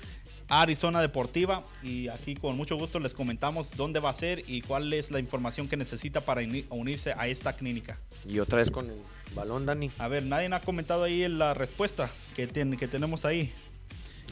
Arizona 0.59 0.99
Deportiva 0.99 1.63
y 1.81 2.09
aquí 2.09 2.35
con 2.35 2.57
mucho 2.57 2.75
gusto 2.75 2.99
les 2.99 3.13
comentamos 3.13 3.71
dónde 3.77 4.01
va 4.01 4.09
a 4.09 4.13
ser 4.13 4.43
y 4.47 4.61
cuál 4.61 4.91
es 4.91 5.09
la 5.09 5.19
información 5.19 5.69
que 5.69 5.77
necesita 5.77 6.21
para 6.21 6.41
unirse 6.69 7.13
a 7.17 7.27
esta 7.27 7.53
clínica. 7.53 7.97
Y 8.27 8.39
otra 8.39 8.57
vez 8.59 8.69
con 8.69 8.89
el 8.89 8.97
balón, 9.33 9.65
Dani. 9.65 9.89
A 9.97 10.09
ver, 10.09 10.23
nadie 10.23 10.53
ha 10.53 10.59
comentado 10.59 11.03
ahí 11.03 11.25
la 11.29 11.53
respuesta 11.53 12.09
que, 12.35 12.47
ten- 12.47 12.75
que 12.75 12.87
tenemos 12.89 13.23
ahí. 13.23 13.51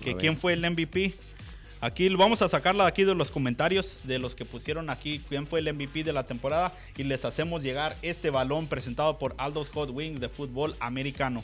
Que 0.04 0.16
quién 0.18 0.38
fue 0.38 0.54
el 0.54 0.70
MVP. 0.70 1.14
Aquí 1.82 2.10
vamos 2.10 2.42
a 2.42 2.50
sacarla 2.50 2.86
aquí 2.86 3.06
de 3.06 3.16
los 3.16 3.32
comentarios 3.32 4.02
de 4.04 4.20
los 4.20 4.36
que 4.36 4.44
pusieron 4.44 4.90
aquí 4.90 5.22
quién 5.30 5.48
fue 5.48 5.60
el 5.62 5.74
MVP 5.74 6.04
de 6.04 6.12
la 6.12 6.26
temporada 6.28 6.74
y 6.98 7.04
les 7.04 7.24
hacemos 7.24 7.64
llegar 7.64 7.96
este 8.02 8.30
balón 8.30 8.68
presentado 8.68 9.18
por 9.18 9.34
Aldo's 9.38 9.70
Hot 9.70 9.90
Wings 9.92 10.20
de 10.20 10.28
fútbol 10.28 10.76
americano. 10.82 11.42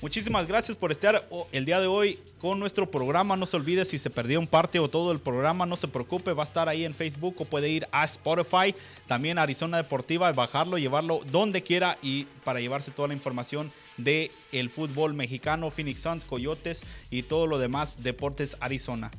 Muchísimas 0.00 0.46
gracias 0.46 0.76
por 0.76 0.92
estar 0.92 1.26
o- 1.28 1.48
el 1.50 1.64
día 1.64 1.80
de 1.80 1.88
hoy 1.88 2.20
con 2.40 2.60
nuestro 2.60 2.88
programa. 2.88 3.36
No 3.36 3.46
se 3.46 3.56
olvide 3.56 3.84
si 3.84 3.98
se 3.98 4.10
perdió 4.10 4.38
un 4.38 4.46
parte 4.46 4.78
o 4.78 4.88
todo 4.88 5.10
el 5.10 5.18
programa, 5.18 5.66
no 5.66 5.76
se 5.76 5.88
preocupe, 5.88 6.32
va 6.34 6.44
a 6.44 6.46
estar 6.46 6.68
ahí 6.68 6.84
en 6.84 6.94
Facebook 6.94 7.34
o 7.40 7.44
puede 7.44 7.68
ir 7.68 7.88
a 7.90 8.04
Spotify, 8.04 8.76
también 9.08 9.38
a 9.38 9.42
Arizona 9.42 9.76
Deportiva, 9.76 10.30
bajarlo, 10.32 10.78
llevarlo 10.78 11.20
donde 11.32 11.64
quiera 11.64 11.98
y 12.00 12.26
para 12.44 12.60
llevarse 12.60 12.92
toda 12.92 13.08
la 13.08 13.14
información 13.14 13.72
de 13.96 14.30
el 14.52 14.70
fútbol 14.70 15.14
mexicano, 15.14 15.68
Phoenix 15.72 16.00
Suns, 16.00 16.24
Coyotes 16.24 16.84
y 17.10 17.24
todo 17.24 17.48
lo 17.48 17.58
demás 17.58 18.00
deportes 18.00 18.56
Arizona. 18.60 19.10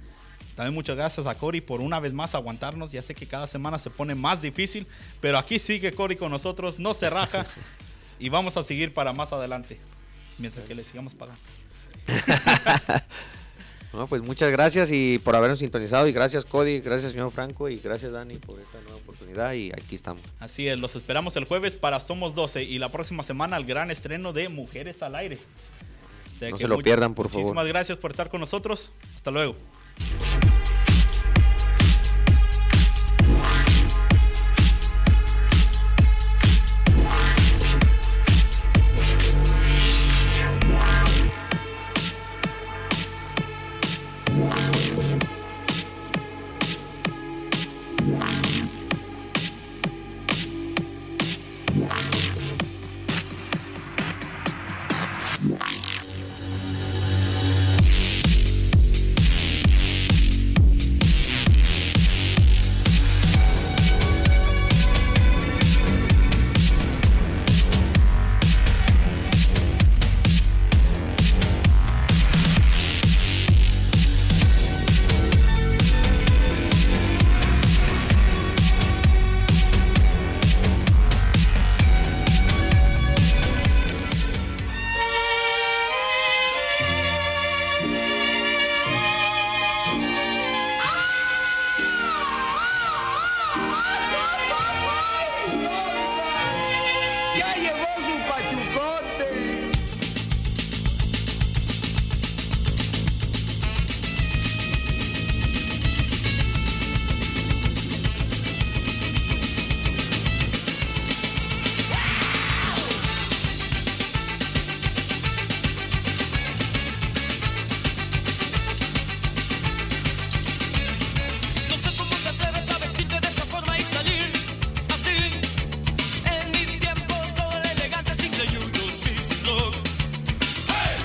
También 0.55 0.73
muchas 0.75 0.95
gracias 0.95 1.27
a 1.27 1.35
Cory 1.35 1.59
por 1.59 1.81
una 1.81 1.99
vez 1.99 2.13
más 2.13 2.35
aguantarnos. 2.35 2.93
Ya 2.93 3.01
sé 3.01 3.13
que 3.15 3.25
cada 3.27 3.47
semana 3.47 3.79
se 3.79 3.89
pone 3.89 4.15
más 4.15 4.41
difícil, 4.41 4.87
pero 5.19 5.37
aquí 5.37 5.59
sigue 5.59 5.91
Cory 5.91 6.15
con 6.15 6.31
nosotros, 6.31 6.79
no 6.79 6.93
se 6.93 7.09
raja 7.09 7.45
y 8.19 8.29
vamos 8.29 8.55
a 8.55 8.63
seguir 8.63 8.93
para 8.93 9.11
más 9.11 9.31
adelante, 9.33 9.77
mientras 10.39 10.65
que 10.65 10.75
le 10.75 10.83
sigamos 10.83 11.13
pagando. 11.13 11.41
No, 13.91 14.05
pues 14.05 14.21
muchas 14.21 14.51
gracias 14.51 14.91
y 14.91 15.17
por 15.17 15.35
habernos 15.35 15.59
sintonizado 15.59 16.07
y 16.07 16.11
gracias 16.11 16.45
Cody, 16.45 16.79
gracias 16.79 17.11
señor 17.11 17.31
Franco 17.31 17.69
y 17.69 17.79
gracias 17.79 18.11
Dani 18.11 18.37
por 18.37 18.59
esta 18.59 18.79
nueva 18.81 18.97
oportunidad 18.97 19.53
y 19.53 19.71
aquí 19.71 19.95
estamos. 19.95 20.23
Así 20.39 20.67
es, 20.67 20.79
los 20.79 20.95
esperamos 20.95 21.35
el 21.37 21.45
jueves 21.45 21.75
para 21.75 21.99
Somos 21.99 22.35
12 22.35 22.63
y 22.63 22.77
la 22.77 22.91
próxima 22.91 23.23
semana 23.23 23.57
el 23.57 23.65
gran 23.65 23.89
estreno 23.89 24.31
de 24.31 24.47
Mujeres 24.47 25.01
al 25.01 25.15
Aire. 25.15 25.39
O 26.27 26.39
sea 26.39 26.51
No 26.51 26.57
se 26.57 26.67
lo 26.67 26.77
pierdan, 26.77 27.15
por 27.15 27.29
favor. 27.29 27.41
Muchísimas 27.41 27.67
gracias 27.67 27.97
por 27.97 28.11
estar 28.11 28.29
con 28.29 28.39
nosotros. 28.39 28.91
Hasta 29.15 29.31
luego. 29.31 29.55